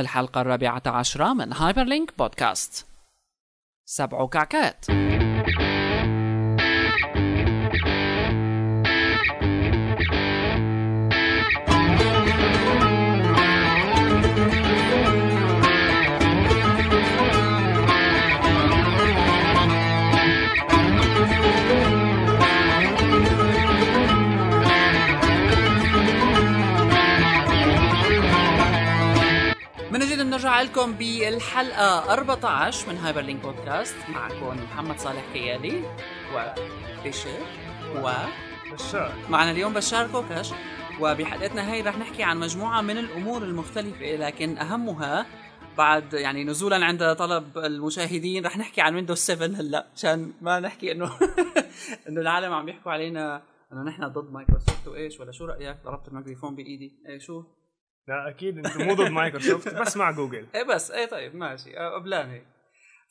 الحلقة 0.00 0.40
الرابعة 0.40 0.82
عشرة 0.86 1.32
من 1.32 1.52
Hyperlink 1.52 2.18
Podcast. 2.18 2.86
سبع 3.84 4.26
كعكات. 4.26 4.86
لكم 30.64 30.92
بالحلقة 30.92 32.12
14 32.12 32.88
من 32.88 32.96
Hyperlink 32.96 33.42
Podcast 33.42 33.96
معكم 34.08 34.64
محمد 34.64 34.98
صالح 34.98 35.24
كيالي 35.32 35.82
وبشر 36.34 37.38
و 37.96 38.10
بشار. 38.72 39.14
معنا 39.28 39.50
اليوم 39.50 39.72
بشار 39.74 40.06
كوكش 40.06 40.50
وبحلقتنا 41.00 41.72
هاي 41.72 41.82
رح 41.82 41.98
نحكي 41.98 42.22
عن 42.22 42.40
مجموعة 42.40 42.80
من 42.80 42.98
الأمور 42.98 43.42
المختلفة 43.42 44.16
لكن 44.16 44.58
أهمها 44.58 45.26
بعد 45.78 46.14
يعني 46.14 46.44
نزولا 46.44 46.84
عند 46.84 47.14
طلب 47.14 47.58
المشاهدين 47.58 48.46
رح 48.46 48.58
نحكي 48.58 48.80
عن 48.80 48.94
ويندوز 48.94 49.18
7 49.18 49.46
هلأ 49.46 49.86
عشان 49.96 50.32
ما 50.40 50.60
نحكي 50.60 50.92
إنه 50.92 51.10
إنه 52.08 52.20
العالم 52.20 52.52
عم 52.52 52.68
يحكوا 52.68 52.92
علينا 52.92 53.42
إنه 53.72 53.82
نحن 53.82 54.08
ضد 54.08 54.32
مايكروسوفت 54.32 54.88
وإيش؟ 54.88 55.20
ولا 55.20 55.32
شو 55.32 55.44
رأيك؟ 55.44 55.76
ضربت 55.84 56.08
الميكروفون 56.08 56.54
بإيدي. 56.54 56.92
إيه 57.08 57.18
شو؟ 57.18 57.44
لا 58.08 58.28
أكيد 58.28 58.58
أنت 58.58 58.76
مو 58.76 58.94
ضد 58.94 59.08
مايكروسوفت 59.10 59.74
بس 59.74 59.96
مع 59.96 60.10
جوجل. 60.10 60.46
إيه 60.54 60.62
بس 60.62 60.90
إيه 60.90 61.06
طيب 61.06 61.36
ماشي. 61.36 61.76
قبلان 61.76 62.30
هيك 62.30 62.46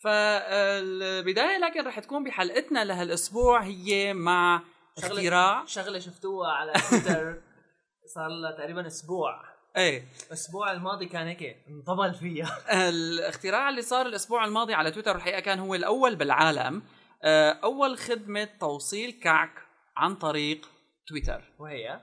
فالبداية 0.04 1.58
لكن 1.58 1.88
رح 1.88 2.00
تكون 2.00 2.24
بحلقتنا 2.24 2.86
لهالأسبوع 2.86 3.64
هي 3.64 4.14
مع 4.14 4.62
اختراع. 4.98 5.66
شغلة 5.66 6.00
شفتوها 6.00 6.52
على 6.52 6.74
تويتر. 6.90 7.42
صار 8.16 8.28
لها 8.28 8.52
تقريبا 8.52 8.88
أسبوع. 8.88 9.44
إيه. 9.78 10.04
الأسبوع 10.28 10.72
الماضي 10.72 11.06
كان 11.06 11.28
هيك 11.28 11.58
انطبل 11.70 12.14
فيها. 12.14 12.58
الاختراع 12.90 13.70
اللي 13.70 13.82
صار 13.82 14.06
الأسبوع 14.06 14.46
الماضي 14.46 14.74
على 14.74 14.92
تويتر 14.92 15.16
الحقيقة 15.16 15.40
كان 15.40 15.60
هو 15.60 15.76
الأول 15.76 16.16
بالعالم. 16.16 16.84
آه، 17.24 17.52
أول 17.52 17.98
خدمة 17.98 18.50
توصيل 18.60 19.12
كعك 19.12 19.64
عن 19.98 20.16
طريق 20.16 20.70
تويتر. 21.08 21.44
وهي 21.60 22.00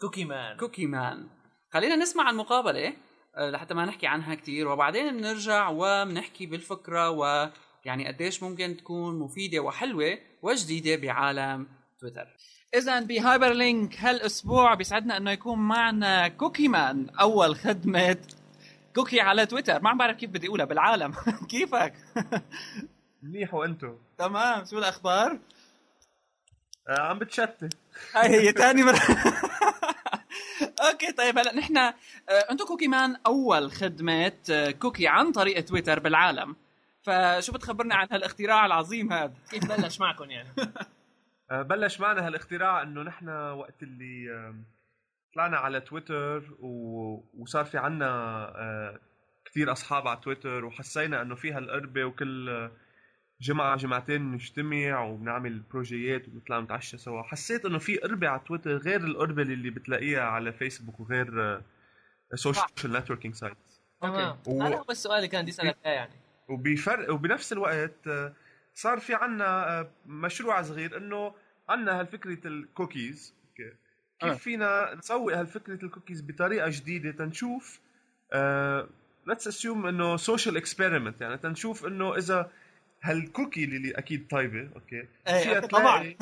Cookie 0.00 0.24
Man. 0.24 0.56
Cookie 0.56 0.86
Man. 0.86 1.28
خلينا 1.72 1.96
نسمع 1.96 2.30
المقابلة 2.30 2.92
آه، 3.36 3.50
لحتى 3.50 3.74
ما 3.74 3.84
نحكي 3.84 4.06
عنها 4.06 4.34
كتير 4.34 4.68
وبعدين 4.68 5.16
بنرجع 5.16 5.68
وبنحكي 5.68 6.46
بالفكرة 6.46 7.10
ويعني 7.10 8.08
قديش 8.08 8.42
ممكن 8.42 8.76
تكون 8.76 9.18
مفيدة 9.18 9.60
وحلوة 9.60 10.18
وجديدة 10.42 10.96
بعالم 10.96 11.66
تويتر. 12.00 12.28
اذا 12.74 13.00
ب 13.00 13.52
Hyperlink 13.52 14.00
هالأسبوع 14.00 14.74
بيسعدنا 14.74 15.16
إنه 15.16 15.30
يكون 15.30 15.58
معنا 15.58 16.28
Cookie 16.28 16.68
Man 16.68 17.10
أول 17.20 17.56
خدمة 17.56 18.16
cookie 18.94 19.20
على 19.20 19.46
تويتر. 19.46 19.80
ما 19.82 19.90
عم 19.90 19.98
بعرف 19.98 20.16
كيف 20.16 20.30
بدي 20.30 20.46
أقولها 20.46 20.66
بالعالم. 20.66 21.14
كيفك؟ 21.50 21.94
منيح 23.22 23.54
وأنتو. 23.54 23.94
تمام. 24.18 24.64
شو 24.64 24.78
الأخبار؟ 24.78 25.38
آه 26.88 27.00
عم 27.00 27.18
بتشتت. 27.18 27.74
هاي 28.14 28.28
هي 28.28 28.52
ثاني 28.52 28.82
مرة. 28.82 29.00
okay 30.90 31.12
طيب 31.12 31.38
هلا 31.38 31.56
نحن 31.56 31.76
آه، 31.76 31.92
أنتم 32.50 32.64
Cookie 32.64 32.88
Man 32.88 33.16
أول 33.26 33.72
خدمة 33.72 34.32
آه، 34.50 34.70
cookie 34.70 35.08
عن 35.08 35.32
طريق 35.32 35.64
تويتر 35.64 36.00
بالعالم 36.00 36.56
فشو 37.02 37.52
بتخبرنا 37.52 37.94
عن 37.94 38.06
هالاختراع 38.10 38.66
العظيم 38.66 39.12
هذا؟ 39.12 39.34
كيف 39.50 39.68
بلش 39.68 40.00
معكم 40.00 40.30
يعني 40.30 40.48
آه 41.50 41.62
بلش 41.62 42.00
معنا 42.00 42.26
هالاختراع 42.26 42.82
إنه 42.82 43.02
نحن 43.02 43.28
وقت 43.28 43.82
اللي 43.82 44.54
طلعنا 45.34 45.56
على 45.56 45.80
تويتر 45.80 46.56
و... 46.60 46.68
وصار 47.38 47.64
في 47.64 47.78
عنا 47.78 48.52
كثير 49.44 49.72
أصحاب 49.72 50.08
على 50.08 50.20
تويتر 50.20 50.64
وحسينا 50.64 51.22
إنه 51.22 51.34
في 51.34 51.52
هالقربة 51.52 52.04
وكل 52.04 52.70
جمعة 53.42 53.76
جمعتين 53.76 54.32
نجتمع 54.32 55.00
وبنعمل 55.04 55.58
بروجيات 55.58 56.28
وبنطلع 56.28 56.60
نتعشى 56.60 56.98
سوا. 56.98 57.22
حسيت 57.22 57.64
إنه 57.64 57.78
في 57.78 57.96
قربة 57.96 58.28
على 58.28 58.40
تويتر 58.46 58.76
غير 58.76 59.00
القربة 59.04 59.42
اللي 59.42 59.70
بتلاقيها 59.70 60.22
على 60.22 60.52
فيسبوك 60.52 61.00
وغير 61.00 61.60
social 62.34 62.92
networking 62.92 63.34
sites 63.34 63.80
تمام. 64.02 64.38
هذا 64.48 64.76
هو 64.76 64.84
السؤال 64.90 65.16
اللي 65.16 65.28
كان 65.28 65.42
بدي 65.42 65.50
اسالك 65.50 65.76
اياه 65.86 65.94
يعني. 65.94 66.12
وبفرق 66.48 67.12
وبنفس 67.14 67.52
الوقت 67.52 68.06
آه، 68.06 68.32
صار 68.74 69.00
في 69.00 69.14
عنا 69.14 69.80
آه، 69.80 69.90
مشروع 70.06 70.62
صغير 70.62 70.96
إنه 70.96 71.34
عنا 71.68 72.00
هالفكرة 72.00 72.46
ال 72.46 72.57
cookies 72.57 73.34
okay. 73.48 73.76
كيف 74.20 74.30
آه. 74.30 74.34
فينا 74.34 74.94
نسوق 74.94 75.32
هالفكرة 75.32 75.84
الكوكيز 75.84 76.20
بطريقة 76.20 76.68
جديدة 76.70 77.10
تنشوف 77.10 77.80
let's 79.26 79.48
assume 79.48 79.86
إنه 79.86 80.16
social 80.16 80.56
experiment 80.56 81.20
يعني 81.20 81.38
تنشوف 81.38 81.86
إنه 81.86 82.16
إذا 82.16 82.50
هال 83.02 83.17
cookie 83.17 83.64
اللي 83.64 83.90
أكيد 83.90 84.26
طيبة؟ 84.30 84.68
okay. 84.74 85.08
إيه، 85.28 85.42
فيها 85.42 85.60
طبعاً. 85.60 85.98
تلاقي 86.02 86.16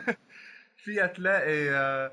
فيها 0.84 1.06
تلاقي 1.06 1.70
آه، 1.70 2.12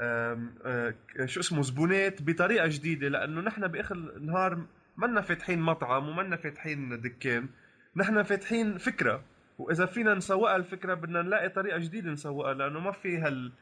آه، 0.00 0.94
شو 1.24 1.40
اسمه 1.40 1.62
زبونات 1.62 2.22
بطريقة 2.22 2.66
جديدة 2.66 3.08
لأنه 3.08 3.40
نحن 3.40 3.66
بآخر 3.68 3.94
النهار 3.94 4.66
منا 4.96 5.20
فاتحين 5.20 5.58
مطعم 5.60 6.08
ومنا 6.08 6.36
فاتحين 6.36 7.00
دكان. 7.00 7.48
نحن 7.96 8.22
فاتحين 8.22 8.78
فكرة 8.78 9.22
وإذا 9.58 9.86
فينا 9.86 10.14
نسوقها 10.14 10.56
الفكرة 10.56 10.94
بدنا 10.94 11.22
نلاقي 11.22 11.48
طريقة 11.48 11.78
جديدة 11.78 12.10
نسوقها 12.10 12.54
لأنه 12.54 12.80
ما 12.80 12.92
في 12.92 13.18
هال 13.18 13.52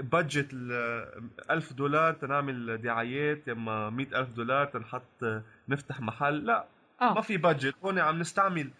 budget 0.00 0.48
ال 0.52 0.72
1000 1.50 1.72
دولار 1.72 2.12
تنعمل 2.12 2.78
دعايات 2.82 3.48
يما 3.48 3.90
100000 3.90 4.28
دولار 4.30 4.66
تنحط 4.66 5.22
آه، 5.24 5.42
نفتح 5.68 6.00
محل 6.00 6.44
لا. 6.46 6.64
آه. 7.10 7.14
ما 7.14 7.20
في 7.20 7.36
budget 7.36 7.74
هون 7.84 7.98
عم 7.98 8.18
نستعمل 8.18 8.70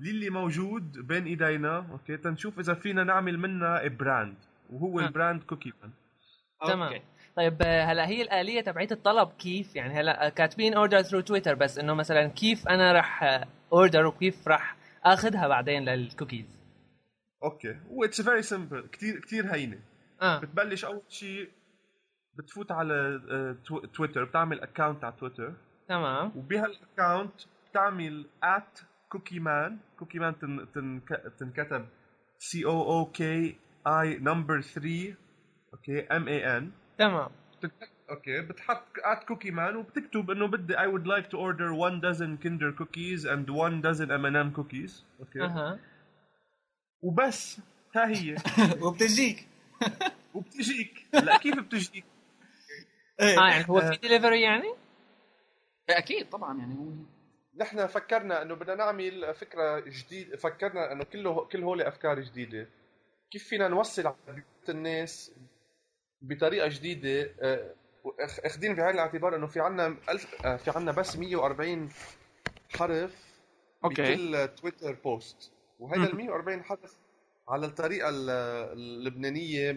اللي 0.00 0.30
موجود 0.30 0.92
بين 0.98 1.24
إيدينا 1.24 1.86
okay؟ 1.92 2.16
تنشوف 2.16 2.58
إذا 2.58 2.74
فينا 2.74 3.04
نعمل 3.04 3.38
منها 3.38 3.88
brand 3.88 4.34
وهو 4.70 5.00
آه. 5.00 5.04
ال 5.06 5.12
brand 5.12 5.42
Cookie 5.42 5.72
Man 5.82 5.90
تمام. 6.66 6.82
okay. 6.92 7.02
طيب 7.36 7.62
آه، 7.62 7.84
هلأ 7.84 8.06
هي 8.08 8.22
الآلية 8.22 8.60
تبعت 8.60 8.92
الطلب 8.92 9.28
كيف؟ 9.38 9.76
يعني 9.76 9.94
هلأ 10.00 10.26
آه، 10.26 10.28
كاتبين 10.28 10.74
order 10.74 11.02
through 11.02 11.20
تويتر 11.20 11.54
بس 11.54 11.78
إنه 11.78 11.94
مثلا 11.94 12.26
كيف 12.26 12.68
أنا 12.68 12.92
راح 12.92 13.44
order 13.72 14.06
وكيف 14.06 14.48
راح 14.48 14.76
آخذها 15.04 15.48
بعدين 15.48 15.84
للكوكيز 15.88 16.46
okay. 17.44 17.76
و 17.90 17.96
it's 17.96 18.20
very 18.20 18.42
simple 18.42 18.86
كثير 18.92 19.20
كثير 19.20 19.54
هينة. 19.54 19.78
آه. 20.22 20.38
بتبلش 20.40 20.84
أول 20.84 21.02
شيء 21.08 21.48
بتفوت 22.38 22.72
على 22.72 23.20
آه، 23.30 23.56
تو- 23.64 23.84
تويتر 23.86 24.24
بتعمل 24.24 24.60
account 24.60 25.04
على 25.04 25.14
تويتر 25.20 25.52
تمام. 25.88 26.32
وبهال 26.36 26.71
account 26.71 27.32
بتعمل 27.78 28.26
at 28.42 28.78
cookie 29.08 29.38
man 29.38 29.78
cookie 29.98 30.18
man 30.18 30.38
تن 30.38 30.66
تنك- 30.74 31.32
تنكتب 31.38 31.86
C 32.38 32.64
O 32.64 32.82
O 32.92 33.04
K 33.10 33.56
number 33.86 34.60
3 34.60 35.14
okay 35.74 36.00
M 36.00 36.28
A 36.28 36.56
N 36.56 36.70
تمام. 36.98 37.30
okay 38.10 38.40
بتحط 38.40 38.84
at 39.04 39.24
cookie 39.24 39.50
man 39.50 39.76
وبتكتب 39.76 40.30
إنه 40.30 40.46
بدي 40.46 40.74
I 40.76 40.86
would 40.86 41.06
like 41.06 41.26
to 41.30 41.36
order 41.38 41.74
one 41.74 42.00
dozen 42.00 42.38
Kinder 42.44 42.72
cookies 42.80 43.24
and 43.24 43.50
one 43.50 43.82
dozen 43.82 44.10
M&M 44.10 44.54
cookies. 44.56 45.04
okay 45.20 45.40
أها. 45.42 45.78
وبس. 47.02 47.60
ها 47.96 48.08
هي. 48.08 48.36
وبتجيك. 48.82 49.48
وبتجيك. 50.34 51.06
لا 51.14 51.38
كيف 51.38 51.58
بتجيك؟ 51.58 52.04
إيه. 53.20 53.38
آه 53.40 53.48
يعني 53.50 53.68
هو 53.68 53.80
في 53.80 53.96
ديليفري 54.02 54.40
يعني؟ 54.42 54.74
أكيد 55.90 56.28
طبعا 56.30 56.58
يعني 56.58 56.74
هو 56.74 56.92
نحن 57.56 57.86
فكرنا 57.86 58.42
إنه 58.42 58.54
بدنا 58.54 58.74
نعمل 58.74 59.34
فكرة 59.34 59.80
جديده 59.80 60.36
فكرنا 60.36 60.92
إنه 60.92 61.04
كله 61.04 61.44
كل 61.44 61.62
هول 61.64 61.82
أفكار 61.82 62.20
جديدة. 62.20 62.68
كيف 63.30 63.48
فينا 63.48 63.68
نوصل 63.68 64.14
الناس 64.68 65.32
بطريقة 66.22 66.68
جديدة؟ 66.68 67.30
آه، 67.40 67.74
أخذين 68.44 68.74
بعين 68.74 68.94
الاعتبار 68.94 69.36
إنه 69.36 69.46
في 69.46 69.60
عنا 69.60 69.96
ألف 70.08 70.46
آه، 70.46 70.56
في 70.56 70.70
عنا 70.70 70.92
بس 70.92 71.16
140 71.16 71.88
حرف 72.78 73.40
okay. 73.84 74.02
بكل 74.02 74.48
تويتر 74.56 74.92
post 75.04 75.52
وهذا 75.78 76.02
ال 76.10 76.16
140 76.16 76.64
حرف 76.64 76.96
على 77.48 77.66
الطريقة 77.66 78.08
ال- 78.08 78.30
اللبنانية. 78.78 79.72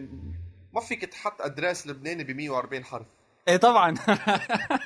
ما 0.74 0.80
فيك 0.80 1.04
تحط 1.04 1.42
address 1.42 1.86
لبناني 1.86 2.24
ب 2.24 2.30
140 2.30 2.84
حرف. 2.84 3.06
إيه 3.48 3.56
طبعا. 3.56 3.94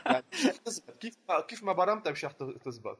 يعني 0.06 0.24
تزبط 0.64 0.96
كيف 1.00 1.16
كيف 1.48 1.64
ما 1.64 1.72
برمتها 1.72 2.10
مش 2.12 2.24
رح 2.24 2.32
تزبط 2.64 2.98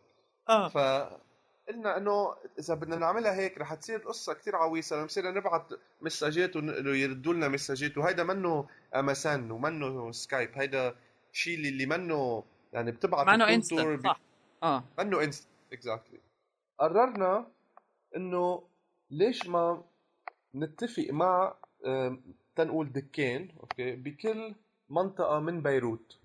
آه. 0.49 0.69
فقلنا 0.69 1.97
إنه 1.97 2.35
إذا 2.59 2.75
بدنا 2.75 2.97
نعملها 2.97 3.35
هيك 3.35 3.59
رح 3.59 3.75
تصير 3.75 3.97
القصة 3.97 4.35
كثير 4.35 4.57
عويصة. 4.57 4.97
لما 4.97 5.07
بصير 5.07 5.31
نبعث 5.31 5.63
messageات 6.01 6.57
ويردوا 6.57 7.35
لنا 7.35 7.49
مساجات 7.49 7.99
وهيدا 7.99 8.25
منه 8.25 8.69
أمازون 8.95 9.51
ومنه 9.51 10.13
سكايب. 10.13 10.51
هيدا 10.55 10.97
شيء 11.33 11.59
اللي 11.59 11.87
منه 11.87 12.45
يعني 12.73 12.91
بتبعت 12.91 13.29
انه 13.29 13.45
الكونتور 13.45 13.95
instant 13.95 14.05
صح. 14.05 14.21
آه. 14.63 14.85
منه 14.99 15.25
instant 15.25 15.49
exactly 15.73 16.21
قررنا 16.79 17.47
إنه 18.17 18.63
ليش 19.11 19.47
ما 19.47 19.85
نتفق 20.55 21.07
مع 21.11 21.55
تنقول 22.57 22.93
دكان 22.93 23.49
okay 23.61 23.97
بكل 23.97 24.55
منطقة 24.93 25.39
من 25.41 25.63
بيروت. 25.63 26.19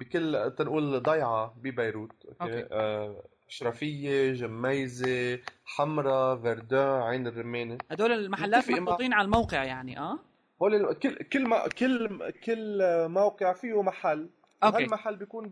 بكل 0.00 0.54
تنقول 0.58 1.02
ضيعة 1.02 1.54
ببيروت 1.56 2.12
okay, 2.26 2.42
okay. 2.62 2.68
آه 2.74 3.22
شرفية 3.48 4.32
جميزة 4.32 5.38
حمراء 5.64 6.36
فردان 6.36 7.02
عين 7.02 7.26
الرمانه 7.26 7.78
هدول 7.90 8.12
المحلات 8.12 8.70
محطوطين 8.70 9.12
على 9.12 9.24
الموقع 9.24 9.64
يعني 9.64 9.98
آه؟ 9.98 10.18
هول 10.62 10.74
ال- 10.74 10.98
كل 10.98 11.14
كل 11.16 11.48
ما 11.48 11.68
كل 11.68 12.30
كل 12.44 12.78
موقع 13.08 13.52
فيه 13.52 13.82
محل. 13.82 14.28
okay. 14.64 14.76
وهالمحل 14.76 15.16
بيكون 15.16 15.50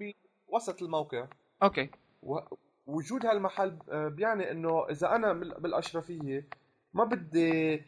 بوسط 0.51 0.83
الموقع. 0.83 1.27
okay. 1.63 1.91
و- 2.23 2.39
وجود 2.87 3.27
هالمحل 3.27 3.79
آه، 3.91 4.09
بيعني 4.09 4.51
إنه 4.51 4.87
إذا 4.91 5.15
أنا 5.17 5.33
بال- 5.33 5.61
بالأشرفية 5.61 6.47
ما 6.95 7.05
بدي 7.05 7.83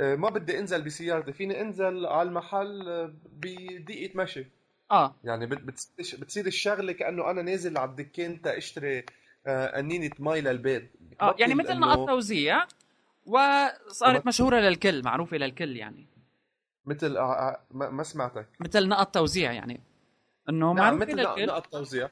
ما 0.00 0.30
بدي 0.30 0.58
انزل 0.58 0.82
بسيارتي 0.82 1.32
فيني 1.32 1.60
انزل 1.60 2.06
على 2.06 2.28
المحل 2.28 2.88
آه، 2.88 3.14
بدقيقة 3.32 4.16
مشي. 4.22 4.46
آه. 4.90 5.14
يعني 5.24 5.46
بت- 5.46 5.88
بتصير 6.18 6.46
الشغلة 6.46 6.92
كأنه 6.92 7.30
أنا 7.30 7.42
نازل 7.42 7.78
على 7.78 7.90
الدكان 7.90 8.42
تا 8.42 8.56
اشتري 8.58 9.04
آه، 9.46 9.76
قنينة 9.76 10.10
مي 10.18 10.40
للبيت. 10.40 10.90
آه 11.20 11.34
يعني 11.38 11.54
مثل 11.54 11.78
نقط 11.78 12.08
توزيع 12.08 12.64
وصارت 13.26 14.26
مشهورة 14.26 14.56
للكل 14.60 15.02
معروفة 15.02 15.36
للكل 15.36 15.76
يعني. 15.76 16.06
مثل 16.86 17.16
آه، 17.16 17.32
آه، 17.32 17.60
ما 17.70 18.02
سمعتك. 18.02 18.46
مثل 18.60 18.88
نقط 18.88 19.14
توزيع 19.14 19.52
يعني. 19.52 19.80
إنه 20.48 20.66
نعم 20.66 20.76
معروفة 20.76 21.04
مثل 21.06 21.16
للكل. 21.20 21.46
نقط 21.46 21.66
توزيع. 21.66 22.08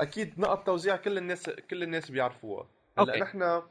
أكيد 0.00 0.40
نقط 0.40 0.66
توزيع 0.66 0.96
كل 0.96 1.18
الناس 1.18 1.50
كل 1.50 1.82
الناس 1.82 2.10
بيعرفوها. 2.10 2.66
هلأ. 2.98 3.18
نحن 3.20 3.62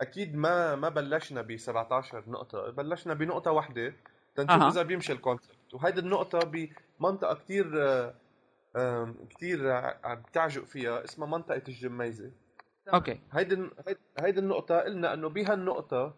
أكيد 0.00 0.34
ما 0.36 0.74
ما 0.76 0.88
بلشنا 0.88 1.42
ب 1.42 1.56
17 1.56 2.24
نقطة 2.30 2.70
بلشنا 2.70 3.14
بنقطة 3.14 3.50
واحدة 3.50 3.92
تنشوف 4.34 4.62
أها. 4.62 4.68
إذا 4.68 4.82
بيمشي 4.82 5.12
الكونسبت 5.12 5.74
وهيدي 5.74 6.00
النقطة 6.00 6.38
بمنطقة 7.00 7.34
كثير 7.34 7.66
كثير 9.30 9.70
عم 10.04 10.22
تعجق 10.32 10.64
فيها 10.64 11.04
اسمها 11.04 11.28
منطقة 11.28 11.62
الجميزة. 11.68 12.30
okay. 12.94 13.20
هيدي 13.32 13.70
هيدي- 14.20 14.40
النقطة 14.40 14.80
قلنا 14.80 15.14
إنه 15.14 15.28
بهالنقطة 15.28 16.14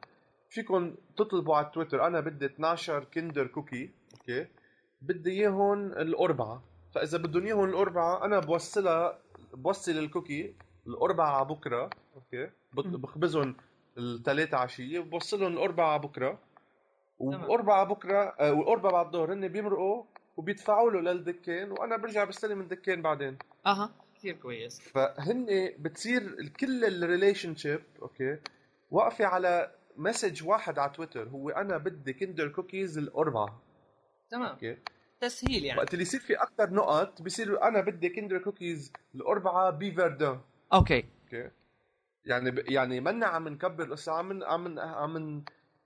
فيكم 0.50 0.94
تطلبوا 1.16 1.56
على 1.56 1.70
تويتر 1.74 2.06
أنا 2.06 2.20
بدي 2.20 2.46
12 2.46 3.04
Kinder 3.04 3.46
cookie 3.46 3.90
okay؟ 4.14 4.46
بدي 5.02 5.30
اياهم 5.30 5.92
الأربعة. 5.92 6.62
فإذا 6.94 7.18
بدهم 7.18 7.44
اياهم 7.46 7.64
الأربعة 7.64 8.24
أنا 8.24 8.38
بوصلها 8.38 9.18
بوصل 9.54 9.92
ال 9.92 10.01
cookie 10.01 10.54
الأربعة 10.86 11.30
على 11.36 11.44
بكرة 11.44 11.90
okay. 12.16 12.50
بخبزهم 12.74 13.54
الثلاثة 13.98 14.56
عشية 14.56 14.98
وبوصلهم 14.98 15.52
الأربعة 15.52 15.96
بكرة. 15.98 16.38
وأربعة 17.18 17.84
بكرة 17.84 18.34
آه، 18.40 18.52
والأربعة 18.52 18.92
بعد 18.92 19.06
الظهر 19.06 19.32
هن 19.32 19.48
بيمرقوا 19.48 20.04
وبيدفعوا 20.36 20.90
له 20.90 21.00
للدكان 21.00 21.70
وأنا 21.70 21.96
برجع 21.96 22.24
بستلم 22.24 22.60
الدكان 22.60 23.02
بعدين. 23.02 23.38
أها 23.66 23.90
كثير 24.18 24.34
كويس. 24.34 24.80
فهن 24.80 25.72
بتصير 25.78 26.48
كل 26.60 26.84
ال 26.84 27.56
relationship 27.56 27.82
okay؟ 28.02 28.38
واقفة 28.90 29.26
على 29.26 29.70
message 29.96 30.44
واحد 30.46 30.78
على 30.78 30.90
تويتر 30.90 31.28
هو 31.28 31.50
أنا 31.50 31.76
بدي 31.76 32.12
Kinder 32.12 32.48
cookies 32.48 32.98
الاربعه 32.98 33.62
تمام. 34.30 34.48
okay؟ 34.50 34.76
تسهيل 35.20 35.64
يعني. 35.64 35.78
وقت 35.78 35.92
اللي 35.92 36.02
يصير 36.02 36.20
في 36.20 36.34
أكثر 36.34 36.70
نقط 36.70 37.22
بصير 37.22 37.62
أنا 37.62 37.80
بدي 37.80 38.08
Kinder 38.08 38.38
cookies 38.38 38.92
الاربعه 39.14 39.70
بفردان 39.70 40.40
okay. 40.72 41.04
okay؟ 41.24 41.50
يعني 42.28 42.50
ب... 42.50 42.70
يعني 42.70 43.00
منا 43.00 43.26
عم 43.26 43.48
نكبر 43.48 43.84
القصة 43.84 44.12
عم 44.12 44.42
عم 44.44 44.78
عم 44.78 45.44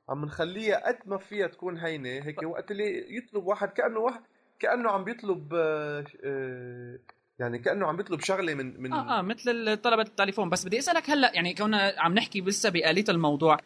عم 0.08 0.24
نخليها 0.24 0.88
قد 0.88 0.98
ما 1.06 1.18
فيها 1.18 1.46
تكون 1.46 1.78
هينة. 1.78 2.10
هيك 2.10 2.42
وقت 2.42 2.70
اللي 2.70 3.16
يطلب 3.16 3.46
واحد 3.46 3.68
كأنه 3.68 4.00
واحد 4.00 4.20
كأنه 4.58 4.90
عم 4.90 5.04
بيطلب 5.04 5.54
آه، 5.54 6.04
آه، 6.24 6.98
يعني 7.38 7.58
كأنه 7.58 7.86
عم 7.86 7.96
بيطلب 7.96 8.20
شغلة 8.20 8.54
من 8.54 8.82
من 8.82 8.92
آه 8.92 9.18
آه 9.18 9.22
مثل 9.22 9.76
طلبة 9.76 10.02
التليفون. 10.02 10.50
بس 10.50 10.64
بدي 10.66 10.78
أسألك 10.78 11.10
هلأ 11.10 11.32
يعني 11.34 11.54
كنا 11.54 11.94
عم 11.98 12.14
نحكي 12.14 12.40
لسه 12.40 12.70
بآلية 12.70 13.04
الموضوع 13.08 13.56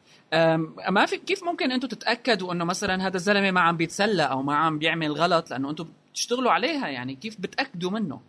ما 0.90 1.06
في 1.06 1.16
كيف 1.16 1.44
ممكن 1.44 1.72
أنتم 1.72 1.88
تتأكدوا 1.88 2.52
إنه 2.52 2.64
مثلا 2.64 3.06
هذا 3.06 3.16
الزلمة 3.16 3.50
ما 3.50 3.60
عم 3.60 3.76
بيتسلى 3.76 4.22
أو 4.22 4.42
ما 4.42 4.56
عم 4.56 4.78
بيعمل 4.78 5.12
غلط؟ 5.12 5.50
لأنه 5.50 5.70
أنتم 5.70 5.88
بتشتغلوا 6.10 6.52
عليها 6.52 6.88
يعني 6.88 7.14
كيف 7.14 7.40
بتأكدوا 7.40 7.90
منه؟ 7.90 8.20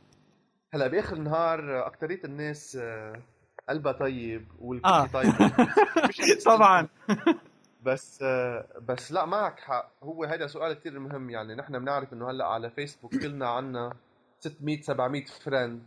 هلأ 0.74 0.88
بآخر 0.88 1.16
النهار 1.16 1.88
اكثريه 1.88 2.22
الناس 2.26 2.78
آه، 2.82 3.22
قلبها 3.70 3.92
طيب 3.92 4.48
والكوكي 4.60 4.94
آه. 4.94 5.08
طيب 5.08 5.34
مش 6.10 6.44
طبعا. 6.46 6.88
بس 7.86 8.20
آه، 8.22 8.68
بس 8.88 9.12
لا 9.12 9.26
معك 9.26 9.60
حق. 9.60 9.92
هو 10.04 10.24
هذا 10.24 10.48
سؤال 10.48 10.74
كثير 10.74 11.00
مهم 11.00 11.30
يعني. 11.30 11.56
نحن 11.56 11.80
بنعرف 11.80 12.14
إنه 12.14 12.30
هلأ 12.30 12.46
على 12.46 12.70
فيسبوك 12.70 13.16
كلنا 13.16 13.50
عنا 13.50 13.94
600 14.40 14.82
700 14.82 15.26
friend 15.26 15.84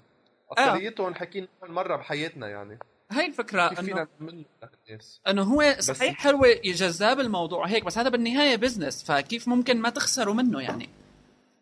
اكثريتهم 0.51 1.15
حكينا 1.15 1.49
مرة 1.63 1.97
بحياتنا 1.97 2.49
يعني. 2.49 2.79
هي 3.13 3.27
الفكرة 3.27 3.69
كيف 3.69 3.81
إنه 3.81 4.07
إنه 5.29 5.43
هو 5.43 5.77
صحيح 5.79 6.15
حلوة 6.19 6.49
جذاب 6.65 7.21
الموضوع 7.21 7.67
هيك 7.67 7.85
بس 7.85 7.99
هذا 7.99 8.09
بالنهاية 8.09 8.57
business 8.57 9.05
فكيف 9.05 9.49
ممكن 9.49 9.81
ما 9.81 9.91
تخسروا 9.91 10.35
منه 10.35 10.61
يعني؟ 10.61 10.89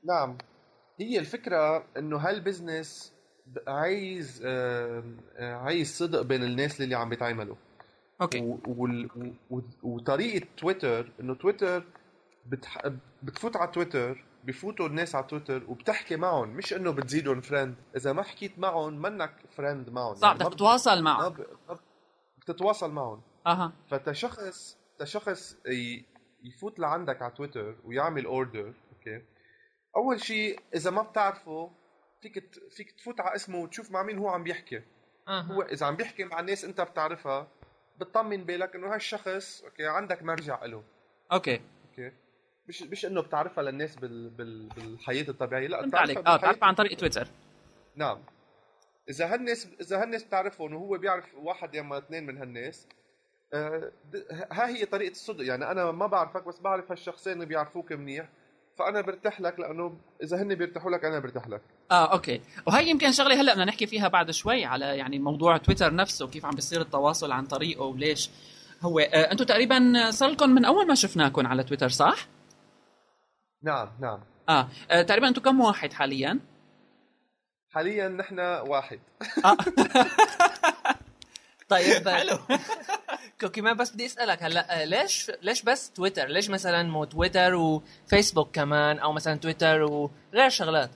نعم. 0.05 0.39
هي 1.01 1.19
الفكرة 1.19 1.85
إنه 1.97 2.17
هال 2.17 2.36
business 2.36 3.13
عايز 3.67 4.43
آه، 4.47 5.03
عايز 5.39 5.99
صدق 5.99 6.23
بين 6.23 6.43
الناس 6.43 6.81
اللي 6.81 6.95
عم 6.95 7.09
بيتعاملوا 7.09 7.57
okay. 8.21 8.59
وطريقة 9.83 10.47
تويتر 10.57 11.13
إنه 11.21 11.35
تويتر 11.35 11.85
بتح... 12.47 12.89
بتفوت 13.23 13.57
على 13.57 13.71
تويتر 13.71 14.25
بفوتوا 14.45 14.87
الناس 14.87 15.15
على 15.15 15.27
تويتر 15.27 15.63
وبتحكي 15.69 16.17
معهم. 16.17 16.49
مش 16.49 16.75
إنه 16.75 16.91
بتزيدهم 16.91 17.41
friend 17.41 17.75
إذا 17.97 18.13
ما 18.13 18.23
حكيت 18.23 18.59
معهم 18.59 19.03
منك 19.03 19.35
friend 19.57 19.91
معهم. 19.91 20.15
صح 20.15 20.29
يعني 20.29 20.39
بدك 20.39 20.55
تتواصل 20.55 20.95
ما 20.97 21.01
معه 21.03 21.29
ب... 21.29 21.39
ما 21.69 21.75
ب- 21.75 21.79
بتتواصل 22.39 22.91
معهم. 22.91 23.23
أها. 23.47 23.73
فتشخص 23.91 24.79
تشخص 24.99 25.57
ي... 25.69 26.05
يفوت 26.45 26.79
لعندك 26.79 27.23
على 27.23 27.33
تويتر 27.37 27.77
ويعمل 27.85 28.25
order 28.25 28.75
okay. 28.93 29.23
أول 29.97 30.21
شيء 30.21 30.61
إذا 30.75 30.91
ما 30.91 31.03
بتعرفه 31.03 31.71
فيك. 32.23 32.55
فيك 32.71 32.91
تفوت 32.91 33.21
على 33.21 33.35
اسمه 33.35 33.59
وتشوف 33.59 33.91
مع 33.91 34.03
مين 34.03 34.19
هو 34.19 34.29
عم 34.29 34.43
بيحكي. 34.45 34.83
آه. 35.29 35.41
هو 35.41 35.63
إذا 35.63 35.87
عم 35.87 35.97
بيحكي 35.97 36.25
مع 36.25 36.41
الناس 36.41 36.65
أنت 36.65 36.81
بتعرفها 36.81 37.49
بتطمن 37.99 38.45
بالك 38.45 38.75
إنه 38.75 38.95
هالشخص 38.95 39.63
okay 39.65 39.87
عندك 39.87 40.23
مرجع 40.23 40.65
له 40.65 40.83
okay. 41.33 41.61
okay. 41.91 42.13
مش 42.69 42.83
مش 42.83 43.07
إنه 43.07 43.21
بتعرفها 43.23 43.65
للناس 43.65 43.97
بال... 43.97 44.31
بال... 44.31 44.69
بالحياة 44.69 45.25
الطبيعية 45.29 45.69
لا 45.69 45.77
فهمت 45.81 45.89
بتعرفها 45.89 46.15
عليك. 46.17 46.27
آه 46.27 46.37
بالحياة- 46.37 46.39
بتعرف 46.39 46.65
عن 46.65 46.75
طريق 46.75 46.97
تويتر. 46.97 47.29
نعم. 47.97 48.19
إذا 49.11 49.35
هالناس 49.35 49.69
إذا 49.81 50.03
هالناس 50.03 50.25
بتعرفهم 50.25 50.75
وهو 50.75 50.99
بيعرف 50.99 51.35
واحد 51.35 51.75
يا 51.75 51.99
اثنين 51.99 52.27
من 52.27 52.39
هالناس 52.39 52.89
آه، 53.55 53.93
ها 54.53 54.69
هي 54.69 54.85
طريقة 54.87 55.11
الصدق. 55.11 55.45
يعني 55.45 55.71
أنا 55.71 55.91
ما 55.93 56.07
بعرفك 56.07 56.45
بس 56.45 56.59
بعرف 56.61 56.91
هالشخصين 56.91 57.33
اللي 57.33 57.47
بيعرفوك 57.47 57.93
منيح. 57.93 58.29
فأنا 58.79 59.01
برتاح 59.01 59.41
لك 59.41 59.61
لأنه 59.61 59.97
إذا 60.23 60.43
هن 60.43 60.55
بيرتاحوا 60.55 60.91
لك 60.91 61.05
أنا 61.05 61.19
برتاح 61.19 61.49
لك. 61.49 61.61
آه 61.91 62.13
okay. 62.13 62.41
وهي 62.67 62.89
يمكن 62.91 63.13
شغلة 63.13 63.41
هلأ 63.41 63.53
بدنا 63.53 63.65
نحكي 63.65 63.87
فيها 63.87 64.09
بعد 64.09 64.31
شوي 64.31 64.65
على 64.65 64.85
يعني 64.85 65.19
موضوع 65.19 65.57
تويتر 65.57 65.95
نفسه 65.95 66.25
وكيف 66.25 66.45
عم 66.47 66.51
بيصير 66.55 66.81
التواصل 66.81 67.33
عن 67.33 67.47
طريقه 67.47 67.83
وليش 67.85 68.31
هو. 68.83 68.99
آه 68.99 69.33
أنتم 69.33 69.45
تقريبا 69.45 70.11
صار 70.11 70.29
لكم 70.31 70.51
من 70.51 70.65
أول 70.65 70.87
ما 70.87 70.95
شفناكم 70.95 71.47
على 71.47 71.65
تويتر 71.65 71.89
صح؟ 71.89 72.27
نعم 73.63 73.89
نعم. 74.01 74.21
آه, 74.49 74.69
آه 74.91 75.03
تقريبا 75.03 75.29
أنتم 75.29 75.43
كم 75.43 75.61
واحد 75.61 75.93
حاليا؟ 75.93 76.39
حاليا 77.71 78.09
نحن 78.09 78.39
واحد. 78.41 79.01
آه. 79.45 79.57
طيب. 81.69 82.09
حلو. 82.09 82.39
cookie 83.41 83.61
man 83.61 83.77
بس 83.77 83.91
بدي 83.95 84.07
أسألك 84.07 84.43
هلأ 84.43 84.83
آه، 84.83 84.85
ليش 84.85 85.31
ليش 85.43 85.63
بس 85.63 85.93
تويتر؟ 85.93 86.27
ليش 86.27 86.51
مثلا 86.51 86.83
مو 86.83 87.05
تويتر 87.05 87.55
وفيسبوك 87.55 88.55
كمان 88.55 88.99
أو 88.99 89.13
مثلا 89.13 89.35
تويتر 89.35 89.83
وغير 89.83 90.49
شغلات؟ 90.49 90.91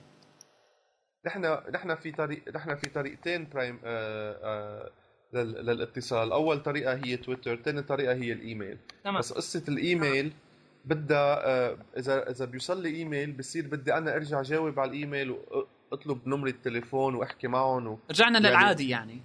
نحن 1.25 1.57
نحن 1.71 1.95
في 1.95 2.11
طريق 2.11 2.43
نحن 2.55 2.75
في 2.75 2.89
طريقتين 2.89 3.49
prime 3.49 3.79
آه 3.85 4.37
آه 4.43 4.91
لل- 5.33 5.65
للاتصال 5.65 6.31
أول 6.31 6.63
طريقة 6.63 6.93
هي 7.05 7.17
تويتر 7.17 7.55
ثاني 7.55 7.81
طريقة 7.81 8.13
هي 8.13 8.31
الإيميل 8.33 8.77
تمام 9.03 9.17
بس 9.19 9.33
قصة 9.33 9.63
الإيميل 9.67 10.33
بدها 10.85 11.47
آه، 11.47 11.77
إذا 11.97 12.29
إذا 12.29 12.45
بيوصل 12.45 12.83
لي 12.83 12.89
إيميل 12.95 13.31
بصير 13.31 13.67
بدي 13.67 13.93
أنا 13.93 14.15
أرجع 14.15 14.41
جاوب 14.41 14.79
على 14.79 14.91
الإيميل 14.91 15.31
وأطلب 15.91 16.27
نمرة 16.27 16.49
التليفون 16.49 17.15
وأحكي 17.15 17.47
معهم 17.47 17.87
و... 17.87 17.99
رجعنا 18.09 18.39
يعني- 18.39 18.49
للعادي 18.49 18.89
يعني 18.89 19.21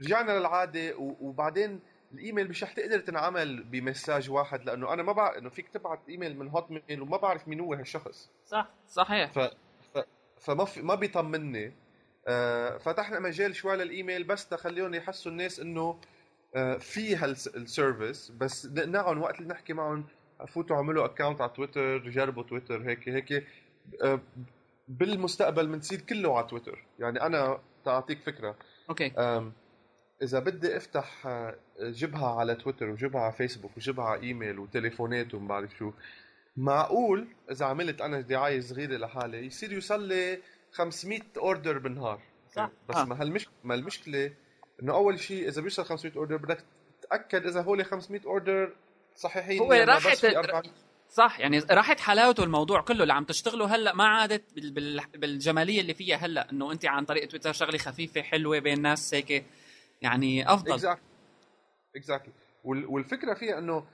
رجعنا 0.00 0.32
للعادة. 0.38 0.94
وبعدين 0.98 1.80
الإيميل 2.12 2.48
مش 2.48 2.62
رح 2.64 2.72
تقدر 2.72 3.00
تنعمل 3.00 3.62
ب 3.62 3.71
message 3.71 4.30
واحد 4.30 4.64
لأنه 4.64 4.92
أنا 4.92 5.02
ما 5.02 5.12
بعرف 5.12 5.38
إنه 5.38 5.50
فيك 5.50 5.68
تبعت 5.68 6.00
إيميل 6.08 6.38
من 6.38 6.48
Hotmail 6.48 7.02
وما 7.02 7.16
بعرف 7.16 7.48
مين 7.48 7.60
هو 7.60 7.74
هالشخص. 7.74 8.30
صح 8.46 8.68
صحيح. 8.88 9.32
ف... 9.32 9.38
ف... 9.94 9.98
فما 10.40 10.64
في... 10.64 10.82
ما 10.82 10.94
بيطمني. 10.94 11.72
آه، 12.28 12.78
فتحنا 12.78 13.20
مجال 13.20 13.56
شوي 13.56 13.76
للإيميل 13.76 14.24
بس 14.24 14.48
تخليهم 14.48 14.94
يحسوا 14.94 15.32
الناس 15.32 15.60
إنه 15.60 16.00
آه، 16.56 16.76
في 16.76 17.16
هال 17.16 17.41
service 17.41 18.30
بس 18.30 18.66
نقنعهم 18.66 19.22
وقت 19.22 19.38
اللي 19.38 19.48
نحكي 19.48 19.72
معهم 19.72 20.04
فوتوا 20.48 20.76
اعملوا 20.76 21.04
account 21.04 21.40
على 21.40 21.50
تويتر 21.56 21.98
جربوا 21.98 22.42
تويتر 22.42 22.88
هيك 22.90 23.08
هيك. 23.08 23.46
آه، 24.02 24.20
بالمستقبل 24.88 25.66
بنصير 25.66 26.00
كله 26.00 26.36
على 26.36 26.46
تويتر. 26.46 26.84
يعني 26.98 27.22
أنا 27.22 27.60
تعطيك 27.84 28.20
فكرة. 28.20 28.56
okay. 28.90 29.12
إذا 30.22 30.38
بدي 30.38 30.76
أفتح 30.76 31.26
آه، 31.26 31.56
جبهة 31.80 32.38
على 32.40 32.54
تويتر 32.54 32.86
وجبهة 32.90 33.20
على 33.20 33.32
فيسبوك 33.32 33.76
وجبهة 33.76 34.04
على 34.04 34.22
إيميل 34.22 34.58
وتليفونات 34.58 35.34
وما 35.34 35.48
بعرف 35.48 35.70
شو 35.78 35.92
معقول 36.56 37.28
إذا 37.50 37.66
عملت 37.66 38.00
أنا 38.00 38.20
دعاية 38.20 38.60
صغيرة 38.60 38.96
لحالي 38.96 39.46
يصير 39.46 39.72
يوصل 39.72 40.08
لي 40.08 40.38
500 40.72 41.20
order 41.36 41.78
بالنهار 41.78 42.20
صح. 42.56 42.70
بس 42.88 42.96
آه. 42.96 43.04
ما 43.04 43.20
هالمش 43.22 43.48
ما 43.64 43.74
المشكلة 43.74 44.32
إنه 44.82 44.94
أول 44.94 45.20
شيء 45.20 45.48
إذا 45.48 45.60
بيوصل 45.60 45.84
500 45.84 46.16
order 46.16 46.36
بدك 46.36 46.64
تتأكد 47.02 47.46
إذا 47.46 47.62
هول 47.62 47.84
500 47.84 48.20
order 48.26 48.72
صحيحين 49.16 49.58
هو 49.60 49.68
ولا 49.68 49.84
راح 49.84 50.10
بس 50.12 50.20
في 50.20 50.26
يت- 50.26 50.36
400 50.36 50.70
صح 51.10 51.40
يعني 51.40 51.58
راحت 51.70 52.00
حلاوته 52.00 52.44
الموضوع 52.44 52.80
كله 52.80 53.02
اللي 53.02 53.12
عم 53.12 53.24
تشتغله 53.24 53.74
هلأ 53.76 53.94
ما 53.94 54.04
عادت 54.04 54.54
بال- 54.54 54.70
بال- 54.70 55.00
بالجمالية 55.14 55.80
اللي 55.80 55.94
فيها 55.94 56.16
هلأ 56.16 56.50
إنه 56.52 56.72
انت 56.72 56.86
عن 56.86 57.04
طريق 57.04 57.28
تويتر 57.28 57.52
شغلة 57.52 57.78
خفيفة 57.78 58.22
حلوة 58.22 58.58
بين 58.58 58.76
الناس 58.76 59.14
هيك 59.14 59.44
يعني 60.04 60.52
أفضل. 60.52 60.72
اكزاكتلي 60.72 61.04
اكزاكتلي 61.96 62.32
والفكرة 62.64 63.34
فيها 63.34 63.58
إنه 63.58 63.84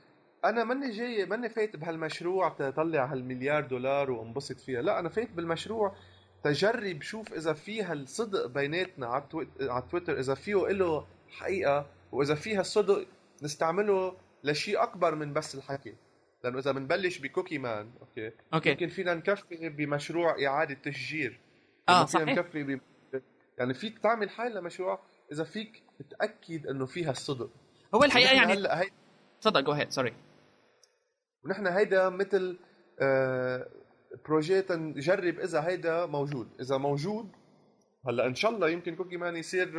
أنا 0.45 0.65
ماني 0.65 0.91
جاي 0.91 1.27
ماني 1.27 1.49
فايت 1.49 1.77
بهالمشروع 1.77 2.49
تأطلع 2.49 3.05
هالمليار 3.05 3.67
دولار 3.67 4.11
وانبسط 4.11 4.61
فيها. 4.61 4.83
لا 4.83 4.99
أنا 4.99 5.09
فايت 5.09 5.31
بالمشروع 5.31 5.97
تأجرب 6.45 7.03
شوف 7.03 7.33
إذا 7.33 7.53
في 7.53 7.83
هالصدق 7.83 8.47
بيناتنا 8.47 9.07
على 9.07 9.25
على 9.61 9.85
تويتر 9.91 10.19
إذا 10.19 10.35
فيه 10.35 10.57
له 10.57 11.07
حقيقة 11.29 11.87
وإذا 12.13 12.35
فيها 12.35 12.61
الصدق 12.61 13.07
نستعمله 13.43 14.17
لشيء 14.45 14.83
أكبر 14.83 15.15
من 15.15 15.33
بس 15.33 15.55
الحكي. 15.55 15.95
لأنه 16.45 16.59
إذا 16.59 16.73
بنبلش 16.73 17.19
بكوكي 17.19 17.59
مان 17.59 17.91
okay؟ 18.01 18.33
okay. 18.55 18.71
يمكن 18.71 18.89
فينا 18.89 19.15
نكفي 19.15 19.69
بمشروع 19.69 20.47
إعادة 20.47 20.75
تشجير. 20.75 21.41
آه 21.89 22.05
صحيح. 22.05 22.29
نكفي 22.29 22.63
ب... 22.63 22.81
يعني 23.59 23.75
فيك 23.75 23.99
تعمل 23.99 24.31
حال 24.31 24.55
لمشروع 24.55 25.01
إذا 25.33 25.45
فيك 25.45 25.83
تأكد 26.11 26.67
إنه 26.67 26.87
فيها 26.87 27.11
الصدق. 27.11 27.51
هو 27.95 28.05
الحقيقة 28.05 28.33
يعني 28.33 28.53
هلأ 28.53 28.81
هي... 28.81 28.91
تفضل 29.41 29.65
جو 29.65 29.73
هيد 29.73 29.91
sorry 29.91 30.15
ونحن 31.45 31.67
هيدا 31.67 32.09
مثل 32.09 32.59
آه... 33.01 33.67
projet 34.29 34.65
نجرب 34.71 35.39
إذا 35.41 35.67
هيدا 35.67 36.07
موجود. 36.07 36.49
إذا 36.61 36.77
موجود 36.77 37.29
هلأ 38.09 38.27
إن 38.27 38.35
شاء 38.35 38.51
الله 38.51 38.69
يمكن 38.69 38.97
كوكي 38.97 39.17
مان 39.17 39.37
يصير 39.37 39.71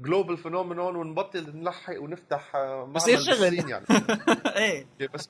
global 0.00 0.36
phenomenon 0.36 0.96
ونبطل 0.96 1.56
نلحق 1.56 2.00
ونفتح 2.02 2.56
آه، 2.56 2.84
بصير 2.84 3.18
شغل. 3.18 3.70
يعني. 3.70 3.86
إيه. 4.56 4.86
بس 5.14 5.28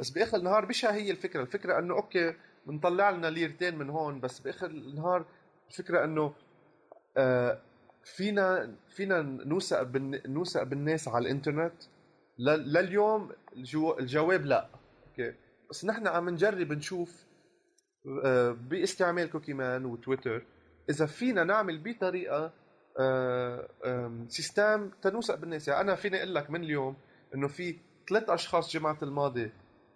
بس 0.00 0.10
بآخر 0.10 0.36
النهار 0.36 0.66
مش 0.66 0.84
هي 0.84 1.10
الفكرة. 1.10 1.42
الفكرة 1.42 1.78
إنه 1.78 1.94
okay 1.94 2.34
بنطلع 2.66 3.10
لنا 3.10 3.26
ليرتين 3.26 3.78
من 3.78 3.90
هون 3.90 4.20
بس 4.20 4.38
بآخر 4.38 4.66
النهار 4.66 5.24
الفكرة 5.70 6.04
إنه 6.04 6.34
آه 7.16 7.62
فينا 8.04 8.74
فينا 8.88 9.22
نوثق 9.22 9.82
نوثق 10.26 10.62
بالناس 10.62 11.08
على 11.08 11.22
الإنترنت. 11.22 11.82
لليوم 12.38 13.30
الجو 13.56 13.98
الجواب 13.98 14.44
لا. 14.46 14.68
okay؟ 15.08 15.34
بس 15.70 15.84
نحن 15.84 16.06
عم 16.06 16.28
نجرب 16.30 16.72
نشوف 16.72 17.24
آه 18.24 18.50
باستعمال 18.50 19.30
كوكي 19.30 19.52
مان 19.52 19.84
وتويتر 19.84 20.42
إذا 20.90 21.06
فينا 21.06 21.44
نعمل 21.44 21.78
بطريقة 21.78 22.52
آه 22.98 23.68
system 24.28 24.90
تنوثق 25.02 25.34
بالناس. 25.34 25.68
يعني 25.68 25.80
أنا 25.80 25.94
فيني 25.94 26.16
أقول 26.18 26.34
لك 26.34 26.50
من 26.50 26.64
اليوم 26.64 26.96
إنه 27.34 27.48
في 27.48 27.76
ثلاث 28.08 28.30
أشخاص 28.30 28.72
جمعه 28.72 28.98
الماضي 29.02 29.52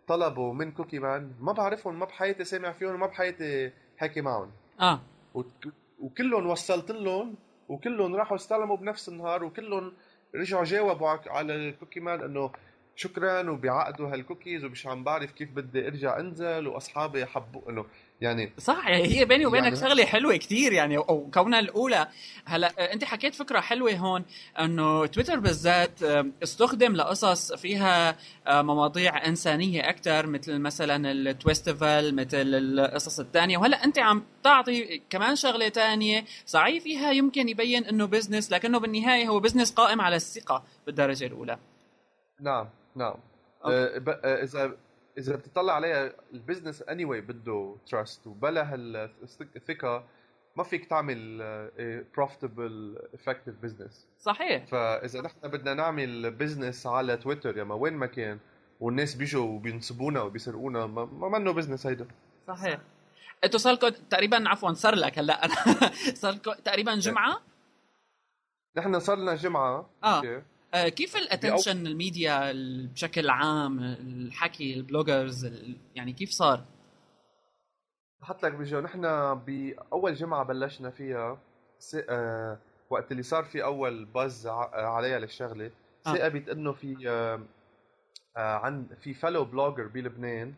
طلبوا 0.09 0.55
من 0.55 0.73
كوكي 0.73 0.99
مان 0.99 1.33
ما 1.41 1.53
بعرفهم 1.53 1.99
ما 1.99 2.05
بحياتي 2.07 2.45
سامع 2.45 2.73
فيهم 2.73 3.01
ما 3.01 3.07
بحياتي 3.07 3.73
حكي 3.97 4.21
معهم. 4.21 4.51
آه. 4.81 5.01
وك- 5.35 5.73
وكلهم 5.99 6.47
وصلت 6.47 6.91
لهم 6.91 7.35
وكلهم 7.68 8.16
راحوا 8.16 8.37
استلموا 8.37 8.76
بنفس 8.76 9.08
النهار 9.08 9.44
وكلهم 9.44 9.92
رجعوا 10.35 10.64
جاوبوا 10.64 11.16
على- 11.16 11.26
الكوكي 11.50 12.00
مان 12.00 12.20
إنه 12.23 12.50
شكرا 12.96 13.50
وبيعقدوا 13.50 14.08
هالكوكيز 14.12 14.64
ومش 14.64 14.87
عم 14.87 15.04
بعرف 15.04 15.32
كيف 15.32 15.50
بدي 15.50 15.87
أرجع 15.87 16.20
أنزل 16.20 16.66
وأصحابي 16.68 17.26
حبوا 17.26 17.70
إنه 17.70 17.85
يعني 18.20 18.52
صح 18.58 18.88
يعني 18.88 19.18
هي 19.18 19.25
بيني 19.25 19.46
وبينك 19.46 19.64
يعني- 19.64 19.76
شغلة 19.76 20.04
حلوة 20.04 20.37
كتير 20.37 20.73
يعني 20.73 20.96
أو 20.96 21.30
كونها 21.35 21.58
الأولى. 21.58 22.08
هلا 22.44 22.73
آه، 22.78 22.92
أنت 22.92 23.04
حكيت 23.04 23.35
فكرة 23.35 23.61
حلوة 23.61 23.92
هون 23.92 24.25
إنه 24.61 25.06
تويتر 25.06 25.38
بالذات 25.40 26.02
استخدم 26.42 26.96
لقصص 26.96 27.52
فيها 27.52 28.16
آه، 28.46 28.62
مواضيع 28.62 29.26
إنسانية 29.26 29.88
أكثر 29.88 30.26
مثل 30.26 30.58
مثلا 30.58 31.11
التويستيفال 31.12 32.14
مثل 32.16 32.37
القصص 32.54 33.20
الثانية. 33.20 33.58
وهلا 33.58 33.85
أنت 33.85 33.99
عم 33.99 34.25
تعطي 34.44 35.02
كمان 35.11 35.37
شغلة 35.37 35.68
ثانية 35.68 36.25
صحيح 36.46 36.82
فيها 36.82 37.11
يمكن 37.12 37.49
يبين 37.49 37.85
إنه 37.85 38.04
business 38.07 38.52
لكنه 38.52 38.78
بالنهاية 38.80 39.28
هو 39.28 39.40
business 39.40 39.73
قائم 39.73 40.00
على 40.00 40.16
الثقة 40.16 40.64
بالدرجة 40.87 41.26
الأولى. 41.26 41.58
نعم 42.40 42.68
نعم. 42.96 43.14
okay. 43.64 44.11
آه، 44.25 44.42
إذا 44.42 44.76
إذا 45.18 45.37
بتطلع 45.37 45.73
عليها 45.75 46.12
ال 46.33 46.38
business 46.38 46.83
اني 46.82 47.06
anyway 47.06 47.25
بده 47.25 47.76
trust 47.87 48.26
وبلا 48.26 48.75
هالثقة 48.75 50.04
ما 50.56 50.64
فيك 50.64 50.85
تعمل 50.85 51.38
profitable 52.16 52.99
effective 53.14 53.55
business 53.62 54.07
صحيح. 54.20 54.64
فإذا 54.66 55.20
نحن 55.20 55.49
بدنا 55.49 55.75
نعمل 55.75 56.30
business 56.31 56.87
على 56.87 57.16
تويتر 57.16 57.58
يا 57.58 57.64
ما 57.64 57.75
وين 57.75 57.92
ما 57.92 58.06
كان 58.06 58.38
والناس 58.80 59.14
بيجوا 59.14 59.44
وبينصبونا 59.44 60.23
وبيسرقونا 60.23 60.87
ما, 60.87 61.28
منه 61.38 61.52
business 61.52 61.87
هيدا. 61.87 62.06
صحيح. 62.49 62.80
أنتوا 63.44 63.58
صار 63.58 63.73
لكم 63.73 63.88
تقريبا 63.88 64.49
عفوا 64.49 64.73
صار 64.73 64.94
لك 64.94 65.18
هلأ. 65.18 65.44
أنا 65.44 65.54
صار 66.23 66.32
لكم 66.32 66.52
تقريبا 66.52 66.94
جمعة؟ 66.94 67.40
نحن 68.76 69.00
صار 69.00 69.18
لنا 69.18 69.35
جمعة. 69.35 69.90
آه. 70.04 70.42
آه، 70.75 70.88
كيف 70.88 71.16
ال 71.16 71.24
attention 71.24 71.87
ال 71.87 71.97
media 71.97 72.50
ال- 72.50 72.87
بشكل 72.87 73.30
عام 73.30 73.78
الحكي 73.80 74.75
ال 74.75 74.82
bloggers 74.82 75.45
ال- 75.44 75.76
يعني 75.94 76.12
كيف 76.12 76.30
صار؟ 76.30 76.64
بحط 78.20 78.42
لك 78.44 78.52
بيجو 78.52 78.80
نحن 78.80 79.00
بأول 79.35 80.14
جمعة 80.14 80.44
بلشنا 80.44 80.90
فيها. 80.90 81.38
آه... 82.11 82.58
وقت 82.90 83.12
اللي 83.12 83.23
صار 83.23 83.44
في 83.44 83.64
أول 83.64 84.04
buzz. 84.05 84.47
عليها 84.73 85.18
للشغلة 85.18 85.70
آه. 86.06 86.12
ثاقبت 86.14 86.49
إنه 86.49 86.73
في 86.73 87.08
آه... 87.08 87.40
آه... 88.37 88.56
عن 88.56 88.87
في 89.00 89.14
fellow 89.14 89.45
blogger 89.45 89.87
بلبنان 89.87 90.54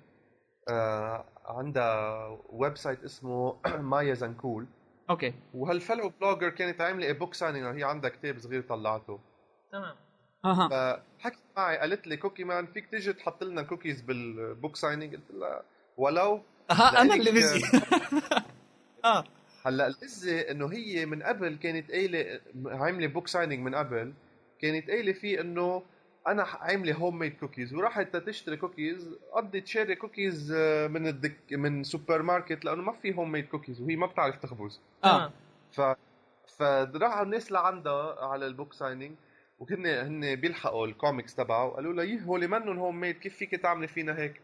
آه... 0.71 1.25
عندها 1.47 2.29
website 2.51 3.05
اسمه 3.05 3.57
مايا 3.81 4.15
زنكول 4.15 4.67
okay 5.11 5.35
وهال 5.55 5.73
fellow 5.73 6.09
blogger 6.21 6.49
كانت 6.49 6.81
عاملة 6.81 7.13
book 7.13 7.35
signing 7.35 7.79
هي 7.79 7.85
عندها 7.85 8.11
كتاب 8.11 8.39
صغير 8.39 8.63
طلعته 8.63 9.21
تمام. 9.73 9.95
أها. 10.45 10.69
فحكت 11.19 11.39
معي 11.57 11.79
قالت 11.79 12.07
لي 12.07 12.17
كوكي 12.17 12.45
مان 12.45 12.67
فيك 12.67 12.87
تيجي 12.91 13.13
تحط 13.13 13.45
لنا 13.45 13.63
cookies 13.63 14.01
بال 14.01 14.26
book 14.26 14.77
signing 14.77 15.15
قلت 15.15 15.31
لها 15.31 15.63
ولو؟ 15.97 16.43
أها 16.71 17.01
أنا 17.03 17.15
اللي 17.15 17.31
بزي 17.33 17.63
آه. 19.05 19.25
هلأ 19.67 19.87
اللذة 19.87 20.41
إنه 20.41 20.67
هي 20.67 21.07
من 21.07 21.23
قبل 21.23 21.57
كانت 21.57 21.91
قايلة 21.91 22.41
عاملة 22.67 23.07
book 23.07 23.29
signing 23.29 23.59
من 23.59 23.75
قبل 23.75 24.13
كانت 24.61 24.91
قايلة 24.91 25.13
فيه 25.13 25.41
إنه 25.41 25.83
أنا 26.27 26.43
عاملة 26.43 26.95
homemade 26.95 27.37
cookies 27.41 27.75
وراحت 27.75 28.17
تشتري 28.17 28.57
كوكيز 28.57 29.11
قضت 29.33 29.67
شاري 29.67 29.95
كوكيز 29.95 30.53
آه، 30.57 30.87
من 30.87 31.07
الدك 31.07 31.37
من 31.53 31.85
سوبر 31.85 32.23
ماركت 32.23 32.65
لأنه 32.65 32.83
ما 32.83 32.93
في 32.93 33.15
homemade 33.15 33.47
cookies 33.47 33.81
وهي 33.81 33.97
ما 33.97 34.07
بتعرف 34.07 34.37
تخبز. 34.37 34.81
آه. 35.05 35.33
ف 35.73 35.81
فراحوا 36.59 37.23
الناس 37.23 37.53
لعندها 37.53 38.25
على 38.25 38.47
ال 38.47 38.52
book 38.52 38.73
signing 38.73 39.13
وهن 39.59 39.87
هن 39.87 40.35
بيلحقوا 40.37 40.87
الكوميكس 40.87 41.35
تبعه 41.35 41.69
قالوا 41.71 41.93
لها 41.93 42.05
يي 42.05 42.25
هول 42.25 42.49
منهم 42.49 42.79
homemade 42.79 43.19
كيف 43.19 43.37
فيك 43.37 43.51
تعملي 43.51 43.89
فينا 43.89 44.19
هيك؟ 44.19 44.41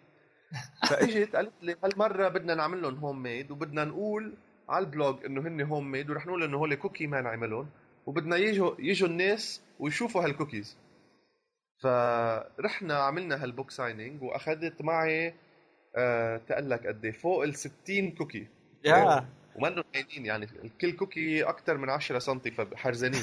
فإجت 0.89 1.37
قالت 1.37 1.53
لي 1.63 1.77
هالمرة 1.85 2.29
بدنا 2.29 2.55
نعمل 2.55 2.83
لهم 2.83 2.95
homemade 2.99 3.51
وبدنا 3.51 3.85
نقول 3.85 4.35
على 4.69 4.85
ال 4.85 4.93
blog 4.93 5.25
إنه 5.25 5.41
هن 5.41 5.61
homemade 5.61 6.11
ورح 6.11 6.27
نقول 6.27 6.43
إنه 6.43 6.59
هول 6.59 6.75
كوكي 6.75 7.07
مان 7.07 7.27
عملهم 7.27 7.69
وبدنا 8.07 8.37
يجوا 8.37 8.75
يجوا 8.79 9.09
الناس 9.09 9.63
ويشوفوا 9.81 10.25
هالكوكيز 10.25 10.77
فرحنا 11.83 12.95
عملنا 12.99 13.43
هال 13.45 13.54
book 13.54 13.71
signing 13.71 14.23
وأخذت 14.23 14.83
معي 14.83 15.35
أه 15.97 16.37
تقلك 16.49 16.87
قد 16.87 17.05
إيه 17.05 17.13
فوق 17.13 17.43
ال 17.43 17.55
60 17.55 18.11
cookie 18.11 18.47
يا. 18.85 19.27
ومنهم 19.57 19.85
هينين 19.95 20.27
يعني 20.27 20.47
كل 20.81 20.93
cookie 20.93 21.43
أكثر 21.43 21.77
من 21.77 21.91
10 21.91 22.19
سم 22.19 22.39
فحرزانين 22.39 23.23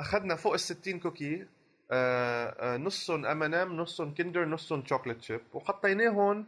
أخذنا 0.00 0.36
فوق 0.36 0.52
ال 0.52 0.60
60 0.60 1.00
cookie 1.00 1.46
آه، 1.90 2.74
آه، 2.74 2.76
نصهم 2.76 3.26
ام 3.26 3.42
ان 3.42 3.54
ام 3.54 3.76
نصهم 3.76 4.14
كندر 4.14 4.44
نصهم 4.44 4.86
chocolate 4.86 5.22
chip 5.22 5.40
وحطيناهم 5.54 6.46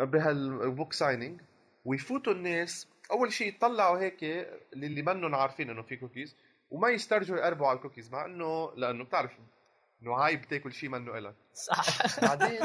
بهال 0.00 0.39
book 0.39 0.92
signing 0.92 1.40
ويفوتوا 1.84 2.32
الناس. 2.32 2.88
أول 3.10 3.32
شيء 3.32 3.48
يطلعوا 3.48 3.98
هيك 3.98 4.24
اللي 4.72 5.02
منهم 5.02 5.34
عارفين 5.34 5.70
إنه 5.70 5.82
في 5.82 5.96
كوكيز 5.96 6.36
وما 6.70 6.88
يسترجوا 6.88 7.36
يقربوا 7.36 7.66
على 7.66 7.76
الكوكيز 7.76 8.12
مع 8.12 8.24
إنه 8.24 8.72
لأنه 8.76 9.04
بتعرف 9.04 9.32
إنه 10.02 10.22
عيب 10.22 10.48
تاكل 10.48 10.72
شيء 10.72 10.88
منه 10.88 11.18
إلك. 11.18 11.34
صح. 11.54 12.20
بعدين 12.22 12.60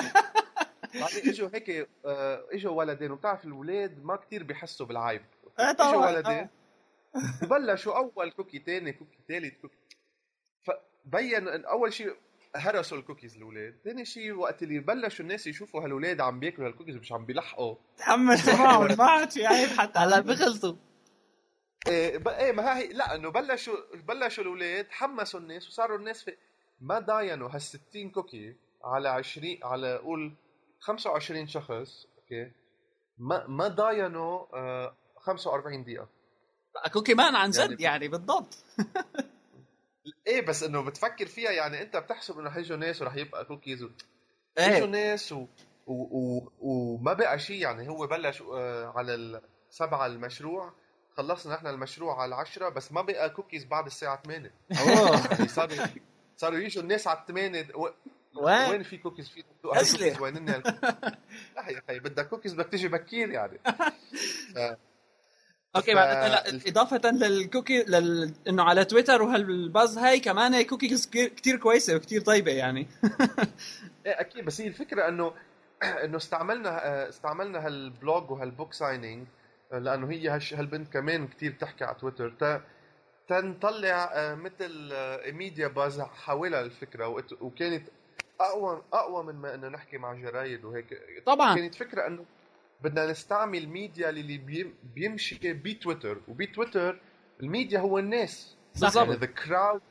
بعدين 1.01 1.30
إجوا 1.30 1.50
هيك 1.54 1.90
آه، 2.06 2.46
إجوا 2.51 2.72
ولدين. 2.72 3.12
وبتعرف 3.12 3.46
الاولاد 3.46 4.04
ما 4.04 4.16
كتير 4.16 4.44
بيحسوا 4.44 4.86
بالعيب 4.86 5.22
إيه 5.60 5.72
إجوا 5.72 6.06
ولدين. 6.06 6.48
وبلشوا 7.44 7.98
أول 7.98 8.32
cookie 8.32 8.60
تاني 8.60 8.94
cookie 8.94 9.18
ثالث 9.28 9.62
cookie 9.62 9.78
فبين 10.63 11.48
أول 11.65 11.94
شيء 11.94 12.15
هرسوا 12.56 12.98
الكوكيز 12.98 13.36
الأولاد، 13.36 13.75
ثاني 13.84 14.06
شيء 14.06 14.32
وقت 14.32 14.63
اللي 14.63 14.80
بلشوا 14.80 15.24
الناس 15.25 15.48
يشوفوا 15.48 15.82
هالأولاد 15.84 16.22
عم 16.22 16.39
بياكلوا 16.39 16.68
هالكوكيز 16.68 16.96
مش 16.96 17.12
عم 17.12 17.25
بيلحقوا. 17.25 17.75
تحمل 17.98 18.38
معهم 18.48 18.88
ما 18.98 19.03
عاد 19.03 19.32
في 19.32 19.46
عيب 19.46 19.70
حتى. 19.70 20.00
هلا 20.00 20.20
بخلصوا. 20.20 20.75
إيه 21.88 22.18
ب- 22.18 22.27
إيه 22.27 22.51
ما 22.51 22.77
هي 22.77 22.88
لا 22.88 23.15
إنه 23.15 23.30
بلشوا 23.30 23.75
بلشوا 23.96 24.44
الأولاد 24.44 24.88
حمسوا 24.89 25.39
الناس 25.39 25.68
وصاروا 25.68 25.98
الناس 25.98 26.24
في 26.24 26.38
ما 26.82 27.00
ضاينوا 27.00 27.50
هال 27.50 27.62
60 27.62 28.10
cookie 28.10 28.56
على 28.84 29.10
20 29.10 29.58
على 29.63 29.98
قول 29.98 30.36
25 30.80 31.48
شخص 31.48 32.08
okay؟ 32.18 32.51
ما 33.18 33.48
ما 33.48 33.68
ضاينوا 33.68 34.46
آه 34.58 34.96
45 35.18 35.84
دقيقة. 35.84 36.08
كوكي 36.94 37.13
مان 37.13 37.36
عن 37.36 37.51
يعني- 37.58 37.74
جد 37.74 37.82
يعني 37.82 38.08
بالضبط. 38.08 38.56
إيه 40.27 40.46
بس 40.46 40.63
إنه 40.63 40.81
بتفكر 40.81 41.25
فيها 41.25 41.51
يعني 41.51 41.81
أنت 41.81 41.98
بتحسب 41.98 42.39
إنه 42.39 42.50
حيجوا 42.50 42.77
ناس 42.77 43.01
ورح 43.01 43.15
يبقى 43.15 43.46
كوكيز 43.46 43.84
و... 43.84 43.89
إيه. 44.58 44.77
اجوا 44.77 44.88
ناس 44.88 45.31
و... 45.31 45.46
و... 45.88 45.93
و... 45.93 46.51
وما 46.60 47.13
بقى 47.13 47.39
شيء 47.39 47.62
يعني. 47.62 47.89
هو 47.89 48.08
بلش 48.08 48.41
آه 48.41 48.93
على 48.96 49.41
السبعة 49.70 50.05
المشروع 50.05 50.74
خلصنا 51.17 51.55
نحن 51.55 51.67
المشروع 51.67 52.22
على 52.22 52.29
العشرة 52.36 52.70
بس 52.70 52.91
ما 52.91 53.01
بقى 53.01 53.29
كوكيز 53.29 53.65
بعد 53.65 53.86
الساعة 53.86 54.22
8 54.24 54.51
أوه. 54.79 55.27
يعني 55.31 55.48
صاروا 55.48 55.75
صاروا 56.38 56.60
يجوا 56.60 56.84
الناس 56.84 57.08
على 57.08 57.24
8 57.27 57.67
و... 57.75 57.89
وين؟ 58.36 58.70
وين 58.70 58.84
في 58.84 58.98
كوكيز 58.98 59.29
في. 59.29 59.43
كوكيز 59.62 60.22
وين 60.22 60.46
لا 60.46 61.70
يا 61.70 61.81
أخي 61.89 62.00
بدك 62.00 62.27
كوكيز 62.29 62.53
بدك 62.53 62.70
تيجي 62.70 62.88
بكير 62.88 63.29
يعني. 63.29 63.60
أوكي 65.75 65.92
ف- 65.92 65.96
بعد 65.96 66.08
هلا 66.18 66.44
إضافة 66.68 67.01
لل 67.12 67.30
cookie 67.30 67.84
لل... 67.84 68.34
انه 68.48 68.63
على 68.63 68.86
تويتر 68.86 69.22
وهال 69.22 69.54
buzz 69.54 69.98
هاي 69.98 70.20
كمان 70.20 70.62
كوكيز 70.62 71.10
كثير 71.10 71.56
كويسة 71.58 71.96
وكثير 71.96 72.22
طيبة 72.22 72.51
يعني. 72.51 72.88
إيه 74.06 74.20
أكيد 74.22 74.46
بس 74.46 74.62
هي 74.62 74.68
الفكرة 74.68 75.08
إنه 75.08 75.34
إنه 76.06 76.18
استعملنا 76.18 76.86
آه، 76.88 77.10
استعملنا 77.10 77.66
هال 77.68 77.89
blog 77.89 78.32
وهال 78.32 78.50
book 78.50 78.74
signing 78.74 79.28
آه، 79.74 79.80
لأنه 79.80 80.12
هي 80.12 80.30
هالش- 80.40 80.54
هالبنت 80.54 80.94
كمان 80.94 81.28
كتير 81.28 81.51
بتحكي 81.51 81.84
على 81.84 81.96
تويتر 82.00 82.30
تا 82.40 82.62
تنطلع 83.28 84.12
آه، 84.13 84.36
مثل 84.36 84.90
آه، 84.94 85.32
media 85.32 85.68
buzz 85.68 86.01
حولها 86.01 86.62
الفكرة 86.62 87.24
وكانت 87.42 87.88
أقوى 88.40 88.82
أقوى 88.94 89.24
من 89.24 89.36
ما 89.36 89.56
إنه 89.56 89.68
نحكي 89.68 89.98
مع 89.98 90.13
جرايد 90.13 90.66
وهيك. 90.66 90.88
طبعا. 91.25 91.56
كانت 91.56 91.75
فكرة 91.75 92.08
إنه 92.08 92.25
بدنا 92.84 93.12
نستعمل 93.12 93.68
ميديا 93.70 94.10
اللي 94.10 94.38
بيم- 94.38 94.74
بيمشي 94.96 95.54
بتويتر 95.54 96.18
وبتويتر 96.28 97.00
الميديا 97.44 97.80
هو 97.80 98.00
الناس. 98.00 98.56
بالضبط. 98.82 99.08
يعني 99.08 99.20
the 99.20 99.30
crowd 99.40 99.82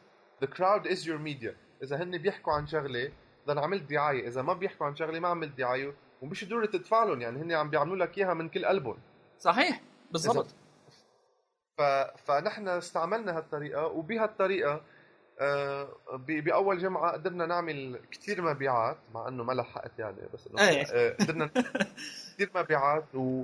the 0.45 0.49
crowd 0.49 0.85
is 0.91 1.05
your 1.05 1.19
media. 1.29 1.53
إذا 1.83 2.03
هن 2.03 2.19
بيحكوا 2.19 2.53
عن 2.53 2.67
شغلة 2.67 3.13
بدنا 3.47 3.61
نعمل 3.61 3.87
دعاية 3.87 4.29
إذا 4.29 4.43
ما 4.43 4.53
بيحكوا 4.53 4.87
عن 4.87 4.97
شغلة 4.97 5.21
ما 5.21 5.29
عمل 5.29 5.55
دعاية 5.57 5.95
ومش 6.23 6.45
ضروري 6.49 6.67
تدفع 6.67 7.05
لهم 7.05 7.21
يعني 7.21 7.43
هن 7.43 7.53
عم 7.53 7.71
بيعملوا 7.71 7.97
لك 7.97 8.19
إياها 8.19 8.35
من 8.35 8.49
كل 8.49 8.65
قلبهم. 8.67 8.99
صحيح. 9.39 9.81
بالضبط. 10.11 10.55
ف... 11.79 11.83
فنحن 12.27 12.69
استعملنا 12.69 13.37
هالطريقة 13.37 13.87
وبهالطريقة 13.87 14.83
بأول 16.19 16.79
جمعة 16.79 17.13
قدرنا 17.13 17.47
نعمل 17.47 18.01
كثير 18.11 18.43
مبيعات 18.43 18.97
مع 19.15 19.29
إنه 19.29 19.45
ما 19.45 19.53
لحقت 19.53 19.99
يعني 19.99 20.17
بس 20.35 20.47
إنه 20.47 20.69
إيه. 20.69 20.87
آه، 20.93 21.17
قدرنا 21.21 21.51
كثير 22.35 22.51
مبيعات 22.55 23.05
و... 23.15 23.43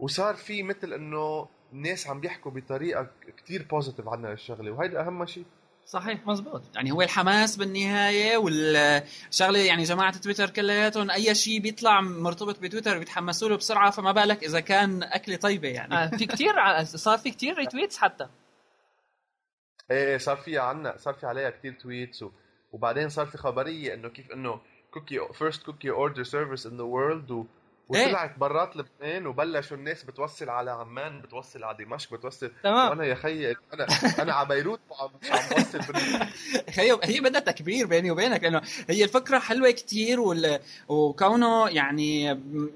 وصار 0.00 0.34
في 0.34 0.62
مثل 0.62 0.92
إنه 0.92 1.48
الناس 1.72 2.06
عم 2.06 2.20
بيحكوا 2.20 2.52
بطريقة 2.52 3.06
كثير 3.36 3.66
positive 3.70 4.08
عنا 4.08 4.32
الشغلة 4.32 4.70
وهيدا 4.70 5.00
أهم 5.00 5.26
شيء. 5.26 5.44
صحيح 5.86 6.26
مزبوط. 6.26 6.62
يعني 6.74 6.92
هو 6.92 7.02
الحماس 7.02 7.56
بالنهاية 7.56 8.36
والشغله 8.36 9.58
يعني 9.58 9.82
جماعة 9.82 10.18
تويتر 10.18 10.50
كلياتهم 10.50 11.10
أي 11.10 11.34
شيء 11.34 11.60
بيطلع 11.60 12.00
مرتبط 12.00 12.58
بتويتر 12.58 12.98
بيتحمسوا 12.98 13.48
له 13.48 13.56
بسرعة 13.56 13.90
فما 13.90 14.12
بالك 14.12 14.44
إذا 14.44 14.60
كان 14.60 15.02
أكلة 15.02 15.36
طيبة 15.36 15.68
يعني. 15.68 15.94
آه، 15.94 16.06
في 16.06 16.26
كثير 16.26 16.54
صار 16.84 17.18
في 17.18 17.30
كثير 17.30 17.58
retweets 17.58 17.98
حتى. 17.98 18.28
صار 20.16 20.36
في 20.36 20.58
عنا 20.58 20.96
صار 20.96 21.14
في 21.14 21.26
عليها 21.26 21.50
كثير 21.50 21.72
tweets. 21.72 22.24
وبعدين 22.72 23.08
صار 23.08 23.26
في 23.26 23.38
خبرية 23.38 23.94
إنه 23.94 24.08
كيف 24.08 24.32
إنه 24.32 24.60
cookie 24.90 25.20
first 25.32 25.62
cookie 25.66 25.90
order 25.90 26.22
service 26.22 26.66
in 26.66 26.76
the 26.76 26.82
world 26.82 27.46
و... 27.88 27.94
إيه. 27.94 28.06
وطلعت 28.06 28.38
برات 28.38 28.76
لبنان 28.76 29.26
وبلشوا 29.26 29.76
الناس 29.76 30.04
بتوصل 30.04 30.48
على 30.48 30.70
عمان 30.70 31.20
بتوصل 31.20 31.64
على 31.64 31.84
دمشق 31.84 32.14
بتوصل 32.14 32.50
تمام. 32.64 32.88
وأنا 32.90 33.04
يا 33.04 33.14
خيي 33.14 33.56
أنا 33.74 33.86
أنا 34.18 34.32
على 34.34 34.48
بيروت 34.48 34.80
وعم 34.90 35.10
عم 35.30 35.48
بوصل 35.50 35.78
بال- 35.92 36.28
هي 37.04 37.20
بدها 37.20 37.40
تكبير 37.40 37.86
بيني 37.86 38.10
وبينك 38.10 38.42
لأنه 38.42 38.60
هي 38.88 39.04
الفكرة 39.04 39.38
حلوة 39.38 39.70
كتير 39.70 40.20
وال... 40.20 40.58
وكونه 40.88 41.68
يعني 41.68 42.22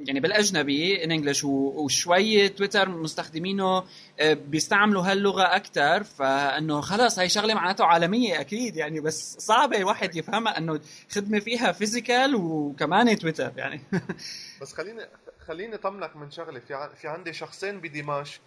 يعني 0.07 0.21
بالأجنبي 0.21 1.05
in 1.05 1.11
English 1.13 1.45
وشوي 1.45 2.49
تويتر 2.49 2.89
مستخدمينه 2.89 3.85
آه، 4.21 4.33
بيستعملوا 4.33 5.03
هاللغة 5.03 5.43
أكثر 5.57 6.03
فإنه 6.05 6.81
خلص 6.81 7.19
هي 7.19 7.29
شغلة 7.29 7.55
معناته 7.55 7.85
عالمية 7.85 8.41
أكيد 8.41 8.77
يعني 8.77 9.01
بس 9.01 9.37
صعبة 9.39 9.77
الواحد 9.77 10.17
يفهمها 10.17 10.59
إنه 10.59 10.81
خدمة 11.11 11.39
فيها 11.39 11.73
physical 11.73 12.35
وكمان 12.35 13.19
تويتر 13.19 13.53
يعني 13.57 13.81
بس 14.63 14.73
خليني 14.75 15.09
خليني 15.47 15.77
طمنك 15.77 16.17
من 16.17 16.31
شغله 16.31 16.61
في 16.61 16.75
ع... 16.75 16.89
في 16.89 17.09
عندي 17.09 17.33
شخصين 17.33 17.81
بدمشق. 17.81 18.41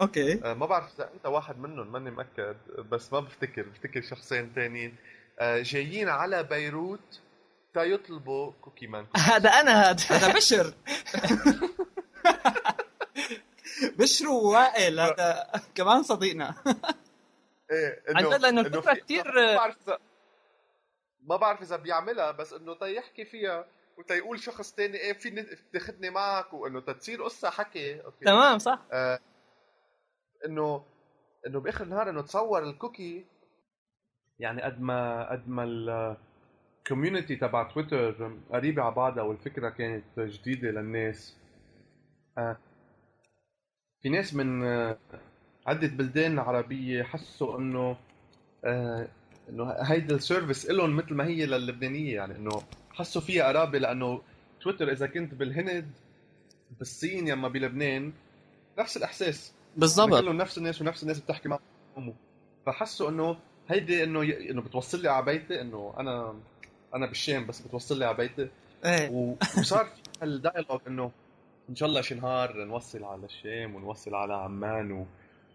أوكي. 0.00 0.40
آه، 0.44 0.54
ما 0.54 0.66
بعرف 0.66 0.94
إذا 0.94 1.10
أنت 1.14 1.26
واحد 1.26 1.58
منهم 1.58 1.92
ماني 1.92 2.10
مأكد 2.10 2.56
بس 2.90 3.12
ما 3.12 3.20
بفتكر. 3.20 3.62
بفتكر 3.62 4.02
شخصين 4.02 4.54
تانيين. 4.54 4.96
آه، 5.38 5.62
جايين 5.62 6.08
على 6.08 6.42
بيروت 6.42 7.20
تا 7.74 7.82
يطلبوا 7.82 8.52
كوكي 8.62 8.86
مان 8.86 9.06
هذا 9.32 9.50
أنا 9.50 9.90
هذا. 9.90 10.04
هذا 10.16 10.32
بشر. 10.34 10.74
بشر 13.98 14.28
ووائل 14.28 15.00
هذا 15.00 15.46
كمان 15.74 16.02
صديقنا. 16.02 16.54
إيه 17.70 18.02
عن 18.08 18.24
جد 18.24 18.40
لأنه 18.40 18.60
الفكرة 18.60 18.94
في- 18.94 19.00
كتير- 19.00 19.32
ما 19.34 19.54
بعرف 19.56 19.76
اذا 19.86 19.98
ما 21.26 21.36
بعرف 21.36 21.62
إذا 21.62 21.76
بيعملها 21.76 22.30
بس 22.30 22.52
إنه 22.52 22.74
تا 22.74 22.86
يحكي 22.86 23.24
فيها 23.24 23.66
وتا 23.98 24.14
يقول 24.14 24.40
شخص 24.40 24.72
تاني 24.72 24.96
إيه 24.96 25.12
فيني 25.12 25.46
تاخذني 25.72 26.10
معك 26.10 26.52
وإنه 26.52 26.80
تصير 26.80 27.22
قصة 27.22 27.50
حكي. 27.50 28.04
أوكي. 28.04 28.24
تمام 28.24 28.58
صح. 28.58 28.82
آه 28.92 29.18
إنه 30.46 30.84
إنه 31.46 31.60
بآخر 31.60 31.84
النهار 31.84 32.10
إنه 32.10 32.22
تصور 32.22 32.62
ال 32.62 32.71
cookie 32.71 33.26
يعني 34.38 34.62
قد 34.62 34.80
ما 34.80 35.30
قد 35.32 35.48
ما 35.48 35.64
ال 36.84 36.89
community 36.89 37.36
تبع 37.36 37.62
تويتر 37.72 38.32
قريبة 38.50 38.82
على 38.82 38.94
بعضها 38.94 39.22
والفكرة 39.22 39.68
كانت 39.68 40.20
جديدة 40.20 40.68
للناس. 40.70 41.36
آه 42.38 42.56
في 44.02 44.08
ناس 44.08 44.34
من 44.34 44.64
آه 44.64 44.98
عدة 45.66 45.88
بلدان 45.88 46.38
عربيه 46.38 47.02
حسوا 47.02 47.58
إنه 47.58 47.96
آه 48.64 49.08
إنه 49.48 49.70
هيدا 49.72 50.14
السيرفيس 50.14 50.70
لهم 50.70 50.96
مثل 50.96 51.14
ما 51.14 51.26
هي 51.26 51.46
للبنانية 51.46 52.14
يعني 52.14 52.36
إنه 52.36 52.62
حسوا 52.96 53.22
فيها 53.22 53.48
قرابة 53.48 53.78
لأنه 53.78 54.22
تويتر 54.60 54.92
إذا 54.92 55.06
كنت 55.06 55.34
بالهند 55.34 55.90
بالصين 56.78 57.28
يما 57.28 57.48
بلبنان 57.48 58.12
نفس 58.78 58.96
الإحساس. 58.96 59.52
بالضبط. 59.76 60.20
كلهم 60.20 60.36
نفس 60.36 60.58
الناس 60.58 60.80
ونفس 60.80 61.02
الناس 61.02 61.20
بتحكي 61.20 61.48
معهم. 61.48 62.14
فحسوا 62.66 63.10
إنه 63.10 63.36
هيدي 63.68 64.04
إنه 64.04 64.24
ي... 64.24 64.50
إنه 64.50 64.62
بتوصل 64.62 65.02
لي 65.02 65.08
على 65.08 65.24
بيتي 65.24 65.60
إنه 65.60 65.94
أنا 65.98 66.34
أنا 66.94 67.06
بالشام 67.06 67.46
بس 67.46 67.60
بتوصل 67.60 67.98
لي 67.98 68.04
على 68.04 68.16
بيتي. 68.16 68.48
إيه. 68.84 69.10
و... 69.10 69.34
وصار 69.58 69.84
في 69.84 70.02
هال 70.22 70.34
dialogue 70.34 70.80
إنه 70.86 71.10
إن 71.70 71.76
شاء 71.76 71.88
الله 71.88 72.00
شي 72.00 72.14
نهار 72.14 72.64
نوصل 72.64 73.04
على 73.04 73.24
الشام 73.24 73.74
ونوصل 73.74 74.14
على 74.14 74.34
عمان 74.34 74.92
و... 74.92 75.06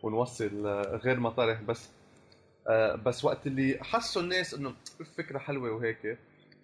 ونوصل 0.04 0.68
غير 1.04 1.20
مطارح 1.20 1.62
بس 1.62 1.90
آه 2.68 2.96
بس 2.96 3.26
وقت 3.26 3.48
اللي 3.48 3.80
حسوا 3.82 4.22
الناس 4.22 4.54
إنه 4.54 4.74
الفكرة 5.00 5.40
حلوة 5.40 5.72
وهيك 5.72 6.18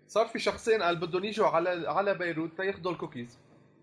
صار 0.08 0.28
في 0.28 0.40
شخصين 0.40 0.82
قال 0.82 0.96
بدهم 0.96 1.24
يجوا 1.24 1.48
على 1.48 1.90
على 1.90 2.14
بيروت 2.14 2.58
تياخذوا 2.58 2.92
الكوكيز. 2.92 3.38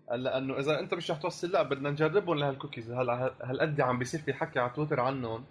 قال 0.09 0.23
لأنه 0.23 0.59
إذا 0.59 0.79
أنت 0.79 0.93
مش 0.93 1.11
رح 1.11 1.17
توصل 1.17 1.51
لا 1.51 1.63
بدنا 1.63 1.89
نجربهم 1.89 2.37
لهالكوكيز. 2.37 2.91
هلا 2.91 3.33
هالقد 3.41 3.81
عم 3.81 3.99
بيصير 3.99 4.21
في 4.21 4.33
حكي 4.33 4.59
على 4.59 4.71
تويتر 4.75 4.99
عنهم؟ 4.99 5.45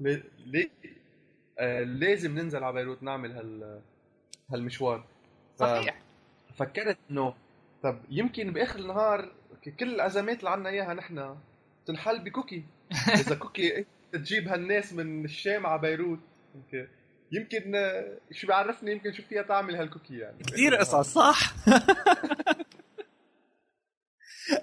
ليه 0.00 0.70
آه 1.58 1.82
لازم 1.82 2.38
ننزل 2.38 2.64
على 2.64 2.74
بيروت 2.74 3.02
نعمل 3.02 3.32
هال 3.32 3.80
هالمشوار. 4.50 5.04
صحيح. 5.58 6.02
فكرت 6.56 6.98
إنه 7.10 7.34
طب 7.82 7.98
يمكن 8.10 8.52
بآخر 8.52 8.78
النهار 8.78 9.32
كل 9.80 9.94
الأزمات 9.94 10.38
اللي 10.38 10.50
عنا 10.50 10.68
إياها 10.68 10.94
نحن 10.94 11.36
تنحل 11.86 12.18
ب 12.18 12.24
cookie. 12.24 12.64
إذا 13.20 13.34
cookie 13.34 13.84
تجيب 14.12 14.48
هالناس 14.48 14.92
من 14.92 15.24
الشام 15.24 15.66
على 15.66 15.80
بيروت. 15.80 16.18
أوكي. 16.54 16.88
يمكن 17.32 17.72
شو 18.32 18.46
بيعرفني 18.46 18.92
يمكن 18.92 19.12
شو 19.12 19.22
فيها 19.28 19.42
تعمل 19.42 19.76
هال 19.76 19.87
cookie 19.87 20.18
يعني. 20.18 20.38
كثير 20.46 20.74
قصص 20.76 21.14
صح؟ 21.14 21.52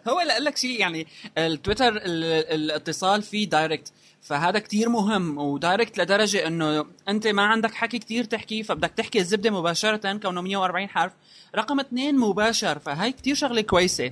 هو 0.08 0.22
اللي 0.22 0.34
قال 0.34 0.44
لك 0.44 0.58
شيء 0.58 0.80
يعني 0.80 1.08
التويتر 1.38 1.88
ال- 1.88 2.24
الاتصال 2.54 3.22
فيه 3.22 3.50
direct 3.50 3.94
فهذا 4.22 4.60
كتير 4.60 4.90
مهم 4.90 5.38
و 5.38 5.47
direct 5.47 5.98
لدرجة 5.98 6.48
إنه 6.48 6.86
أنت 7.08 7.28
ما 7.28 7.42
عندك 7.46 7.74
حكي 7.74 8.00
كتير 8.00 8.24
تحكي 8.24 8.64
فبدك 8.64 8.92
تحكي 8.92 9.20
الزبدة 9.20 9.50
مباشرة 9.52 10.18
كونه 10.18 10.42
140 10.42 10.90
حرف 10.90 11.14
رقم 11.56 11.80
اثنين 11.80 12.18
مباشر 12.18 12.80
فهي 12.80 13.12
كتير 13.12 13.36
شغلة 13.36 13.62
كويسة. 13.62 14.12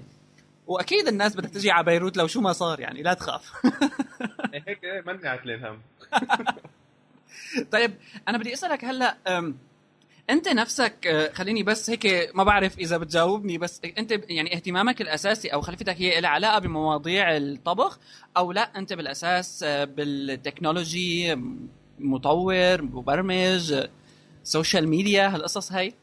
وأكيد 0.67 1.07
الناس 1.07 1.35
بدك 1.35 1.49
تجي 1.49 1.71
على 1.71 1.85
بيروت 1.85 2.17
لو 2.17 2.27
شو 2.27 2.41
ما 2.41 2.53
صار 2.53 2.79
يعني 2.79 3.01
لا 3.03 3.13
تخاف. 3.13 3.51
هيك 4.67 4.83
إيه، 4.83 5.01
مني 5.07 5.27
عتلين 5.27 5.65
هم 5.65 5.81
طيب 7.71 7.93
أنا 8.27 8.37
بدي 8.37 8.53
أسألك 8.53 8.85
هلأ 8.85 9.17
أنت 10.29 10.47
نفسك 10.47 11.07
أه، 11.07 11.33
خليني 11.33 11.63
بس 11.63 11.89
هيك 11.89 12.31
ما 12.35 12.43
بعرف 12.43 12.79
إذا 12.79 12.97
بتجاوبني 12.97 13.57
بس 13.57 13.81
أنت 13.97 14.11
يعني 14.11 14.55
اهتمامك 14.55 15.01
الأساسي 15.01 15.47
أو 15.47 15.61
خلفيتك 15.61 15.95
هي 16.01 16.21
لها 16.21 16.29
علاقة 16.29 16.59
بمواضيع 16.59 17.37
الطبخ 17.37 17.99
أو 18.37 18.51
لأ 18.51 18.61
أنت 18.61 18.93
بالأساس 18.93 19.63
أه، 19.63 19.83
بالتكنولوجي 19.83 21.35
مطور 21.99 22.81
مبرمج 22.81 23.87
سوشيال 24.43 24.87
ميديا 24.87 25.27
هالقصص 25.35 25.71
هاي 25.71 25.93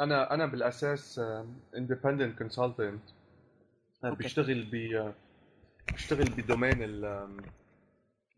أنا 0.00 0.34
أنا 0.34 0.46
بالأساس 0.46 1.20
independent 1.76 2.38
consultant. 2.38 3.02
بشتغل 4.04 4.62
ب 4.72 5.12
بشتغل 5.94 6.24
ب 6.30 6.37
domain 6.37 6.76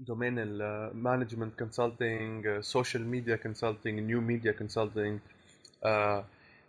domain 0.00 0.34
ال 0.38 0.49
management 0.49 1.58
consulting 1.58 2.60
social 2.60 3.06
media 3.06 3.36
consulting 3.36 4.00
new 4.00 4.20
media 4.20 4.52
consulting 4.52 5.18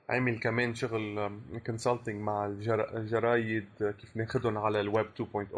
عامل 0.09 0.39
كمان 0.39 0.75
شغل 0.75 1.31
consulting 1.65 2.21
مع 2.21 2.45
الجر- 2.45 2.97
الجرايد 2.97 3.65
آه، 3.81 3.91
كيف 3.91 4.17
ناخذهم 4.17 4.57
على 4.57 4.81
الويب 4.81 5.05
2.0 5.15 5.55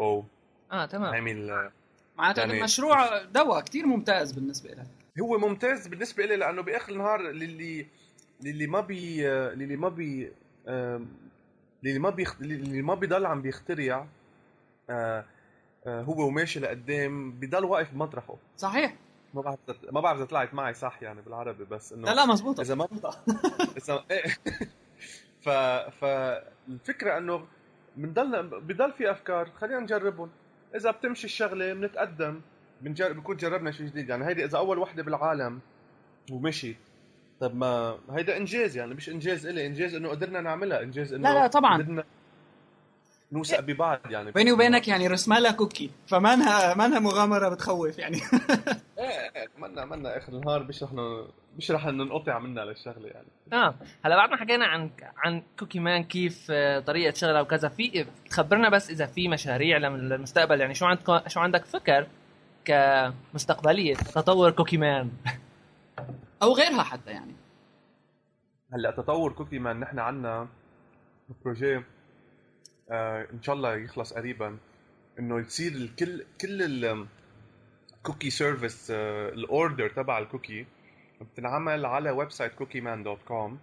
آه 0.72 0.86
تمام. 0.86 1.14
عامل 1.14 1.50
آه، 1.50 1.72
معناتها 2.18 2.40
يعني- 2.44 2.58
المشروع 2.58 3.22
دواء 3.22 3.60
كتير 3.60 3.86
ممتاز 3.86 4.32
بالنسبة 4.32 4.70
لك 4.70 4.86
هو 5.20 5.38
ممتاز 5.38 5.88
بالنسبة 5.88 6.26
لي 6.26 6.36
لأنه 6.36 6.62
بآخر 6.62 6.92
النهار 6.92 7.22
للي 7.22 7.86
للي 8.42 8.66
ما 8.66 8.80
بي 8.80 9.26
للي 9.28 9.76
ما 9.76 9.88
بي 9.88 10.30
آم، 10.68 11.06
للي 11.82 11.98
ما 11.98 12.10
بيخ... 12.10 12.42
للي 12.42 12.82
ما 12.82 12.94
بيضل 12.94 13.26
عم 13.26 13.42
بيخترع 13.42 14.06
هو 15.86 16.26
وماشي 16.26 16.60
لقدام 16.60 17.32
بضل 17.32 17.64
واقف 17.64 17.90
بمطرحه. 17.92 18.36
صحيح. 18.56 18.94
ما 19.34 19.42
بعرف 19.42 19.58
ما 19.92 20.00
بعرف 20.00 20.18
إذا 20.18 20.26
طلعت 20.26 20.54
معي 20.54 20.74
صح 20.74 21.02
يعني 21.02 21.22
بالعربي 21.22 21.64
بس 21.64 21.92
إنه 21.92 22.02
لا 22.06 22.14
لا 22.14 22.26
مزبوطه 22.26 22.60
إذا 22.60 22.74
ما 22.74 22.88
إذا 23.78 24.04
إيه. 24.10 24.24
ف 25.44 25.48
فالفكرة 26.00 27.18
إنه 27.18 27.46
بنضل 27.96 28.42
بضل 28.60 28.92
في 28.92 29.10
أفكار 29.10 29.50
خلينا 29.50 29.80
نجربهم. 29.80 30.30
إذا 30.76 30.90
بتمشي 30.90 31.24
الشغلة 31.24 31.72
بنتقدم 31.74 32.40
بنجرب 32.80 33.16
بنكون 33.16 33.36
جربنا 33.36 33.70
شيء 33.72 33.86
جديد. 33.86 34.08
يعني 34.08 34.26
هيدي 34.26 34.44
إذا 34.44 34.58
أول 34.58 34.78
وحدة 34.78 35.02
بالعالم 35.02 35.60
ومشي 36.32 36.76
طب 37.40 37.56
ما 37.56 37.98
هيدا 38.10 38.36
إنجاز 38.36 38.76
يعني 38.76 38.94
مش 38.94 39.08
إنجاز 39.08 39.46
إلي 39.46 39.66
إنجاز 39.66 39.94
إنه 39.94 40.08
قدرنا 40.08 40.40
نعملها 40.40 40.82
إنجاز 40.82 41.12
إنه 41.12 41.28
لا، 41.28 41.34
لا، 41.34 41.46
طبعاً. 41.46 41.78
قدرنا 41.82 42.04
نوثق 43.32 43.60
ببعض 43.60 44.00
يعني. 44.10 44.30
بيني 44.30 44.52
وبينك 44.52 44.88
يعني 44.88 45.06
رسمها 45.06 45.40
لها 45.40 45.52
كوكي 45.52 45.90
فمانها 46.06 46.74
مانها 46.74 46.98
مغامرة 46.98 47.48
بتخوف 47.48 47.98
يعني. 47.98 48.16
إيه 48.98 49.04
إيه 49.36 49.48
منا 49.58 49.84
منا 49.84 50.16
آخر 50.16 50.32
النهار 50.32 50.62
بيشرح 50.62 50.90
انه 50.90 51.28
بيشرح 51.56 51.86
انه 51.86 52.04
نقطع 52.04 52.38
منها 52.38 52.64
للشغلة 52.64 53.08
يعني. 53.08 53.26
آه 53.52 53.74
هلا 54.04 54.16
بعد 54.16 54.30
ما 54.30 54.36
حكينا 54.36 54.66
عن 54.66 54.90
عن 55.16 55.42
كوكي 55.58 55.78
مان 55.78 56.04
كيف 56.04 56.46
آه، 56.50 56.80
طريقة 56.80 57.14
شغلها 57.14 57.40
وكذا 57.40 57.68
في 57.68 58.06
تخبرنا 58.30 58.68
بس 58.68 58.90
إذا 58.90 59.06
في 59.06 59.28
مشاريع 59.28 59.78
للمستقبل 59.78 60.60
يعني 60.60 60.74
شو 60.74 60.86
عندك 60.86 61.28
شو 61.28 61.40
عندك 61.40 61.64
فكر 61.64 62.06
كمستقبلية 62.64 63.94
تطور 63.94 64.50
كوكي 64.50 64.76
مان؟ 64.76 65.10
أو 66.42 66.52
غيرها 66.52 66.82
حتى 66.82 67.10
يعني. 67.10 67.34
هلأ 68.72 68.90
تطور 68.90 69.32
كوكي 69.32 69.58
مان 69.58 69.80
نحن 69.80 69.98
عنا 69.98 70.48
projet 71.44 71.82
آه 72.90 73.26
إن 73.32 73.42
شاء 73.42 73.54
الله 73.54 73.76
يخلص 73.76 74.12
قريبا 74.12 74.56
إنه 75.18 75.40
يصير 75.40 75.72
الكل 75.72 76.24
كل 76.40 76.62
ال 78.00 78.04
cookie 78.04 78.30
service 78.30 78.90
آه 78.90 79.28
ال 79.28 79.38
order 79.38 79.88
تبع 79.88 80.18
ال 80.18 80.25
cookie 80.25 80.66
بتنعمل 81.20 81.86
على 81.86 82.10
website 82.10 82.54
كوكيمان 82.54 83.02
dot 83.02 83.18
com. 83.28 83.58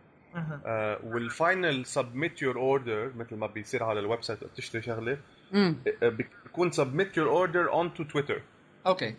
وال 1.04 1.27
final 1.27 1.86
submit 1.86 2.41
your 2.41 2.58
order 2.58 3.12
مثل 3.16 3.36
ما 3.36 3.48
بيصير 3.48 3.84
على 3.84 4.00
ال 4.00 4.24
website 4.24 4.39
تشتري 4.44 4.82
شغلة 4.82 5.18
امم 5.54 5.76
آه، 6.04 6.10
بيكون 6.10 6.72
submit 6.72 7.17
your 7.17 7.30
order 7.30 7.72
onto 7.72 8.04
تويتر 8.04 8.42
أوكي. 8.88 9.16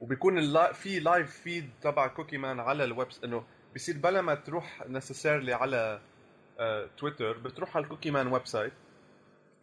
وبيكون 0.00 0.38
اللا... 0.38 0.72
في 0.72 1.00
live 1.00 1.30
feed 1.30 1.70
تبع 1.82 2.06
كوكي 2.06 2.38
مان 2.38 2.60
على 2.60 2.84
الويب 2.84 3.08
إنه 3.24 3.44
بصير 3.74 3.96
بلا 3.98 4.22
ما 4.22 4.34
تروح 4.34 4.84
necessarily 4.88 5.52
على 5.52 6.00
آه، 6.60 6.88
تويتر 6.98 7.38
بتروح 7.38 7.76
على 7.76 7.84
الكوكي 7.84 8.10
مان 8.10 8.26
website 8.26 8.72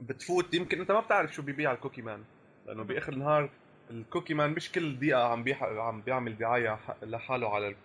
بتفوت. 0.01 0.53
يمكن 0.53 0.79
انت 0.79 0.91
ما 0.91 0.99
بتعرف 0.99 1.33
شو 1.33 1.41
بيبيع 1.41 1.71
الكوكي 1.71 2.01
مان 2.01 2.23
لأنه 2.67 2.83
بآخر 2.83 3.13
النهار 3.13 3.49
ال 3.91 3.97
cookie 3.97 4.33
man 4.33 4.49
مش 4.49 4.71
كل 4.71 4.99
دقيقة 4.99 5.23
عم 5.23 5.43
بيح... 5.43 5.63
عم 5.63 6.01
بيعمل 6.01 6.37
دعاية 6.37 6.79
لحاله 7.03 7.55
على. 7.55 7.75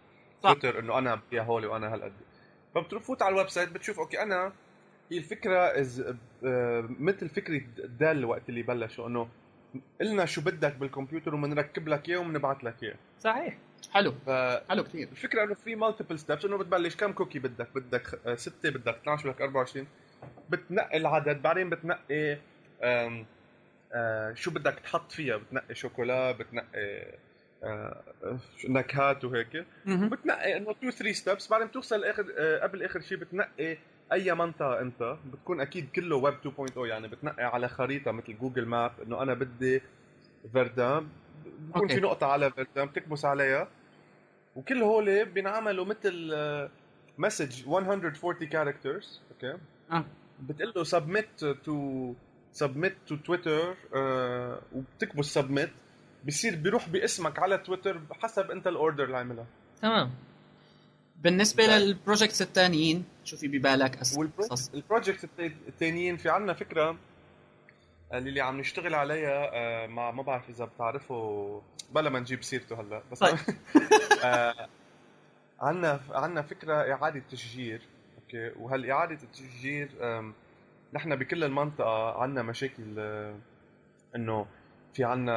تويتر 0.42 0.78
إنه 0.78 0.98
أنا 0.98 1.14
ببيع 1.14 1.42
هولي 1.42 1.66
وأنا 1.66 1.94
هالقد. 1.94 2.12
فبتفوت 2.74 3.22
على 3.22 3.32
ال 3.32 3.48
website 3.48 3.68
بتشوف 3.68 3.98
okay 4.00 4.22
أنا 4.22 4.52
هي 5.10 5.18
الفكرة 5.18 5.58
is 5.80 6.14
مثل 7.00 7.28
فكرة 7.28 7.62
Dell 8.00 8.24
وقت 8.24 8.48
اللي 8.48 8.62
بلشوا 8.62 9.08
إنه 9.08 9.28
قلنا 10.00 10.24
شو 10.24 10.40
بدك 10.40 10.74
بالكمبيوتر 10.74 11.34
وبنركب 11.34 11.88
لك 11.88 12.08
إياه 12.08 12.18
وبنبعث 12.18 12.64
لك 12.64 12.82
إياه. 12.82 12.94
صحيح. 13.20 13.56
حلو. 13.92 14.12
ف 14.26 14.30
حلو 14.68 14.84
كثير 14.84 15.08
الفكرة 15.12 15.44
إنه 15.44 15.54
في 15.54 15.74
multiple 15.74 16.18
steps 16.18 16.44
إنه 16.44 16.56
بتبلش 16.58 16.96
كم 16.96 17.12
cookie 17.12 17.38
بدك؟ 17.38 17.68
بدك 17.74 18.06
خ- 18.06 18.14
آه، 18.26 18.34
ستة 18.34 18.70
بدك 18.70 18.94
12 18.94 19.30
بدك 19.30 19.40
24 19.40 19.86
بتنقي 20.50 20.96
العدد 20.96 21.42
بعدين 21.42 21.70
بتنقي 21.70 22.38
آه، 23.92 24.32
شو 24.34 24.50
بدك 24.50 24.74
تحط 24.84 25.12
فيها؟ 25.12 25.36
بتنقي 25.36 25.74
شوكولا 25.74 26.32
بتنقي 26.32 27.14
آه، 27.64 28.02
نكهات 28.68 29.24
وهيك. 29.24 29.64
بتنقي 29.86 30.56
إنه 30.56 30.70
2 30.70 30.90
3 30.92 31.12
steps 31.12 31.48
بعدين 31.48 31.66
بتوصل 31.66 32.04
آخر 32.04 32.26
آه، 32.38 32.58
قبل 32.62 32.82
آخر 32.82 33.00
شيء 33.00 33.18
بتنقي 33.18 33.76
أي 34.12 34.34
منطقة 34.34 34.80
أنت. 34.80 35.16
بتكون 35.26 35.60
أكيد 35.60 35.88
كله 35.90 36.16
ويب 36.16 36.34
2.0 36.34 36.76
يعني 36.86 37.08
بتنقي 37.08 37.44
على 37.44 37.68
خريطة 37.68 38.12
مثل 38.12 38.38
Google 38.38 38.66
Map 38.66 38.92
إنه 39.06 39.22
أنا 39.22 39.34
بدي 39.34 39.82
فيردان 40.52 41.08
بكون 41.44 41.82
okay. 41.82 41.94
في 41.94 42.00
نقطة 42.00 42.26
على 42.26 42.50
فيردان 42.50 42.86
بتكبس 42.86 43.24
عليها. 43.24 43.68
وكل 44.56 44.82
هول 44.82 45.24
بينعملوا 45.24 45.84
مثل 45.84 46.32
message 47.18 47.68
140 47.68 48.34
characters 48.48 49.22
okay؟ 49.30 49.58
آه 49.92 50.04
بتقول 50.40 50.72
له 50.76 50.84
submit 50.84 51.44
to 51.64 52.14
submit 52.52 52.96
to 53.06 53.16
Twitter 53.16 53.76
وبتكبس 54.72 55.26
submit 55.26 55.70
بصير 56.26 56.56
بيروح 56.56 56.88
باسمك 56.88 57.38
على 57.38 57.58
تويتر 57.58 58.00
حسب 58.10 58.50
انت 58.50 58.66
ال 58.66 58.73
order 58.73 59.04
اللي 59.04 59.16
عملها 59.16 59.46
تمام. 59.82 60.10
بالنسبة 61.22 61.66
لل 61.66 61.82
projects 61.82 62.42
الثانيين 62.42 63.04
شو 63.24 63.36
في 63.36 63.48
ببالك؟ 63.48 63.98
قصص 63.98 64.70
وال 64.74 64.86
project 64.86 65.28
الثانيين 65.68 66.16
في 66.16 66.28
عنا 66.28 66.52
فكرة 66.54 66.96
اللي 68.12 68.40
عم 68.40 68.60
نشتغل 68.60 68.94
عليها 68.94 69.50
آه، 69.54 69.86
مع 69.86 70.10
ما 70.10 70.22
بعرف 70.22 70.48
إذا 70.50 70.64
بتعرفوا 70.64 71.60
بلا 71.94 72.10
ما 72.10 72.20
نجيب 72.20 72.44
سيرته 72.44 72.80
هلأ 72.80 73.02
بس 73.12 73.18
طيب. 73.18 73.38
آه، 74.24 74.68
عنا 75.60 76.00
عنا 76.10 76.42
فكرة 76.42 76.74
إعادة 76.74 77.22
تشجير. 77.30 77.80
okay 78.26 78.50
وهالإعادة 78.60 79.18
التشجير 79.22 79.88
نحن 80.92 81.16
بكل 81.16 81.44
المنطقة 81.44 82.22
عنا 82.22 82.42
مشاكل 82.42 82.82
آه، 82.98 83.34
إنه 84.16 84.46
في 84.94 85.04
عنا 85.04 85.32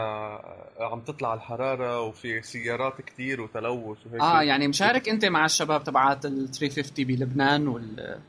آه، 0.80 0.89
عم 0.91 1.02
تطلع 1.02 1.34
الحرارة 1.34 2.02
وفي 2.02 2.41
سيارات 2.41 3.02
كتير 3.02 3.41
وتلوث 3.41 3.97
وهيك. 4.08 4.21
آه 4.21 4.41
يعني 4.41 4.67
مشارك 4.67 5.10
أنت 5.10 5.25
مع 5.25 5.45
الشباب 5.45 5.84
تبعات 5.84 6.25
ال 6.25 6.52
350 6.52 7.06
بلبنان 7.06 7.67
وال 7.67 8.19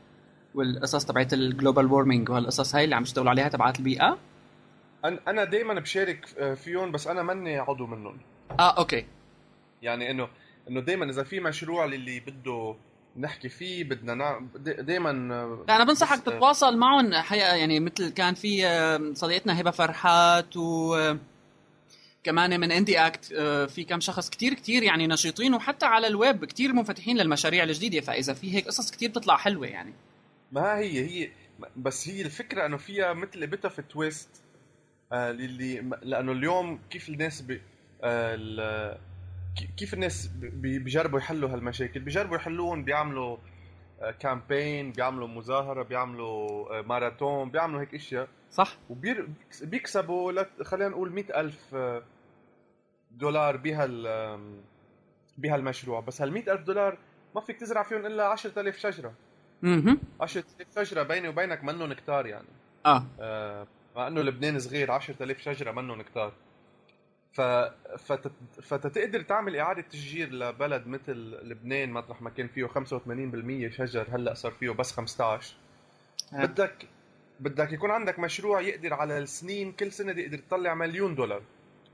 والقصص 0.55 1.05
تبعت 1.05 1.33
ال 1.33 1.40
global 1.40 1.85
warming 1.85 2.29
وهالقصص 2.29 2.75
هاي 2.75 2.83
اللي 2.83 2.95
عم 2.95 3.03
يشتغلوا 3.03 3.29
عليها 3.29 3.47
تبعات 3.49 3.79
البيئة؟ 3.79 4.17
أنا- 5.05 5.27
أنا 5.27 5.43
دائما 5.43 5.73
بشارك 5.79 6.25
آه، 6.39 6.53
فيهم 6.53 6.91
بس 6.91 7.07
أنا 7.07 7.23
ماني 7.23 7.57
عضو 7.59 7.85
منهم. 7.87 8.17
آه 8.59 8.77
okay. 8.77 9.05
يعني 9.81 10.11
انه 10.11 10.27
إنه 10.69 10.81
دائما 10.81 11.09
إذا 11.09 11.23
في 11.23 11.39
مشروع 11.39 11.85
للي 11.85 12.19
بده 12.19 12.75
نحكي 13.17 13.49
فيه 13.49 13.83
بدنا 13.83 14.13
نعمل 14.13 14.47
دائما 14.85 15.09
أنا 15.69 15.83
بنصحك 15.83 16.19
تتواصل 16.19 16.77
معهم. 16.77 17.13
حقيقه 17.13 17.55
يعني 17.55 17.79
مثل 17.79 18.09
كان 18.09 18.33
في 18.33 18.67
آه، 18.67 19.11
صديقتنا 19.13 19.61
هبة 19.61 19.71
فرحات 19.71 20.57
و 20.57 20.95
آه، 20.95 21.17
كمان 22.23 22.59
من 22.59 22.71
IndyACT 22.71 23.33
آه، 23.33 23.65
في 23.65 23.83
كم 23.83 23.99
شخص 23.99 24.29
كتير 24.29 24.53
كتير 24.53 24.83
يعني 24.83 25.07
نشيطين 25.07 25.53
وحتى 25.53 25.85
على 25.85 26.07
الويب 26.07 26.45
كتير 26.45 26.73
منفتحين 26.73 27.17
للمشاريع 27.17 27.63
الجديدة. 27.63 28.01
فإذا 28.01 28.33
في 28.33 28.55
هيك 28.55 28.67
قصص 28.67 28.91
كتير 28.91 29.09
بتطلع 29.09 29.37
حلوة 29.37 29.67
يعني. 29.67 29.93
ما 30.51 30.77
هي 30.77 31.05
هي 31.05 31.31
بس 31.77 32.09
هي 32.09 32.21
الفكرة 32.21 32.65
إنه 32.65 32.77
فيها 32.77 33.13
مثل 33.13 33.47
بيتا 33.47 33.69
في 33.69 33.81
twist 33.81 34.29
آه 35.11 35.31
اللي 35.31 35.83
لأنه 36.01 36.31
اليوم 36.31 36.79
كيف 36.89 37.09
الناس 37.09 37.43
آه 38.03 38.97
كيف 39.77 39.93
الناس 39.93 40.27
بيجربوا 40.53 41.19
يحلوا 41.19 41.49
هالمشاكل؟ 41.49 41.99
بيجربوا 41.99 42.35
يحلوهم 42.35 42.83
بيعملوا 42.83 43.37
كامبين 44.19 44.87
آه، 44.89 44.93
بيعملوا 44.93 45.27
مظاهرة 45.27 45.83
بيعملوا 45.83 46.79
آه، 46.79 46.81
ماراثون 46.81 47.51
بيعملوا 47.51 47.81
هيك 47.81 47.95
إشياء. 47.95 48.27
صح. 48.51 48.77
وبيكسبوا 48.89 50.43
خلينا 50.63 50.89
نقول 50.89 51.11
مئة 51.11 51.39
ألف 51.39 51.75
آه، 51.75 52.03
دولار 53.11 53.57
بهال 53.57 54.07
بهالمشروع. 55.37 55.99
بس 55.99 56.21
هال 56.21 56.49
ألف 56.49 56.61
دولار 56.61 56.97
ما 57.35 57.41
فيك 57.41 57.59
تزرع 57.59 57.83
فيهم 57.83 58.05
إلا 58.05 58.27
10000 58.27 58.77
شجرة. 58.77 59.13
أها 59.63 59.97
10000 60.21 60.79
شجرة 60.79 61.03
بيني 61.03 61.27
وبينك 61.27 61.63
منهم 61.63 61.93
كتار 61.93 62.25
يعني. 62.25 62.47
آه, 62.85 63.05
آه 63.19 63.67
مع 63.95 64.07
إنه 64.07 64.21
لبنان 64.21 64.59
صغير 64.59 64.91
10000 64.91 65.41
شجرة 65.41 65.71
منهم 65.71 66.01
كتار. 66.01 66.33
ف 67.31 67.41
فت... 67.97 68.31
فتتقدر 68.61 69.21
تعمل 69.21 69.55
إعادة 69.55 69.81
تشجير 69.81 70.33
لبلد 70.33 70.87
مثل 70.87 71.13
لبنان 71.43 71.91
مطرح 71.91 72.21
ما 72.21 72.29
كان 72.29 72.47
فيه 72.47 72.67
85% 72.67 73.71
شجر 73.77 74.07
هلأ 74.11 74.33
صار 74.33 74.51
فيه 74.51 74.69
بس 74.69 74.91
15 74.91 75.55
آه. 76.33 76.45
بدك 76.45 76.87
بدك 77.39 77.71
يكون 77.71 77.91
عندك 77.91 78.19
مشروع 78.19 78.61
يقدر 78.61 78.93
على 78.93 79.17
السنين 79.17 79.71
كل 79.71 79.91
سنة 79.91 80.19
يقدر 80.19 80.37
تطلع 80.37 80.73
مليون 80.73 81.15
دولار. 81.15 81.41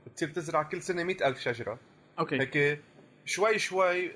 بتصير 0.06 0.28
تزرع 0.28 0.62
كل 0.62 0.82
سنة 0.82 1.04
مئة 1.04 1.28
ألف 1.28 1.40
شجرة. 1.40 1.78
okay. 2.18 2.40
هيك 2.40 2.80
شوي 3.24 3.58
شوي 3.58 4.12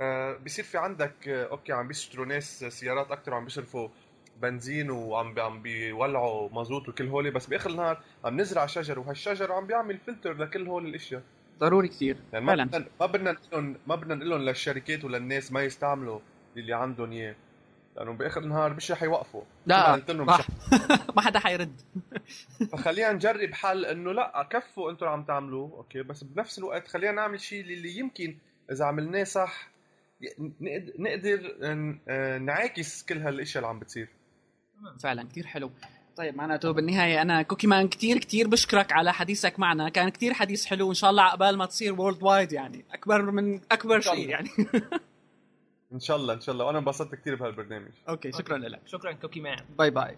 آه 0.00 0.36
بصير 0.36 0.64
في 0.64 0.78
عندك 0.78 1.28
آه 1.28 1.46
okay 1.46 1.72
عم 1.72 1.88
بيشتروا 1.88 2.26
ناس 2.26 2.64
سيارات 2.64 3.10
أكثر 3.10 3.32
وعم 3.34 3.44
بيصرفوا 3.44 3.88
بنزين 4.42 4.90
وعم 4.90 5.40
عم 5.40 5.62
بيولعوا 5.62 6.48
مازوت 6.52 6.88
وكل 6.88 7.06
هولي 7.06 7.30
بس 7.30 7.46
بآخر 7.46 7.70
النهار 7.70 8.02
عم 8.24 8.40
نزرع 8.40 8.66
شجر 8.66 8.98
وهالشجر 8.98 9.52
عم 9.52 9.66
بيعمل 9.66 9.98
فلتر 9.98 10.32
لكل 10.32 10.66
هول 10.66 10.86
الأشياء. 10.86 11.22
ضروري 11.58 11.88
كثير 11.88 12.16
يعني 12.32 12.44
ما 12.44 12.54
بدنا 12.54 12.86
ما 13.00 13.06
بدنا 13.06 13.32
نقول 13.32 13.76
ما 13.86 13.94
بدنا 13.94 14.14
نقول 14.14 14.30
لهم 14.30 14.40
للشركات 14.40 15.04
وللناس 15.04 15.52
ما 15.52 15.62
يستعملوا 15.62 16.20
اللي 16.56 16.72
عندهم 16.72 17.12
إياه. 17.12 17.34
لأنه 17.96 18.12
بآخر 18.12 18.40
النهار 18.40 18.74
مش 18.74 18.90
رح 18.90 19.02
يوقفوا. 19.02 19.42
لا 19.66 19.96
ما, 19.96 20.44
ما 21.16 21.22
حدا 21.22 21.38
حيرد. 21.38 21.80
فخلينا 22.72 23.12
نجرب 23.12 23.54
حل 23.54 23.84
إنه 23.84 24.12
لا 24.12 24.48
كفوا 24.50 24.90
أنتم 24.90 25.06
عم 25.06 25.22
تعملوه 25.22 25.72
okay؟ 25.76 26.02
بس 26.02 26.24
بنفس 26.24 26.58
الوقت 26.58 26.88
خلينا 26.88 27.12
نعمل 27.12 27.40
شيء 27.40 27.60
اللي 27.60 27.98
يمكن 27.98 28.36
إذا 28.72 28.84
عملناه 28.84 29.24
صح 29.24 29.70
نقدر 30.98 31.56
آه، 32.08 32.38
نعاكس 32.38 33.02
كل 33.02 33.18
هالأشياء 33.18 33.64
اللي 33.64 33.68
عم 33.68 33.78
بتصير. 33.78 34.08
فعلا 35.02 35.28
كثير 35.28 35.46
حلو. 35.46 35.70
طيب 36.16 36.36
معناته 36.36 36.70
بالنهاية 36.70 37.22
أنا 37.22 37.42
cookie 37.42 37.66
man 37.66 37.88
كثير 37.88 38.18
كثير 38.18 38.48
بشكرك 38.48 38.92
على 38.92 39.12
حديثك 39.12 39.58
معنا. 39.58 39.88
كان 39.88 40.08
كثير 40.08 40.34
حديث 40.34 40.66
حلو 40.66 40.86
وإن 40.86 40.94
شاء 40.94 41.10
الله 41.10 41.22
عقبال 41.22 41.56
ما 41.58 41.66
تصير 41.66 42.00
worldwide 42.00 42.52
يعني. 42.52 42.84
أكبر 42.92 43.22
من 43.30 43.60
أكبر 43.72 44.00
شيء 44.00 44.28
يعني. 44.28 44.48
إن 45.92 46.00
شاء 46.00 46.16
الله 46.16 46.34
إن 46.34 46.40
شاء 46.40 46.52
الله. 46.52 46.64
وأنا 46.64 46.78
انبسطت 46.78 47.14
كثير 47.14 47.34
بهالبرنامج. 47.34 47.90
okay 48.08 48.32
شكرا 48.32 48.58
لك. 48.58 48.80
شكرا 48.86 49.12
cookie 49.12 49.40
man. 49.40 49.64
bye 49.78 49.90
bye. 49.90 50.16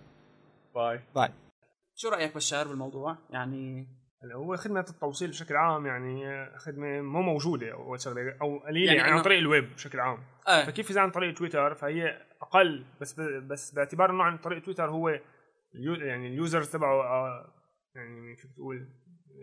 bye. 0.75 1.01
bye. 1.15 1.29
شو 1.97 2.09
رأيك 2.09 2.35
بشار 2.35 2.69
بالموضوع؟ 2.69 3.17
يعني 3.31 3.87
هو 4.25 4.57
خدمة 4.57 4.87
التوصيل 4.91 5.31
بشكل 5.31 5.57
عام 5.57 5.87
يعني 5.87 6.47
خدمة 6.59 7.01
مو 7.01 7.23
موجودة 7.23 7.73
أول 7.73 8.01
شغلة 8.01 8.37
أو 8.43 8.59
قليلة 8.59 8.87
يعني, 8.87 8.99
يعني 8.99 9.13
عن 9.13 9.23
طريق 9.23 9.39
الويب 9.39 9.75
بشكل 9.75 10.01
عام. 10.01 10.19
آه. 10.49 10.65
فكيف 10.65 10.91
إذا 10.91 11.01
عن 11.01 11.11
طريق 11.11 11.35
تويتر؟ 11.35 11.75
فهي 11.75 12.23
أقل 12.43 12.85
بس 13.01 13.21
بس 13.21 13.71
باعتبار 13.71 14.11
إنه 14.11 14.23
عن 14.23 14.39
طريق 14.39 14.63
تويتر 14.63 14.91
هو 14.91 15.21
يعني 15.75 16.27
ال 16.29 16.36
users 16.36 16.71
تبعه 16.71 17.03
آه، 17.03 17.53
يعني 17.95 18.37
كيف 18.37 18.47
بتقول 18.47 18.89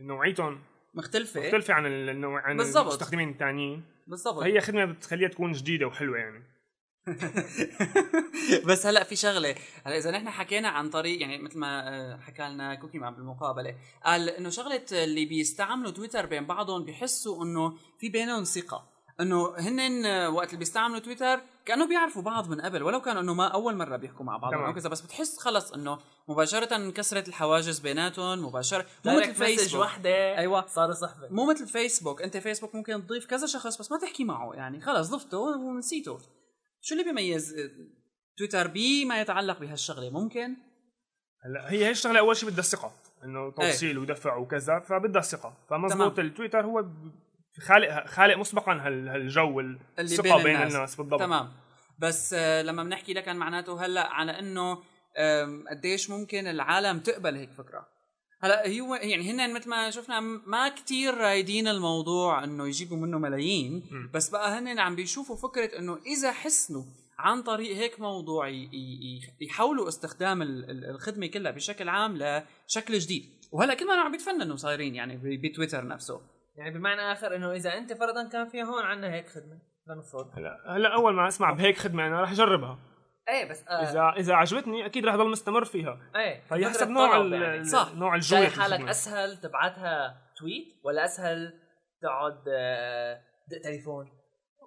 نوعيتهم 0.02 0.60
مختلفة. 0.94 1.39
مختلفة 1.42 1.74
عن 1.74 1.86
النوع 1.86 2.42
عن 2.42 2.58
بالزبط. 2.58 2.82
المستخدمين 2.84 3.30
الثانيين 3.30 3.84
بالضبط. 4.08 4.39
فهي 4.39 4.62
خدمة 4.62 4.86
بتخليها 4.86 5.30
تكون 5.30 5.52
جديدة 5.52 5.88
وحلوة 5.88 6.18
يعني. 6.18 6.44
بس 8.67 8.85
هلأ 8.85 9.03
في 9.03 9.15
شغلة. 9.15 9.55
هلأ 9.85 9.97
إذا 9.97 10.12
نحن 10.12 10.29
حكينا 10.29 10.67
عن 10.67 10.89
طريق 10.89 11.21
يعني 11.21 11.38
مثل 11.38 11.59
ما 11.59 11.89
آه، 11.89 12.17
حكى 12.17 12.43
لنا 12.43 12.75
cookie 12.75 12.99
man 12.99 13.13
بالمقابلة 13.13 13.75
قال 14.05 14.29
إنه 14.29 14.49
شغلة 14.49 14.85
اللي 14.91 15.25
بيستعملوا 15.25 15.91
تويتر 15.91 16.25
بين 16.25 16.45
بعضهم 16.45 16.83
بيحسوا 16.85 17.43
إنه 17.43 17.77
في 17.99 18.09
بينهم 18.09 18.43
ثقة. 18.43 18.99
إنه 19.19 19.53
هن 19.57 20.05
وقت 20.27 20.47
اللي 20.47 20.59
بيستعملوا 20.59 20.99
تويتر 20.99 21.41
كانوا 21.65 21.88
بيعرفوا 21.88 22.21
بعض 22.21 22.49
من 22.49 22.62
قبل 22.62 22.83
ولو 22.83 23.01
كان 23.01 23.17
إنه 23.17 23.33
ما 23.33 23.47
أول 23.47 23.75
مرة 23.75 23.97
بيحكوا 23.97 24.25
مع 24.25 24.38
بعض 24.38 24.53
أو 24.53 24.73
كذا 24.73 24.89
بس 24.89 25.01
بتحس 25.01 25.38
خلص 25.38 25.71
إنه 25.71 25.99
مباشرة 26.27 26.75
انكسرت 26.75 27.27
الحواجز 27.27 27.79
بيناتهم 27.79 28.45
مباشرة 28.45 28.85
مو 29.05 29.19
مثل 29.19 29.33
فيسبوك 29.33 29.81
وحده 29.81 30.38
أيوه. 30.38 30.65
صاروا 30.67 30.93
صحبة. 30.93 31.27
مو 31.29 31.45
مثل 31.45 31.67
فيسبوك 31.67 32.21
أنت 32.21 32.38
فيسبوك 32.38 32.75
ممكن 32.75 33.07
تضيف 33.07 33.25
كذا 33.25 33.47
شخص 33.47 33.77
بس 33.77 33.91
ما 33.91 33.97
تحكي 33.97 34.23
معه 34.23 34.53
يعني 34.53 34.81
خلص 34.81 35.09
ضفته 35.09 35.38
ونسيته. 35.38 36.19
شو 36.82 36.96
اللي 36.96 37.04
بيميز؟ 37.04 37.56
تويتر 38.38 38.68
بي 38.68 39.06
ما 39.06 39.22
يتعلق 39.22 39.60
بهالشغلة 39.60 40.10
ممكن؟ 40.10 40.56
هلا 41.46 41.72
هي 41.72 41.86
هي 41.86 41.92
الشغلة 41.92 42.20
أول 42.20 42.38
شيء 42.38 42.50
بدها 42.50 42.60
الثقه 42.60 42.92
إنه 43.24 43.46
إيه. 43.46 43.52
توصيل 43.52 43.96
إيه. 43.96 43.98
ودفع 43.98 44.36
وكذا 44.36 44.80
فبدها 44.80 45.22
الثقه 45.22 45.58
فمزبوط 45.70 46.20
التويتر 46.20 46.65
هو 46.65 46.86
خالق 47.60 48.06
خالق 48.06 48.38
مسبقا 48.38 48.74
هالجو 48.74 49.60
الثقه 50.00 50.24
بين, 50.24 50.44
بين 50.44 50.56
الناس. 50.56 50.96
بالضبط. 50.96 51.20
تمام. 51.20 51.52
بس 52.00 52.34
آه، 52.34 52.62
لما 52.62 52.84
بنحكي 52.84 53.13
لكن 53.13 53.36
معناته 53.36 53.86
هلأ 53.86 54.08
على 54.13 54.39
إنه 54.39 54.84
قديش 55.70 56.10
ممكن 56.10 56.48
العالم 56.48 57.00
تقبل 57.00 57.36
هيك 57.36 57.52
فكرة؟ 57.52 57.98
هلا 58.41 58.80
هو 58.80 58.95
يعني 58.95 59.32
هن 59.32 59.54
مثل 59.54 59.69
ما 59.69 59.89
شفنا 59.89 60.19
ما 60.19 60.69
كتير 60.69 61.13
رايدين 61.13 61.67
الموضوع 61.67 62.43
إنه 62.43 62.67
يجيبوا 62.67 62.97
منه 62.97 63.17
ملايين 63.17 63.84
بس 64.13 64.30
بقى 64.30 64.60
هن 64.60 64.80
عم 64.80 64.95
بيشوفوا 64.95 65.36
فكرة 65.36 65.80
إنه 65.80 65.97
إذا 66.06 66.32
حسنوا 66.32 66.84
عن 67.19 67.43
طريق 67.43 67.75
هيك 67.75 67.99
موضوع 67.99 68.49
يحولوا 69.41 69.88
استخدام 69.88 70.41
الخدمة 70.69 71.28
كلها 71.28 71.52
بشكل 71.52 71.89
عام 71.89 72.17
لشكل 72.17 72.99
جديد. 72.99 73.23
وهلا 73.52 73.73
كل 73.73 73.88
ما 73.88 73.93
عم 73.93 74.12
بيتفننوا 74.12 74.56
صايرين 74.56 74.95
يعني 74.95 75.38
بتويتر 75.38 75.88
نفسه. 75.88 76.21
يعني 76.56 76.78
بمعنى 76.78 77.02
آخر 77.12 77.36
إنه 77.36 77.52
إذا 77.52 77.78
أنت 77.78 77.93
فرضا 77.93 78.30
كان 78.30 78.49
في 78.49 78.63
هون 78.63 78.84
عندنا 78.84 79.13
هيك 79.13 79.30
خدمة. 79.30 79.60
لنفرض. 79.88 80.32
هلا 80.38 80.58
هلا 80.67 80.93
أول 80.93 81.13
ما 81.13 81.28
أسمع 81.28 81.52
بهيك 81.52 81.78
خدمة 81.78 82.08
أنا 82.08 82.21
راح 82.21 82.32
أجربها. 82.32 82.80
إيه 83.30 83.50
بس 83.50 83.68
آه. 83.68 83.89
إذا 83.89 84.13
إذا 84.18 84.34
عجبتني 84.34 84.86
أكيد 84.86 85.06
رح 85.06 85.15
ضل 85.15 85.30
مستمر 85.30 85.65
فيها. 85.65 86.00
إيه 86.15 86.42
فهي 86.50 86.70
حسب 86.70 86.89
نوع 86.89 87.18
يعني. 87.18 87.63
صح. 87.63 87.92
نوع 87.96 88.15
الجوي 88.15 88.48
حالك 88.48 88.89
أسهل 88.89 89.38
تبعتها 89.38 90.18
تويت 90.38 90.68
ولا 90.84 91.06
أسهل 91.06 91.54
تقعد 92.02 92.44
آه، 92.48 93.22
دق 93.48 93.62
تليفون؟ 93.63 94.10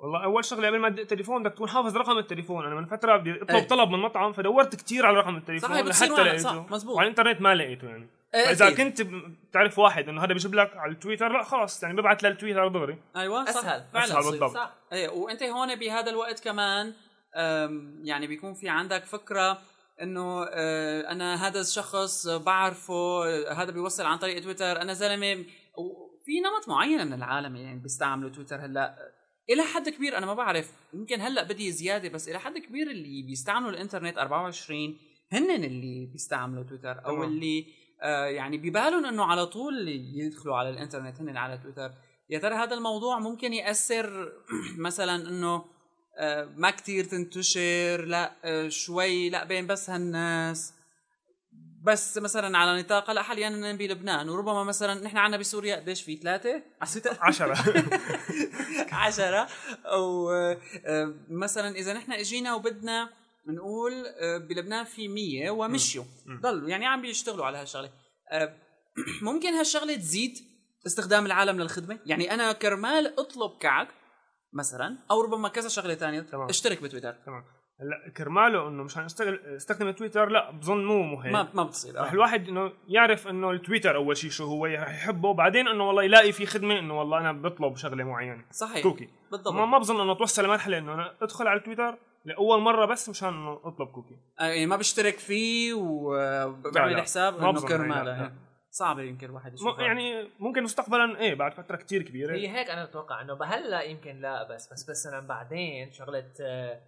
والله 0.02 0.24
أول 0.24 0.44
شغلة 0.44 0.68
قبل 0.68 0.78
ما 0.78 0.88
تدق 0.88 1.04
تليفون 1.04 1.42
بدك 1.42 1.54
تكون 1.54 1.68
حافظ 1.68 1.96
رقم 1.96 2.18
التليفون. 2.18 2.66
أنا 2.66 2.74
من 2.74 2.86
فترة 2.86 3.16
بدي 3.16 3.42
اطلب 3.42 3.50
أيه. 3.50 3.66
طلب 3.66 3.90
من 3.90 3.98
مطعم 3.98 4.32
فدورت 4.32 4.76
كثير 4.76 5.06
على 5.06 5.16
رقم 5.16 5.36
التليفون. 5.36 5.70
صحيح 5.70 5.86
لحتى 5.86 6.22
لقيته. 6.22 6.66
مزبوط 6.70 6.96
وعلى 6.96 7.06
الإنترنت 7.06 7.40
ما 7.40 7.54
لقيته 7.54 7.88
يعني. 7.88 8.08
أيه 8.34 8.44
فإذا 8.44 8.68
أكيد. 8.68 8.76
كنت 8.76 9.02
بتعرف 9.48 9.78
واحد 9.78 10.08
إنه 10.08 10.24
هذا 10.24 10.32
بيجيب 10.32 10.54
لك 10.54 10.76
على 10.76 10.92
التويتر 10.92 11.28
لا 11.28 11.42
خلص 11.42 11.82
يعني 11.82 11.96
ببعث 11.96 12.24
للتويتر 12.24 12.68
دغري 12.68 12.98
أيوه 13.16 13.44
صح. 13.44 13.50
أسهل. 13.50 13.84
فعلا. 13.92 14.04
أسهل 14.04 14.30
بالضبط. 14.30 14.50
صح. 14.50 14.72
إيه 14.92 15.08
وأنت 15.08 15.42
هون 15.42 15.76
بهذا 15.76 16.10
الوقت 16.10 16.44
كمان 16.44 16.92
يعني 18.04 18.26
بيكون 18.26 18.54
في 18.54 18.68
عندك 18.68 19.04
فكرة 19.04 19.62
إنه 20.02 20.44
آه، 20.50 21.12
أنا 21.12 21.46
هذا 21.46 21.60
الشخص 21.60 22.28
بعرفه 22.28 23.24
هذا 23.52 23.70
بيوصل 23.70 24.06
عن 24.06 24.18
طريق 24.18 24.42
تويتر 24.42 24.82
أنا 24.82 24.92
زلمة 24.92 25.44
وفي 25.76 26.40
نمط 26.40 26.68
معين 26.68 27.06
من 27.06 27.12
العالم 27.12 27.56
يعني 27.56 27.78
بيستعملوا 27.78 28.30
تويتر 28.30 28.56
هلأ. 28.56 29.12
إلى 29.50 29.62
حد 29.62 29.88
كبير 29.88 30.18
أنا 30.18 30.26
ما 30.26 30.34
بعرف 30.34 30.72
يمكن 30.94 31.20
هلأ 31.20 31.42
بدي 31.42 31.72
زيادة 31.72 32.08
بس 32.08 32.28
إلى 32.28 32.38
حد 32.38 32.58
كبير 32.58 32.90
اللي 32.90 33.22
بيستعملوا 33.22 33.70
الإنترنت 33.70 34.18
24 34.18 34.96
هن 35.32 35.50
اللي 35.50 36.06
بيستعملوا 36.06 36.64
تويتر 36.64 37.06
أو 37.06 37.24
اللي 37.24 37.66
آه 38.02 38.24
يعني 38.24 38.58
ببالهم 38.58 39.06
إنه 39.06 39.24
على 39.24 39.46
طول 39.46 39.88
يدخلوا 40.14 40.56
على 40.56 40.70
الإنترنت 40.70 41.20
هن 41.20 41.36
على 41.36 41.58
تويتر. 41.58 41.90
يا 42.30 42.38
ترى 42.38 42.54
هذا 42.54 42.74
الموضوع 42.74 43.18
ممكن 43.18 43.52
يأثر 43.52 44.32
مثلا 44.86 45.28
إنه 45.28 45.64
ما 46.56 46.70
كتير 46.70 47.04
تنتشر 47.04 48.04
لا 48.04 48.32
آه 48.44 48.68
شوي 48.68 49.30
لا 49.30 49.44
بين 49.44 49.66
بس 49.66 49.90
هالناس. 49.90 50.74
بس 51.82 52.18
مثلا 52.18 52.58
على 52.58 52.80
نطاق 52.80 53.10
هلا 53.10 53.22
حاليا 53.22 53.72
بلبنان 53.72 54.28
وربما 54.28 54.64
مثلا 54.64 55.04
نحن 55.04 55.16
عندنا 55.16 55.40
بسوريا 55.40 55.76
قديش 55.76 56.02
في؟ 56.02 56.16
ثلاثة؟ 56.16 56.62
عشرة. 57.20 57.56
عشرة. 59.02 59.48
أو 59.86 60.30
آه، 60.30 61.14
مثلا 61.28 61.76
إذا 61.76 61.92
نحن 61.92 62.12
إجينا 62.12 62.54
وبدنا 62.54 63.10
نقول 63.46 63.92
آه، 64.06 64.38
بلبنان 64.38 64.84
في 64.84 65.08
مية 65.08 65.50
ومشيوا. 65.50 66.04
ضلوا 66.42 66.68
يعني 66.68 66.86
عم 66.86 67.02
بيشتغلوا 67.02 67.46
على 67.46 67.58
هالشغلة. 67.58 67.90
آه، 68.32 68.54
ممكن 69.22 69.48
هالشغلة 69.52 69.94
تزيد 69.94 70.38
استخدام 70.86 71.26
العالم 71.26 71.60
للخدمة؟ 71.60 71.98
يعني 72.06 72.34
أنا 72.34 72.52
كرمال 72.52 73.20
أطلب 73.20 73.58
كعك 73.60 73.88
مثلا 74.52 74.98
أو 75.10 75.20
ربما 75.20 75.48
كذا 75.48 75.68
شغلة 75.68 75.94
ثانية 75.94 76.20
تمام. 76.20 76.48
اشترك 76.48 76.82
بتويتر 76.82 77.12
تمام 77.12 77.44
هلا 77.80 78.12
كرماله 78.16 78.68
إنه 78.68 78.82
مشان 78.82 79.04
اشتغل 79.04 79.40
استخدم 79.56 79.90
تويتر 79.90 80.28
لا 80.28 80.50
بظن 80.50 80.84
مو 80.84 81.02
مهم 81.02 81.32
ما 81.32 81.48
ما 81.54 81.62
بتصير 81.62 82.00
رح 82.00 82.08
آه. 82.08 82.12
الواحد 82.12 82.48
إنه 82.48 82.72
يعرف 82.88 83.28
إنه 83.28 83.50
التويتر 83.50 83.96
أول 83.96 84.16
شيء 84.16 84.30
شو 84.30 84.44
هو 84.44 84.66
رح 84.66 84.90
يحبه 84.90 85.34
بعدين 85.34 85.68
إنه 85.68 85.88
والله 85.88 86.02
يلاقي 86.02 86.32
في 86.32 86.46
خدمة 86.46 86.78
إنه 86.78 86.98
والله 86.98 87.18
أنا 87.18 87.32
بطلب 87.32 87.76
شغلة 87.76 88.04
معينة 88.04 88.44
صحيح 88.50 88.82
cookie 88.82 89.08
بالضبط 89.30 89.54
ما 89.54 89.66
ما 89.66 89.78
بظن 89.78 90.00
إنه 90.00 90.14
توصل 90.14 90.44
لمرحلة 90.44 90.78
إنه 90.78 90.94
أنا 90.94 91.14
أدخل 91.22 91.46
على 91.46 91.58
التويتر 91.58 91.98
لأول 92.24 92.60
مرة 92.60 92.86
بس 92.86 93.08
مشان 93.08 93.28
إنه 93.28 93.60
أطلب 93.64 93.88
كوكي 93.88 94.16
آه، 94.40 94.44
يعني 94.44 94.66
ما 94.66 94.76
بشترك 94.76 95.18
فيه 95.18 95.74
وبعمل. 95.74 97.00
حساب 97.00 97.38
إنه 97.38 97.60
كرماله. 97.60 98.24
هيك. 98.24 98.32
صعبة 98.72 99.02
يمكن 99.02 99.26
الواحد 99.26 99.54
يشوفها. 99.54 99.84
يعني 99.84 100.28
ممكن 100.38 100.62
مستقبلا 100.62 101.20
إيه 101.20 101.34
بعد 101.34 101.54
فترة 101.54 101.76
كتير 101.76 102.02
كبيرة. 102.02 102.34
هي 102.34 102.48
هيك 102.48 102.70
أنا 102.70 102.84
بتوقع 102.84 103.20
إنه 103.20 103.34
بهلا 103.34 103.82
يمكن 103.82 104.20
لا 104.20 104.48
بس 104.48 104.72
بس 104.72 104.90
مثلا 104.90 105.26
بعدين 105.26 105.92
شغله 105.92 106.32
آه، 106.40 106.80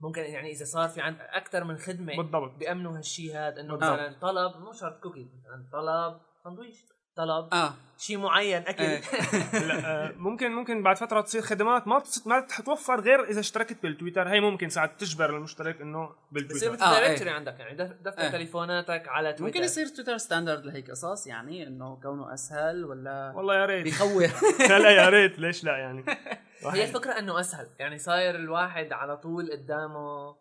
ممكن 0.00 0.22
يعني 0.22 0.50
إذا 0.50 0.64
صار 0.64 0.88
في 0.88 1.00
عند 1.00 1.16
أكثر 1.20 1.64
من 1.64 1.76
خدمة 1.76 2.16
بالضبط. 2.16 2.58
بيأمنوا 2.58 2.98
هالشيء 2.98 3.36
هذا 3.36 3.60
إنه. 3.60 3.76
مثلا 3.76 4.16
طلب 4.20 4.56
مو 4.60 4.72
شرط 4.72 5.02
كوكي 5.02 5.28
مثلا 5.38 5.68
طلب 5.72 6.20
سندويش 6.44 6.93
طلب. 7.16 7.54
آه. 7.54 7.74
شيء 7.98 8.18
معين 8.18 8.62
أكل. 8.66 8.82
إيه. 8.84 9.00
هلا 9.52 9.86
آه، 9.86 10.12
ممكن 10.16 10.52
ممكن 10.52 10.82
بعد 10.82 10.96
فترة 10.96 11.20
تصير 11.20 11.42
خدمات 11.42 11.88
ما 11.88 12.02
ما 12.26 12.40
تتوفر 12.40 13.00
غير 13.00 13.24
إذا 13.24 13.40
اشتركت 13.40 13.82
بالتويتر. 13.82 14.28
هي 14.28 14.40
ممكن 14.40 14.68
ساعات 14.68 15.00
تجبر 15.00 15.36
المشترك 15.36 15.80
إنه 15.80 16.10
بالتويتر. 16.32 16.72
مثل 16.72 16.82
آه،. 16.82 17.00
directory 17.00 17.30
عندك؟ 17.30 17.60
يعني 17.60 17.76
دف- 17.76 17.92
دفتر 18.02 18.22
إيه. 18.22 18.30
تليفوناتك 18.30 19.08
على 19.08 19.32
تويتر. 19.32 19.44
ممكن 19.44 19.62
يصير 19.62 19.86
تويتر 19.86 20.16
standard 20.16 20.66
لهيك 20.66 20.90
قصص 20.90 21.26
يعني 21.26 21.66
إنه 21.66 22.00
كونه 22.02 22.34
أسهل 22.34 22.84
ولا 22.84 23.32
والله 23.36 23.54
يا 23.54 23.66
ريت. 23.66 23.84
بيخوف 23.84 24.60
لا 24.70 24.90
يا 24.90 25.08
ريت. 25.08 25.38
ليش 25.38 25.64
لا 25.64 25.76
يعني؟ 25.76 26.04
هي 26.72 26.84
الفكرة 26.84 27.18
إنه 27.18 27.40
أسهل. 27.40 27.66
يعني 27.78 27.98
صاير 27.98 28.34
الواحد 28.34 28.92
على 28.92 29.16
طول 29.16 29.50
قدامه 29.52 30.36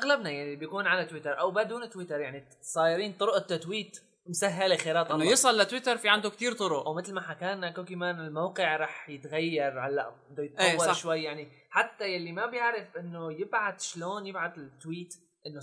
أغلبنا 0.00 0.30
يعني 0.30 0.56
بيكون 0.56 0.86
على 0.86 1.04
تويتر 1.04 1.40
أو 1.40 1.50
بدون 1.50 1.90
تويتر. 1.90 2.20
يعني 2.20 2.48
صايرين 2.62 3.12
طرق 3.12 3.34
التتويت 3.34 4.00
مسهلة 4.28 4.76
خيارات 4.76 5.10
إنه 5.10 5.24
يصل 5.24 5.58
لتويتر 5.58 5.96
في 5.96 6.08
عنده 6.08 6.30
كتير 6.30 6.52
طرق. 6.52 6.88
ومثل 6.88 7.14
ما 7.14 7.20
حكى 7.20 7.54
لنا 7.54 7.70
Cookie 7.70 7.94
Man 7.94 8.20
الموقع 8.20 8.76
رح 8.76 9.08
يتغير 9.08 9.80
هلأ 9.80 10.10
بده 10.30 10.42
إيه، 10.42 10.72
يتطور. 10.72 10.92
شوي. 10.92 11.22
يعني 11.22 11.48
حتى 11.70 12.14
يلي 12.14 12.32
ما 12.32 12.46
بيعرف 12.46 12.96
إنه 12.96 13.32
يبعت 13.32 13.80
شلون 13.80 14.26
يبعت 14.26 14.58
ال 14.58 14.67
tweet 14.67 15.14
إنه 15.46 15.60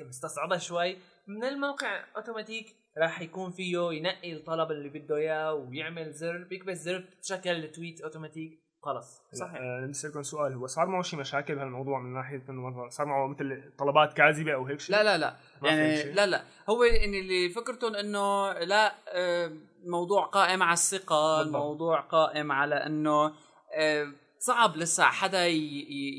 مستصعبها 0.00 0.58
شوي 0.58 0.98
من 1.26 1.44
الموقع 1.44 2.04
أوتوماتيك 2.16 2.76
راح 2.98 3.20
يكون 3.20 3.50
فيه 3.50 3.92
ينقي 3.92 4.32
الطلب 4.32 4.70
اللي 4.70 4.88
بده 4.88 5.16
إياه 5.16 5.54
ويعمل 5.54 6.12
زر 6.12 6.44
بيكبس 6.44 6.76
زر 6.76 6.98
بتتشكل 6.98 7.50
ال 7.50 7.58
tweet 7.58 8.00
أوتوماتيك. 8.00 8.67
خلص 8.88 9.22
صحيح 9.34 9.60
بدي 9.82 9.90
اسالكم 9.90 10.22
سؤال 10.22 10.54
هو 10.54 10.66
صار 10.66 10.86
معه 10.86 11.02
شيء 11.02 11.18
مشاكل 11.18 11.54
بهالموضوع 11.54 11.98
من 11.98 12.14
ناحية 12.14 12.42
إنه 12.48 12.70
مثلا 12.70 12.88
صار 12.88 13.06
معه 13.06 13.26
مثل 13.26 13.62
طلبات 13.78 14.12
كاذبة 14.12 14.54
أو 14.54 14.66
هيك 14.66 14.80
شيء؟ 14.80 14.96
لا 14.96 15.02
لا 15.02 15.18
لا 15.18 15.36
يعني؟ 15.62 16.12
لا 16.12 16.26
لا 16.26 16.42
هو 16.70 16.82
ان 16.82 17.14
اللي 17.14 17.48
فكرتهم 17.48 17.94
إنه 17.94 18.52
لا 18.52 18.94
آه، 19.08 19.52
موضوع 19.84 20.26
قائم 20.26 20.62
على 20.62 20.72
الثقة. 20.72 21.42
الموضوع 21.42 22.00
قائم 22.00 22.52
على 22.52 22.74
إنه 22.74 23.32
آه، 23.74 24.06
صعب 24.38 24.76
لسه 24.76 25.04
حدا 25.04 25.46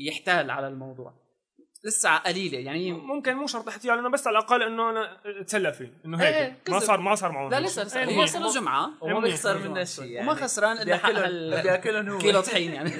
يحتال 0.08 0.50
على 0.50 0.68
الموضوع 0.68 1.12
لسه 1.84 2.16
قليلة 2.16 2.58
يعني 2.58 2.92
ممكن 2.92 3.34
مو 3.34 3.46
شرط 3.46 3.68
احتيال 3.68 3.98
إنه 3.98 4.08
بس 4.08 4.26
على 4.26 4.38
الأقل 4.38 4.62
إنه 4.62 4.90
أنا 4.90 5.16
أتسلى 5.40 5.72
فيه 5.72 5.92
إنه 6.04 6.22
هيك 6.22 6.52
ما 6.68 6.78
كذب. 6.78 6.86
صار 6.86 7.00
ما 7.00 7.14
صار 7.14 7.32
معه 7.32 7.48
لا. 7.48 7.60
لسه 7.60 7.84
لسه 7.84 8.00
إيه، 8.00 8.06
هو 8.06 8.10
منيح. 8.10 8.26
صار 8.26 8.48
جمعة 8.48 8.90
وما. 9.00 9.20
بيخسر. 9.20 9.58
منه 9.58 9.84
شيء 9.84 10.04
يعني 10.04 10.28
وما 10.28 10.34
خسران 10.34 10.78
إلا 10.78 10.96
حق 10.96 11.10
بياكلهم 11.62 12.08
هو 12.08 12.18
كيلو 12.18 12.40
طحين 12.40 12.74
يعني 12.74 12.92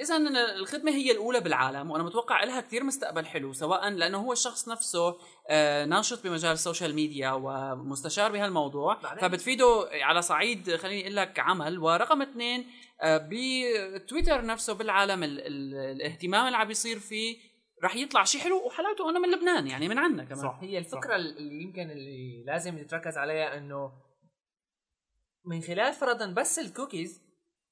اذا 0.00 0.16
الخدمة 0.56 0.90
هي 0.90 1.10
الأولى 1.10 1.40
بالعالم 1.40 1.90
وأنا 1.90 2.04
متوقع 2.04 2.44
لها 2.44 2.60
كثير 2.60 2.84
مستقبل 2.84 3.26
حلو 3.26 3.52
سواء 3.52 3.88
لأنه 3.88 4.18
هو 4.18 4.32
الشخص 4.32 4.68
نفسه 4.68 5.18
آه، 5.48 5.84
ناشط 5.84 6.24
بمجال 6.24 6.52
ال 6.52 6.58
social 6.58 6.94
media 6.94 7.30
ومستشار 7.32 8.32
بهالموضوع. 8.32 8.98
فبتفيده 9.20 9.88
على 9.92 10.22
صعيد 10.22 10.76
خليني 10.76 11.02
أقول 11.02 11.16
لك 11.16 11.38
عمل 11.38 11.78
ورقم 11.78 12.22
اثنين 12.22 12.66
بتويتر 13.04 14.44
نفسه 14.44 14.74
بالعالم 14.74 15.22
ال 15.22 15.40
ال 15.46 15.74
الاهتمام 15.74 16.46
اللي 16.46 16.56
عم 16.56 16.68
بيصير 16.68 16.98
فيه 16.98 17.38
رح 17.84 17.96
يطلع 17.96 18.24
شيء 18.24 18.40
حلو 18.40 18.66
وحلاوته 18.66 19.10
أنه 19.10 19.18
من 19.18 19.30
لبنان 19.30 19.66
يعني 19.66 19.88
من 19.88 19.98
عنا 19.98 20.24
كمان 20.24 20.42
صح 20.42 20.58
هي 20.62 20.78
الفكرة 20.78 21.16
اللي 21.16 21.62
يمكن 21.62 21.90
اللي 21.90 22.44
لازم 22.44 22.78
نتركز 22.78 23.18
عليها 23.18 23.58
إنه 23.58 23.92
من 25.44 25.60
خلال 25.60 25.92
فرضا 25.92 26.26
بس 26.26 26.58
الكوكيز 26.58 27.22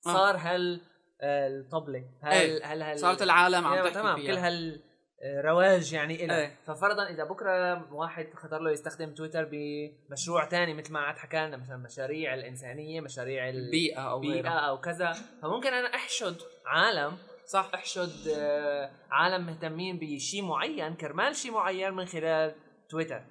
آه. 0.06 0.12
صار 0.12 0.36
هال 0.36 0.80
آه، 1.20 1.48
الطبلة 1.48 2.04
هل 2.22 2.32
إيه. 2.32 2.64
هل 2.64 2.82
هل 2.82 2.98
صارت 2.98 3.22
العالم 3.22 3.66
عم 3.66 3.72
أيوة، 3.72 3.84
تحكي 3.84 4.00
تمام 4.00 4.16
فيها 4.16 4.34
كل 4.34 4.38
هال 4.38 4.74
آه، 4.74 4.93
رواج 5.24 5.92
يعني 5.92 6.24
إلها 6.24 6.40
إيه. 6.40 6.56
ففرضا 6.66 7.08
إذا 7.08 7.24
بكرة 7.24 7.92
واحد 7.94 8.26
خطر 8.34 8.58
له 8.58 8.70
يستخدم 8.70 9.14
تويتر 9.14 9.48
بمشروع 9.52 10.44
تاني 10.44 10.74
مثل 10.74 10.92
ما 10.92 11.00
عاد 11.00 11.16
حكى 11.18 11.36
لنا 11.46 11.56
مثلا 11.56 11.76
مشاريع 11.76 12.34
الإنسانية 12.34 13.00
مشاريع 13.00 13.48
ال- 13.48 13.70
بيئة 13.70 14.00
أو 14.10 14.20
بيئة 14.20 14.48
أو 14.48 14.80
كذا. 14.80 15.12
فممكن 15.42 15.72
أنا 15.74 15.94
أحشد 15.94 16.36
عالم 16.66 17.16
صح؟ 17.46 17.70
أحشد 17.74 18.28
آه، 18.38 18.90
عالم 19.10 19.46
مهتمين 19.46 19.98
بشيء 19.98 20.42
معين 20.44 20.94
كرمال 20.94 21.36
شيء 21.36 21.52
معين 21.52 21.94
من 21.94 22.04
خلال 22.06 22.54
تويتر. 22.90 23.22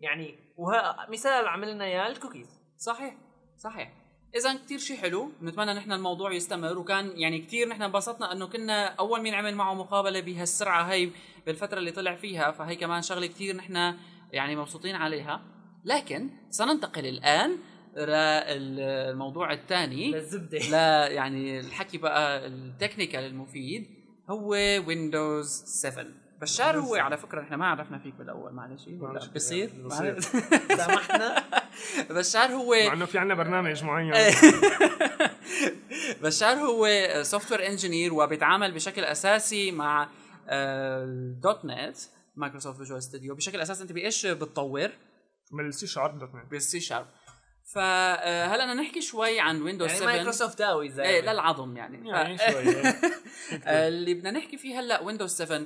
يعني 0.00 0.34
وها 0.56 1.06
مثال 1.10 1.48
عملنا 1.48 1.84
اياه 1.84 2.06
الكوكيز. 2.06 2.60
صحيح 2.78 3.14
صحيح. 3.56 3.92
اذا 4.36 4.54
كتير 4.54 4.78
شيء 4.78 4.96
حلو 4.96 5.32
بنتمنى 5.40 5.74
نحن 5.74 5.92
الموضوع 5.92 6.32
يستمر 6.32 6.78
وكان 6.78 7.12
يعني 7.16 7.38
كتير 7.38 7.68
نحن 7.68 7.82
انبسطنا 7.82 8.32
إنه 8.32 8.46
كنا 8.46 8.86
أول 8.86 9.22
مين 9.22 9.34
عمل 9.34 9.54
معه 9.54 9.74
مقابلة 9.74 10.20
بهالسرعة 10.20 10.82
هي 10.82 11.10
بالفترة 11.46 11.78
اللي 11.78 11.90
طلع 11.90 12.14
فيها 12.14 12.50
فهي 12.50 12.76
كمان 12.76 13.02
شغلة 13.02 13.26
كتير 13.26 13.56
نحن 13.56 13.94
يعني 14.32 14.56
مبسوطين 14.56 14.94
عليها. 14.94 15.42
لكن 15.84 16.30
سننتقل 16.50 17.06
الآن 17.06 17.58
للموضوع 17.96 19.52
الثاني. 19.52 20.10
للزبده 20.10 20.58
لا 20.58 21.08
يعني 21.08 21.60
الحكي 21.60 21.98
بقى 21.98 22.46
ال 22.46 22.53
technical 22.53 23.20
المفيد 23.24 23.86
هو 24.30 24.48
ويندوز 24.86 25.48
7 25.66 26.06
بشار 26.44 26.78
هو 26.78 26.94
على 26.94 27.16
فكرة 27.16 27.40
نحن 27.40 27.54
ما 27.54 27.66
عرفنا 27.66 27.98
فيك 27.98 28.14
بالأول 28.14 28.52
معلش. 28.52 28.88
بصير. 29.76 30.20
سامحنا. 30.78 31.44
بشار 32.10 32.50
هو 32.52 32.74
مع 32.86 32.92
إنه 32.92 33.04
في 33.04 33.18
عندنا 33.18 33.34
برنامج 33.34 33.84
معين. 33.84 34.12
بشار 36.22 36.56
هو 36.56 36.88
software 37.22 37.66
engineer 37.66 38.14
وبيتعامل 38.14 38.72
بشكل 38.72 39.04
أساسي 39.04 39.72
مع 39.72 40.08
ال 40.48 40.77
dot 40.77 41.64
net 41.64 41.96
مايكروسوفت 42.36 42.78
Visual 42.78 43.02
Studio 43.02 43.34
بشكل 43.34 43.60
أساسي 43.60 43.82
أنت 43.82 43.92
بإيش 43.92 44.26
بتطور؟ 44.26 44.90
من 45.52 45.66
ال 45.66 45.76
C 45.76 45.86
sharp 45.86 46.18
dot 46.18 46.34
net 46.34 46.50
بال 46.50 46.70
C 46.70 46.80
sharp 46.80 47.06
فهلا 47.74 48.64
بدنا 48.64 48.82
نحكي 48.82 49.00
شوي 49.00 49.40
عن 49.40 49.62
ويندوز 49.62 49.88
يعني 49.88 50.00
7 50.00 50.12
مايكروسوفت 50.12 50.58
داوي 50.58 50.88
زي 50.88 51.02
إيه 51.02 51.20
للعظم 51.20 51.76
يعني, 51.76 52.08
يعني 52.08 52.38
شوي. 52.38 52.92
اللي 53.66 54.14
بدنا 54.14 54.30
نحكي 54.30 54.56
فيه 54.56 54.80
هلأ 54.80 55.00
ويندوز 55.00 55.30
7 55.30 55.62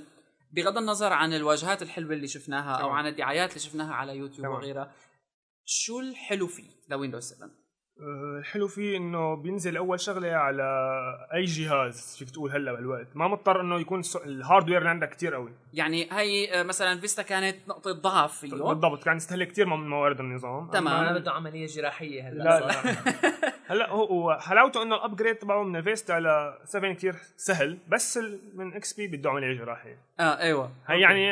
بغض 0.53 0.79
النظر 0.79 1.13
عن 1.13 1.33
الواجهات 1.33 1.83
الحلوة 1.83 2.13
اللي 2.13 2.27
شفناها 2.27 2.75
أو. 2.75 2.89
عن 2.89 3.07
الدعايات 3.07 3.51
اللي 3.51 3.61
شفناها 3.61 3.95
على 3.95 4.17
يوتيوب. 4.17 4.47
وغيرها 4.47 4.93
شو 5.65 6.01
الحلو 6.01 6.47
فيه 6.47 6.71
لويندوز 6.89 7.23
7 7.23 7.47
آه، 7.47 7.51
الحلو 8.01 8.69
فيه 8.69 8.97
إنه 8.97 9.35
بينزل 9.35 9.77
أول 9.77 10.01
شغلة 10.01 10.29
على 10.29 10.65
أي 11.35 11.45
جهاز 11.45 12.17
فيك 12.19 12.31
تقول 12.31 12.51
هلأ 12.51 12.73
بالوقت. 12.73 13.07
ما 13.15 13.29
مضطر 13.29 13.61
إنه 13.61 13.81
يكون 13.81 14.03
ال 14.27 14.33
hardware 14.33 14.79
اللي 14.79 14.89
عندك 14.91 15.11
كتير 15.11 15.35
قوي. 15.35 15.53
يعني 15.75 16.09
هي 16.13 16.61
آه، 16.61 16.63
مثلا 16.63 17.01
فيستا 17.01 17.23
كانت 17.23 17.57
نقطة 17.69 17.93
ضعف 17.93 18.39
فيه 18.39 18.51
بالضبط 18.51 19.03
كان 19.05 19.17
يستهلك 19.17 19.49
كثير 19.49 19.67
من 19.67 19.89
موارد 19.89 20.21
النظام. 20.21 20.71
تمام. 20.71 20.85
ما 20.85 21.09
أما- 21.15 21.21
بده 21.21 21.33
عملية 21.33 21.67
جراحية 21.67 22.29
هلأ. 22.29 22.43
لا 22.43 22.73
هلأ 23.73 23.91
هو 23.91 24.39
حلاوته 24.41 24.83
إنه 24.83 24.95
ال 24.97 25.01
upgrade 25.02 25.35
تبعه 25.37 25.63
من 25.63 25.83
فيستا 25.83 26.13
ل 26.21 26.55
7 26.65 26.93
كثير 26.95 27.15
سهل 27.37 27.79
بس 27.89 28.19
من 28.55 28.75
XP 28.75 29.07
بده 29.07 29.31
عملية 29.31 29.53
جراحية. 29.59 29.99
آه 30.21 30.39
أيوه. 30.39 30.71
هي 30.87 31.01
يعني 31.01 31.27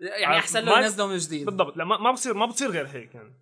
يعني 0.00 0.38
أحسن 0.38 0.64
له 0.64 0.78
ينزله 0.80 1.06
من 1.06 1.16
جديد. 1.16 1.44
بالضبط. 1.46 1.76
لا 1.76 1.84
ما 1.84 1.98
ما 1.98 2.10
بصير 2.10 2.34
ما 2.34 2.46
بتصير 2.46 2.70
غير 2.70 2.86
هيك 2.86 3.14
يعني. 3.14 3.32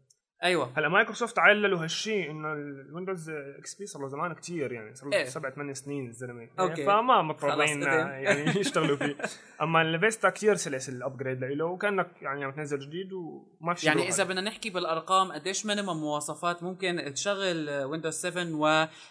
أيوه 0.47 0.73
هلا 0.77 0.89
مايكروسوفت 0.89 1.39
عللوا 1.39 1.83
هالشيء 1.83 2.31
إنه 2.31 2.53
الويندوز 2.53 3.31
XP 3.31 3.87
صار 3.87 4.03
له 4.03 4.09
زمان 4.09 4.33
كثير 4.33 4.73
يعني 4.73 4.95
صار 4.95 5.09
له 5.09 5.17
إيه. 5.17 5.25
سبع 5.25 5.51
ثمان 5.51 5.75
سنين 5.75 6.07
الزلمة 6.07 6.49
أوكي. 6.59 6.85
فما 6.85 7.23
مضطرين. 7.23 7.83
يعني 7.83 8.51
يشتغلوا 8.61 8.97
فيه 8.97 9.17
أما 9.63 9.83
الفيستا 9.83 10.31
كثير 10.31 10.55
سلس 10.55 10.89
ال 10.89 10.96
upgrade 10.96 11.45
له 11.45 11.65
وكأنك 11.65 12.09
يعني 12.23 12.45
عم 12.45 12.53
تنزل 12.53 12.79
جديد 12.79 13.13
وما 13.13 13.75
في 13.75 13.87
يعني 13.87 14.09
إذا. 14.09 14.25
بدنا 14.25 14.41
نحكي 14.41 14.71
بالأرقام 14.71 15.33
قديش 15.33 15.67
minimum 15.67 16.01
مواصفات 16.01 16.63
ممكن 16.63 17.13
تشغل 17.15 17.85
ويندوز 17.85 18.15
7 18.15 18.45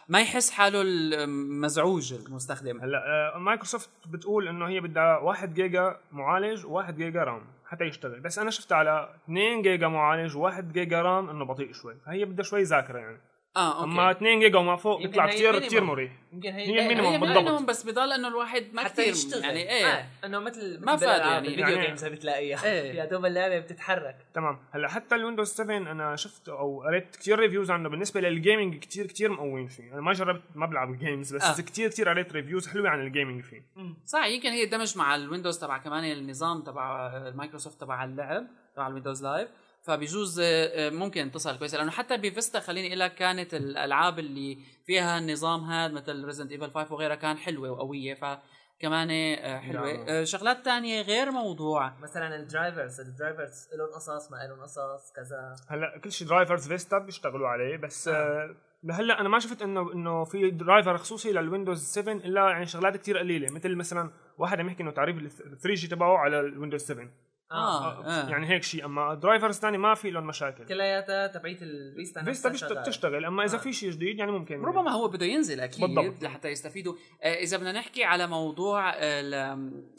وما 0.10 0.22
يحس 0.22 0.52
حاله 0.52 0.82
المزعوج 0.82 2.14
المستخدم 2.14 2.82
هلا 2.82 2.98
آه، 3.36 3.38
مايكروسوفت 3.38 3.90
بتقول 4.10 4.48
إنه 4.48 4.68
هي 4.68 4.80
بدها 4.80 5.18
1 5.18 5.54
جيجا 5.54 6.00
معالج 6.12 6.66
و1 6.66 6.92
جيجا 6.92 7.24
RAM 7.24 7.55
حتى 7.76 7.86
يشتغل. 7.86 8.20
بس 8.20 8.40
أنا 8.40 8.50
شفت 8.50 8.72
على 8.72 9.10
2 9.24 9.62
جيجا 9.62 9.88
معالج 9.88 10.38
و1 10.38 10.62
جيجا 10.62 11.02
RAM 11.02 11.30
إنه 11.30 11.46
بطيء 11.46 11.74
شوي 11.74 11.96
فهي 12.06 12.26
بدها 12.26 12.44
شوي 12.44 12.64
ذاكرة 12.64 13.00
يعني. 13.00 13.18
آه 13.58 13.80
أوكي. 13.80 13.84
اما 13.92 14.12
2 14.12 14.40
جيجا 14.40 14.60
وما 14.60 14.76
فوق 14.76 15.02
بيطلع 15.02 15.28
كثير. 15.28 15.60
كثير 15.60 15.84
مريح. 15.84 16.12
يمكن 16.34 16.50
هي 16.54 16.66
هي 16.66 16.82
ال 16.84 16.86
minimum 16.86 17.06
هي 17.08 17.18
بالضبط. 17.44 17.62
بس 17.62 17.84
بضل 17.84 18.12
إنه 18.12 18.28
الواحد 18.28 18.68
ما 18.74 18.84
حتى 18.84 18.94
كثير 19.02 19.08
يشتغل 19.14 19.44
يعني 19.44 19.70
إيه. 19.72 19.86
آه. 19.86 20.06
إنه 20.26 20.40
مثل 20.40 20.86
ما 20.86 20.96
فاد 20.96 21.20
يعني. 21.20 21.38
الفيديو 21.48 21.68
يعني- 21.68 21.86
games 21.86 22.06
بتلاقيها. 22.06 22.64
إيه. 22.66 22.94
يا 22.94 23.06
دوب 23.06 23.26
اللعبة 23.26 23.60
بتتحرك. 23.60 24.18
تمام. 24.34 24.60
هلأ 24.72 24.88
حتى 24.88 25.16
الويندوز 25.16 25.48
7 25.48 25.78
أنا 25.78 26.16
شفت 26.16 26.50
أو 26.50 26.84
قريت 26.84 27.16
كثير 27.16 27.40
reviews 27.40 27.72
عنه. 27.72 27.90
بالنسبة 27.90 28.22
لل 28.22 28.35
gaming 28.35 28.76
كثير 28.80 29.08
كثير 29.08 29.32
مقوين 29.32 29.68
فيه. 29.68 29.94
أنا 29.94 30.02
ما 30.02 30.14
جربت 30.14 30.42
ما 30.56 30.66
بلعب 30.66 30.98
games 31.00 31.36
بس 31.36 31.44
آه. 31.44 31.62
كثير 31.64 31.88
كثير 31.90 32.10
قريت 32.10 32.34
reviews 32.34 32.68
حلوة 32.68 32.90
عن 32.90 33.02
ال 33.02 33.08
gaming 33.08 33.44
فيه. 33.44 33.62
صح 34.06 34.26
يمكن 34.26 34.50
هي 34.50 34.66
دمج 34.66 34.98
مع 34.98 35.16
الويندوز 35.16 35.60
تبع 35.60 35.78
كمان 35.78 36.04
النظام 36.12 36.62
تبع 36.62 37.08
المايكروسوفت 37.28 37.82
تبع 37.82 38.04
اللعب 38.04 38.48
تبع 38.76 38.88
ال 38.88 38.92
Windows 38.92 39.24
Live 39.24 39.50
فبيجوز 39.86 40.40
آه، 40.40 40.46
آه، 40.46 40.90
ممكن 40.90 41.32
تصل 41.32 41.58
كويسه 41.58 41.78
لأنه 41.78 41.92
حتى 41.92 42.18
بفيستا 42.18 42.60
خليني 42.60 42.88
أقول 42.88 43.00
لك 43.00 43.16
كانت 43.16 43.54
الألعاب 43.54 44.20
اللي 44.20 44.58
فيها 44.86 45.18
النظام 45.18 45.64
هذا 45.64 45.94
مثل 45.94 46.26
Resident 46.26 46.52
Evil 46.52 46.72
5 46.72 46.94
وغيرها 46.94 47.16
كان 47.16 47.38
حلوة 47.38 47.72
وقوية 47.72 48.14
فكمان 48.14 49.12
آه، 49.12 49.60
حلوة. 49.60 49.94
نعم. 49.94 50.26
شغلات 50.26 50.66
تانية 50.66 51.02
غير 51.02 51.32
موضوع. 51.32 52.00
مثلا 52.00 52.36
ال 52.36 52.44
drivers 52.44 53.00
ال 53.00 53.08
drivers 53.08 53.70
لهم 53.78 53.96
قصص 53.96 54.32
ما 54.32 54.38
لهم 54.38 54.62
قصص 54.62 55.12
كذا. 55.16 55.56
هلأ 55.68 56.00
كل 56.04 56.12
شيء 56.12 56.28
drivers 56.28 56.68
فيستا 56.68 56.98
بيشتغلوا 56.98 57.48
عليه 57.48 57.78
بس 57.78 58.08
آه. 58.08 58.56
لهلأ 58.84 59.22
أنا 59.22 59.30
ما 59.30 59.40
شفت 59.40 59.62
إنه 59.62 59.94
إنه 59.94 60.24
في 60.24 60.52
driver 60.52 60.98
خصوصي 60.98 61.32
للويندوز 61.32 61.84
7 61.84 62.14
إلا 62.14 62.50
يعني 62.50 62.66
شغلات 62.66 62.98
كثير 62.98 63.18
قليلة. 63.18 63.54
مثل 63.54 63.76
مثلا 63.76 64.12
واحد 64.38 64.60
عم 64.60 64.68
يحكي 64.68 64.84
إنه 64.84 64.92
تعريف 64.92 65.18
ال 65.18 65.30
3 65.30 65.74
G 65.74 65.88
تبعه 65.88 66.18
على 66.18 66.40
الويندوز 66.40 66.82
7 66.82 67.10
آه, 67.52 68.06
آه. 68.06 68.30
يعني 68.30 68.50
هيك 68.50 68.64
شيء 68.64 68.86
أما 68.86 69.14
drivers 69.14 69.60
ثاني 69.60 69.78
ما 69.78 69.94
في 69.94 70.12
لهم 70.12 70.28
مشاكل 70.28 70.66
كلياتها 70.66 71.28
تبعية 71.28 71.58
الفيستا 71.62 72.24
فيستا. 72.24 72.82
بتشتغل 72.82 73.26
أما 73.26 73.44
إذا 73.44 73.58
آه. 73.58 73.60
في 73.60 73.74
شيء 73.74 73.92
جديد 73.92 74.20
يعني 74.20 74.32
ممكن 74.32 74.62
ربما 74.62 74.92
هو 74.92 75.08
بده 75.08 75.26
ينزل 75.26 75.60
أكيد 75.60 75.82
بالضبط. 75.82 76.24
لحتى 76.24 76.48
يستفيدوا 76.48 76.94
آه، 77.24 77.34
إذا 77.34 77.58
بدنا 77.58 77.72
نحكي 77.72 78.04
على 78.04 78.28
موضوع 78.28 78.92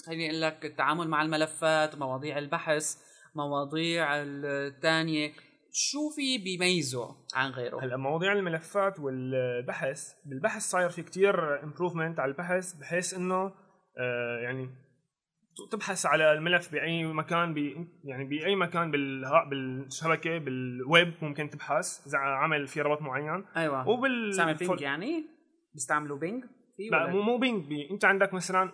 خليني 0.07 0.31
أقول 0.31 0.41
لك 0.41 0.65
التعامل 0.65 1.09
مع 1.09 1.23
الملفات 1.23 1.99
مواضيع 1.99 2.39
البحث 2.39 2.97
مواضيع 3.35 4.09
الثانية 4.17 5.33
شو 5.79 6.11
في 6.11 6.39
بيميزه 6.39 7.17
عن 7.35 7.51
غيره 7.51 7.85
هلأ 7.85 7.97
مواضيع 7.97 8.33
الملفات 8.33 9.01
والبحث 9.01 10.13
بالبحث 10.25 10.63
صاير 10.63 10.89
في 10.89 11.03
كتير 11.03 11.63
improvement 11.63 12.21
على 12.21 12.31
البحث 12.31 12.73
بحيث 12.73 13.15
إنه 13.15 13.53
آه 13.99 14.39
يعني 14.43 14.86
تبحث 15.71 16.07
على 16.07 16.33
الملف 16.33 16.73
بأي 16.73 17.05
مكان 17.05 17.55
بي 17.55 17.89
يعني 18.05 18.25
بأي 18.25 18.57
مكان 18.57 18.91
بالشبكه 19.51 20.39
بالويب 20.39 21.13
ممكن 21.23 21.51
تبحث 21.51 22.07
إذا 22.07 22.19
عمل 22.19 22.67
في 22.67 22.81
ربط 22.81 23.03
معين. 23.03 23.45
أيوه. 23.57 23.89
وبال 23.89 24.27
بيستعمل 24.27 24.55
Bing 24.55 24.81
يعني؟ 24.81 25.25
بيستعملوا 25.75 26.19
Bing 26.19 26.45
لا؟ 26.91 27.07
مو 27.07 27.23
مو 27.23 27.39
Bing 27.39 27.65
بي 27.65 27.91
أنت 27.91 28.05
عندك 28.05 28.35
مثلا 28.35 28.73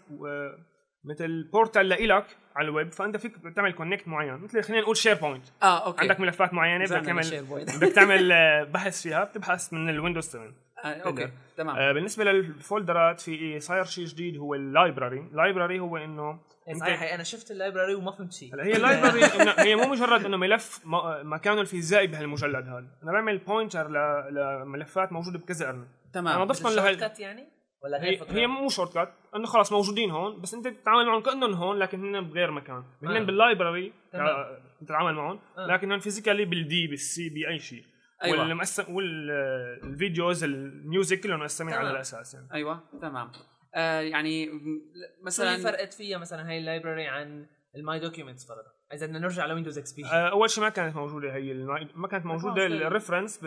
مثل 1.04 1.50
portal 1.52 1.88
لإلك 1.88 2.26
على 2.56 2.68
الويب 2.68 2.92
فأنت 2.92 3.16
فيك 3.16 3.32
تعمل 3.56 3.72
connect 3.72 4.08
معين. 4.08 4.34
مثل 4.34 4.62
خلينا 4.62 4.82
نقول 4.82 4.96
SharePoint 4.96 5.44
آه 5.62 5.86
أوكي. 5.86 6.00
عندك 6.00 6.20
ملفات 6.20 6.54
معينة 6.54 6.84
بدك 6.84 7.04
تعمل. 7.04 7.44
بدك 7.50 7.92
تعمل 7.94 8.32
آه، 8.32 8.64
بحث 8.64 9.02
فيها 9.02 9.24
بتبحث 9.24 9.72
من 9.72 9.88
الويندوز 9.88 10.24
7 10.24 10.52
آه، 10.84 10.88
أوكي. 10.88 11.30
تمام. 11.56 11.76
آه، 11.76 11.92
بالنسبة 11.92 12.24
للفولدرات 12.24 13.20
في 13.20 13.60
صاير 13.60 13.84
شيء 13.84 14.04
جديد 14.04 14.36
هو 14.36 14.54
ال 14.54 14.62
library 14.62 15.20
ال 15.20 15.28
library 15.28 15.80
هو 15.80 15.96
إنه 15.96 16.40
صحيح 16.80 17.14
أنا 17.14 17.22
شفت 17.22 17.50
ال 17.50 17.56
library 17.56 17.94
وما 17.94 18.12
فهمت 18.12 18.32
شيء 18.32 18.54
هلا 18.54 18.64
هي 18.64 18.76
ال 18.76 18.82
library 18.82 19.24
هي 19.58 19.76
مو 19.76 19.86
مجرد 19.86 20.24
إنه 20.24 20.36
ملف 20.36 20.80
مكانه 21.22 21.60
الفيزيائي 21.60 22.06
بهالمجلد 22.06 22.68
هذا 22.68 22.86
أنا 23.02 23.12
بعمل 23.12 23.38
pointer 23.38 23.90
لملفات 24.30 25.12
موجودة 25.12 25.38
بكذا 25.38 25.68
ارنب 25.68 25.82
أنا 25.82 26.12
تمام 26.12 26.44
ضفتهم 26.44 26.72
شورت 26.72 26.84
لهي 26.84 26.96
cut 26.96 27.20
يعني 27.20 27.48
ولا 27.84 28.02
هي, 28.02 28.10
هي 28.10 28.16
فكرة؟ 28.16 28.32
هي 28.32 28.46
مو 28.46 28.68
shortcut 28.68 29.14
إنه 29.36 29.46
خلاص 29.46 29.72
موجودين 29.72 30.10
هون 30.10 30.40
بس 30.40 30.54
أنت 30.54 30.68
بتتعامل 30.68 31.06
معهم 31.06 31.22
كأنهم 31.22 31.52
هون 31.52 31.78
لكن 31.78 32.14
هن 32.14 32.20
بغير 32.28 32.50
مكان 32.50 32.84
هن 33.02 33.16
آه. 33.16 33.20
بال 33.20 33.36
library 33.36 33.92
تمام. 34.12 34.26
آه، 34.26 34.58
بتتعامل 34.82 35.14
معهم 35.14 35.40
آه. 35.58 35.66
لكن 35.66 35.92
هن 35.92 35.98
physically 35.98 36.44
بال 36.44 36.72
D 36.72 36.86
بال 36.86 37.14
C 37.14 37.28
بأي 37.28 37.58
شيء 37.58 37.84
أيوة. 38.24 38.40
والمقسم 38.40 38.94
وال 38.94 39.32
videos 39.32 40.44
ال 40.44 40.57
music 40.57 41.20
كلهم 41.20 41.40
مقسمين 41.40 41.74
على. 41.74 41.90
الأساس 41.90 42.34
يعني 42.34 42.48
أيوه 42.52 42.80
تمام 43.02 43.30
آه 43.74 44.00
يعني 44.00 44.46
م- 44.46 44.82
شو 44.94 45.24
مثلا 45.26 45.56
فرقت 45.56 45.92
فيها 45.94 46.18
مثلا 46.18 46.48
هاي 46.48 46.58
ال 46.58 46.64
library 46.64 47.06
عن 47.06 47.46
ال 47.76 47.83
My 47.83 47.98
Documents 48.00 48.46
فرضا 48.48 48.72
إذا 48.92 49.06
بدنا 49.06 49.18
نرجع 49.18 49.46
لويندوز 49.46 49.78
XP 49.78 50.04
آه، 50.04 50.30
أول 50.30 50.50
شيء 50.50 50.64
ما 50.64 50.68
كانت 50.70 50.96
موجودة 50.96 51.34
هي 51.34 51.54
ما 51.94 52.08
كانت 52.08 52.26
موجودة 52.26 52.62
موجودة. 52.68 52.86
ال 52.86 52.91
reference. 52.91 53.40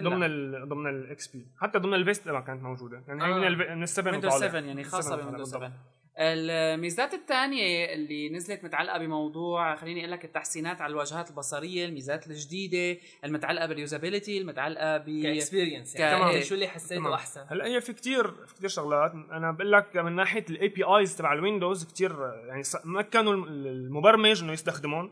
ضمن 0.00 0.22
ال 0.24 0.68
ضمن 0.68 0.86
ال 0.90 1.28
XP 1.28 1.46
حتى 1.60 1.78
ضمن 1.78 1.94
الفيستا 1.94 2.32
ما 2.32 2.40
كانت 2.40 2.62
موجودة 2.62 3.02
يعني 3.08 3.22
هي 3.24 3.32
آه. 3.32 3.38
من 3.38 3.46
ال 3.46 3.76
من 3.76 3.82
ال 3.82 3.87
seven 3.87 4.10
ويندوز 4.10 4.32
وطالع. 4.34 4.48
7 4.48 4.60
يعني 4.60 4.84
خاصة 4.84 5.16
بويندوز 5.16 5.54
وطالع 5.54 5.68
7 5.68 5.78
الميزات 6.18 7.14
الثانية 7.14 7.94
اللي 7.94 8.28
نزلت 8.28 8.64
متعلقة 8.64 8.98
بموضوع 8.98 9.74
خليني 9.76 10.00
أقول 10.00 10.12
لك 10.12 10.24
التحسينات 10.24 10.80
على 10.80 10.90
الواجهات 10.90 11.30
البصرية، 11.30 11.84
الميزات 11.86 12.26
الجديدة، 12.26 13.00
المتعلقة 13.24 13.66
بال 13.66 13.78
usability، 13.78 14.38
المتعلقة 14.38 14.96
ب 14.96 15.22
ك 15.22 15.29
experience 15.29 15.96
ك- 15.96 16.00
يعني 16.00 16.18
تمام. 16.20 16.34
أنت 16.34 16.44
شو 16.44 16.54
اللي 16.54 16.68
حسيته 16.68 16.96
تمام. 17.00 17.12
احسن 17.12 17.40
هلأ 17.48 17.66
هي 17.66 17.80
في 17.80 17.92
كتير 17.92 18.30
في 18.46 18.54
كتير 18.54 18.68
شغلات. 18.68 19.12
أنا 19.12 19.50
بقول 19.52 19.72
لك 19.72 19.96
من 19.96 20.12
ناحية 20.12 20.44
ال 20.50 20.68
APIs 20.68 21.16
تبع 21.16 21.32
الويندوز 21.32 21.84
كتير 21.84 22.16
يعني 22.48 22.62
مكنوا 22.84 23.32
المبرمج 23.34 24.42
إنه 24.42 24.52
يستخدمهم 24.52 25.10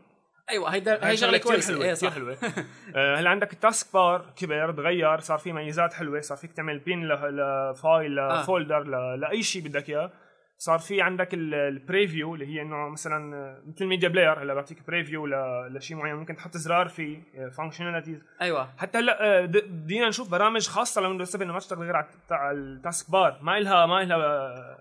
أيوه 0.50 0.68
هيدا 0.74 0.94
هي 0.94 1.08
هاي 1.08 1.16
شغلة 1.16 1.38
كتير 1.38 1.50
كويسة. 1.52 1.72
حلوة 1.74 1.84
إيه 1.84 1.94
كتير 1.94 2.08
صح. 2.10 2.14
حلوة. 2.14 2.36
آه، 2.96 3.16
هلأ 3.16 3.30
عندك 3.30 3.52
ال 3.52 3.92
taskbar 3.92 4.32
كبر 4.36 4.72
تغير 4.72 5.20
صار 5.20 5.38
في 5.38 5.52
ميزات 5.52 5.92
حلوة 5.92 6.20
صار 6.20 6.38
فيك 6.38 6.52
تعمل 6.52 6.78
pin 6.78 7.08
ل 7.08 7.30
file 7.30 8.18
آه. 8.18 8.42
ل 8.42 8.48
folder 8.48 8.82
لأي 9.16 9.42
شيء 9.42 9.62
بدك 9.62 9.90
إياه. 9.90 10.12
صار 10.58 10.78
في 10.78 11.02
عندك 11.02 11.34
ال- 11.34 11.54
ال 11.54 11.64
preview 11.64 12.34
اللي 12.34 12.46
هي 12.46 12.62
إنه 12.62 12.88
مثلا 12.88 13.36
آه، 13.36 13.62
مثل 13.66 13.86
media 13.86 14.08
player 14.08 14.42
هلا 14.42 14.54
بعطيك 14.54 14.86
preview 14.86 15.26
ل- 15.26 15.74
لشيء 15.76 15.96
معين 15.96 16.14
ممكن 16.14 16.36
تحط 16.36 16.56
زرار 16.56 16.88
فيه 16.88 17.18
functionalities 17.58 18.22
أيوه. 18.40 18.68
حتى 18.78 18.98
هلا 18.98 19.24
آه، 19.42 19.46
بدينا 19.46 20.08
نشوف 20.08 20.30
برامج 20.30 20.68
خاصة 20.68 21.00
لويندوز 21.00 21.28
7 21.28 21.46
ما 21.46 21.58
تشتغل 21.58 21.78
غير 21.78 21.96
على 21.96 22.06
الت- 22.06 22.32
على 22.32 22.56
ال 22.58 23.10
taskbar 23.10 23.38
ما 23.42 23.60
لها 23.60 23.86
ما 23.86 24.04
لها 24.04 24.16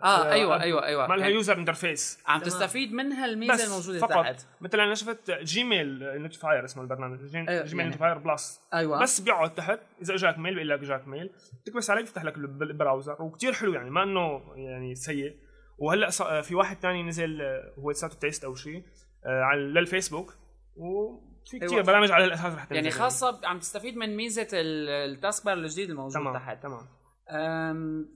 آه 0.04 0.32
أيوه 0.32 0.62
أيوه 0.62 0.86
أيوه. 0.86 1.08
ما 1.08 1.14
لها 1.14 1.22
يعني 1.24 1.34
user 1.34 1.58
interface 1.58 2.20
عم. 2.28 2.40
تستفيد 2.42 2.94
من 2.94 3.12
هالميزة 3.14 3.54
بس 3.54 3.66
الموجودة 3.68 4.00
فقط. 4.00 4.24
تحت. 4.26 4.46
مثلا 4.62 4.84
أنا 4.84 4.96
شفت 4.96 5.32
جيميل 5.32 6.22
notifier 6.22 6.66
اسمه 6.66 6.84
البرنامج 6.84 7.20
جي- 7.26 7.38
أيوة، 7.38 7.64
جيميل 7.64 7.80
يعني. 7.80 7.86
notifier 7.86 8.18
plus 8.18 8.62
أيوه. 8.74 9.02
بس 9.02 9.20
بيقعد 9.22 9.54
تحت 9.54 9.80
إذا 10.02 10.14
إجاك 10.14 10.38
mail 10.40 10.54
بيقول 10.54 10.70
لك 10.70 10.80
إجاك 10.80 11.08
mail 11.08 11.30
تكبس 11.66 11.90
عليه 11.90 12.02
بيفتح 12.02 12.24
لك 12.24 12.38
الب- 12.38 12.64
ال 12.64 12.71
browser 12.71 13.22
وكتير 13.22 13.54
حلو 13.54 13.74
يعني 13.74 13.90
ما 13.90 14.04
إنه 14.04 14.42
يعني 14.56 14.96
سيء. 14.96 15.36
وهلأ 15.78 16.10
ص- 16.10 16.22
في 16.48 16.56
واحد 16.56 16.80
تاني 16.80 17.04
نزل 17.04 17.42
آه، 17.42 17.74
هو 17.80 17.92
لساته 17.92 18.16
test 18.20 18.44
أو 18.44 18.56
شيء 18.56 18.84
آه، 19.26 19.42
على 19.42 19.60
للفيسبوك. 19.62 20.34
وفي 20.76 21.58
كتير 21.58 21.72
أيوة. 21.72 21.82
برامج 21.84 22.12
على 22.12 22.26
الأساس 22.26 22.54
رح 22.56 22.64
تنزل. 22.66 22.76
يعني 22.76 22.92
خاصة 22.92 23.42
عم 23.44 23.60
تستفيد 23.60 23.98
من 23.98 24.16
ميزة 24.16 24.48
ال- 24.54 24.90
ال 24.90 25.46
taskbar 25.46 25.58
الجديد 25.58 25.90
الموجود 25.90 26.14
تمام 26.22 26.34
تحت. 26.34 26.64
تمام. 26.64 26.88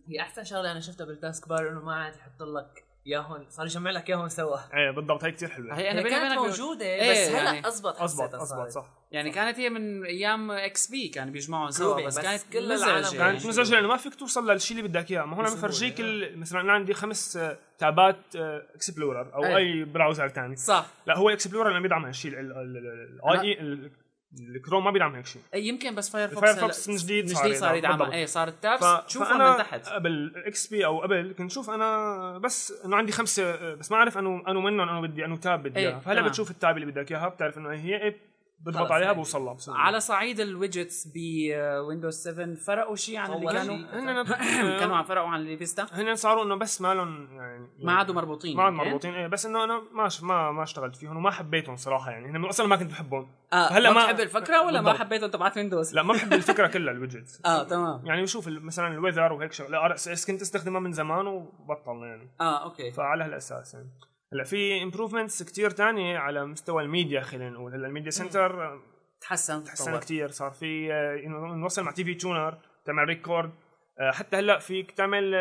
هي 0.08 0.20
أحسن 0.22 0.43
شغلة 0.43 0.72
أنا 0.72 0.80
شفتها 0.80 1.05
بال 1.05 1.49
taskbar 1.49 1.69
إنه 1.70 1.82
ما 1.86 1.95
عاد 1.95 2.16
يحط 2.16 2.43
لك 2.43 2.86
اياهم 3.08 3.45
صار 3.49 3.66
يجمع 3.66 3.91
لك 3.91 4.10
إياهم 4.10 4.28
سوا 4.28 4.58
إيه 4.74 4.91
بالضبط 4.91 5.24
هي 5.24 5.32
كتير 5.32 5.49
حلوة 5.49 5.78
هي 5.78 5.91
أنا 5.91 6.01
بيني 6.01 6.16
كانت 6.16 6.38
وبينك 6.38 6.49
موجودة 6.60 6.86
إيه، 6.86 7.12
بس 7.12 7.18
هلا 7.36 7.43
يعني 7.53 7.68
اضبط 7.68 8.01
اضبط 8.01 8.36
اضبط. 8.36 8.68
صح 8.70 8.86
يعني 9.12 9.30
كانت 9.32 9.60
هي 9.60 9.70
من 9.70 10.05
أيام 10.05 10.51
XP 10.51 11.07
كانوا 11.08 11.34
بيجمعون 11.34 11.72
سوا 11.72 12.05
بس 12.08 12.18
بس 12.18 12.24
كانت 12.26 12.41
كل 12.53 12.74
مزعجة 12.74 12.99
العالم. 12.99 13.18
كانت 13.18 13.45
مزعجة 13.45 13.72
لأنه 13.72 13.88
ما 13.88 13.97
فيك 13.97 14.16
توصل 14.16 14.51
للشيء 14.51 14.78
اللي 14.78 14.88
بدك 14.89 15.12
إياه 15.12 15.26
ما 15.26 15.38
هون 15.38 15.45
عم 15.45 15.53
يفرجيك 15.53 16.01
آه. 16.01 16.03
ال- 16.03 16.39
مثلا 16.39 16.62
أنا 16.62 16.74
عندي 16.74 16.93
خمس 16.93 17.38
آه، 17.38 17.58
tab 17.78 18.21
ات 18.21 18.36
explorer 18.75 19.34
أو 19.34 19.45
أي. 19.45 19.55
أي 19.58 19.84
browser 19.84 20.28
ثاني 20.30 20.55
صح 20.55 20.86
لا 21.08 21.18
هو 21.18 21.30
explorer 21.30 21.69
اللي 21.70 21.82
بيدعم 21.82 22.05
هالشيء 22.05 22.32
ال 22.39 23.39
IE 23.41 23.91
الكروم 24.39 24.83
ما 24.83 24.91
بيدعم 24.91 25.15
هيك 25.15 25.25
شيء 25.25 25.41
يمكن 25.55 25.95
بس 25.95 26.09
فايرفوكس 26.09 26.43
الفايرفوكس 26.43 26.88
هلا- 26.89 26.97
من 26.97 27.03
جديد 27.03 27.25
من 27.29 27.35
صار 27.35 27.45
جديد 27.47 27.57
صار 27.59 27.75
يدعم. 27.75 27.95
يدعمها. 27.95 28.13
إيه 28.15 28.25
صار 28.25 28.47
ال 28.47 28.55
tabs 28.55 28.84
ف- 28.83 29.05
تشوفها 29.07 29.29
فأنا 29.29 29.51
من 29.51 29.57
تحت 29.57 29.88
قبل 29.89 30.33
XP 30.45 30.86
أو 30.85 31.01
قبل 31.01 31.35
كنت 31.38 31.51
شوف 31.51 31.69
أنا 31.69 32.38
بس 32.38 32.73
إنه 32.85 32.97
عندي 32.97 33.11
خمسة 33.11 33.73
بس 33.75 33.91
ما 33.91 33.97
أعرف 33.97 34.17
انه 34.17 34.43
انه 34.47 34.59
منهم 34.61 34.89
انه 34.89 35.01
بدي 35.01 35.25
انه 35.25 35.35
tab 35.38 35.63
بدي 35.63 35.79
إيه، 35.79 35.88
اياه 35.89 35.99
فهلأ. 35.99 36.21
بتشوف 36.21 36.51
ال 36.51 36.58
tab 36.58 36.78
اللي 36.77 36.91
بدك 36.91 37.11
إياها 37.11 37.27
بتعرف 37.29 37.57
إنه 37.57 37.69
هي 37.69 38.01
إيه 38.01 38.17
بضغط 38.60 38.91
عليها 38.91 39.05
يعني. 39.05 39.18
بوصل 39.18 39.41
لها. 39.41 39.58
على 39.68 39.99
صعيد 39.99 40.39
ال 40.39 40.48
widgets 40.48 41.07
بويندوز 41.16 42.14
7 42.16 42.55
فرقوا 42.55 42.95
شيء 42.95 43.18
عن 43.18 43.34
اللي 43.34 43.51
كانوا. 43.53 43.76
هن 43.76 44.26
كانوا 44.80 44.95
عم 44.97 45.03
فرقوا 45.03 45.28
عن 45.28 45.39
اللي 45.39 45.58
فيستا 45.58 45.88
هن 45.91 46.16
صاروا 46.16 46.43
إنه 46.43 46.55
بس 46.55 46.82
ما 46.82 46.93
لهم 46.93 47.28
يعني 47.36 47.68
ما 47.80 47.93
عادوا 47.93 48.16
مربوطين 48.16 48.58
ما 48.58 48.64
عادوا؟ 48.64 48.78
مربوطين 48.78 49.14
إيه 49.14 49.28
بس 49.28 49.45
إنه 49.45 49.64
أنا 49.64 49.82
ما 49.93 50.10
ما 50.22 50.51
ما 50.51 50.64
اشتغلت 50.64 50.95
فيهم 50.95 51.18
وما 51.18 51.32
حبيتهم 51.32 51.76
صراحة 51.76 52.12
يعني 52.12 52.28
هن 52.38 52.45
أصلا 52.45 52.68
ما 52.68 52.76
كنت 52.76 52.91
بحبهم 52.91 53.28
آه 53.53 53.68
هلأ 53.68 53.89
ما 53.89 53.95
ما- 53.95 54.01
بتحب 54.12 54.20
الفكرة 54.20 54.62
ولا 54.66 54.82
ما 54.82 54.86
بالضبط. 54.91 54.99
حبيته 55.05 55.28
تبعت 55.28 55.58
ويندوز 55.58 55.95
لا 55.95 56.03
ما 56.03 56.14
بحب 56.14 56.34
الفكرة 56.34 56.68
كلها 56.68 56.93
ال 56.93 56.99
widgets 56.99 57.41
آه 57.45 57.64
تمام 57.64 58.05
يعني 58.05 58.22
بشوف 58.22 58.47
ال- 58.47 58.66
مثلا 58.66 58.88
ال 58.88 58.93
weather 58.93 59.34
وهيك 59.34 59.51
شغلة 59.53 59.86
RSS 59.86 60.25
كنت 60.26 60.41
أستخدمها 60.41 60.80
من 60.80 60.91
زمان 60.91 61.28
وبطلنا 61.28 62.08
يعني 62.08 62.30
آه 62.41 62.64
okay 62.63 62.91
فعلى 62.91 63.24
هالأساس 63.24 63.74
يعني 63.74 63.89
هلا 64.34 64.43
في 64.43 64.84
improvements 64.84 65.43
كتير 65.43 65.69
تانية 65.69 66.17
على 66.17 66.45
مستوى 66.45 66.84
الميديا 66.84 67.21
خلينا 67.21 67.49
نقول. 67.49 67.73
هلا 67.73 67.88
ال 67.88 67.91
media 67.91 68.09
center 68.09 68.82
تحسن 69.21 69.63
تحسن. 69.63 69.99
كتير. 69.99 70.32
صار 70.32 70.51
في 70.51 70.93
آه، 70.93 71.28
نوصل 71.55 71.84
مع 71.84 71.91
TV 71.91 72.13
tuner 72.13 72.57
تعمل 72.86 73.03
record 73.03 73.51
آه، 73.99 74.11
حتى 74.11 74.38
هلا 74.38 74.59
فيك 74.59 74.91
تعمل 74.91 75.36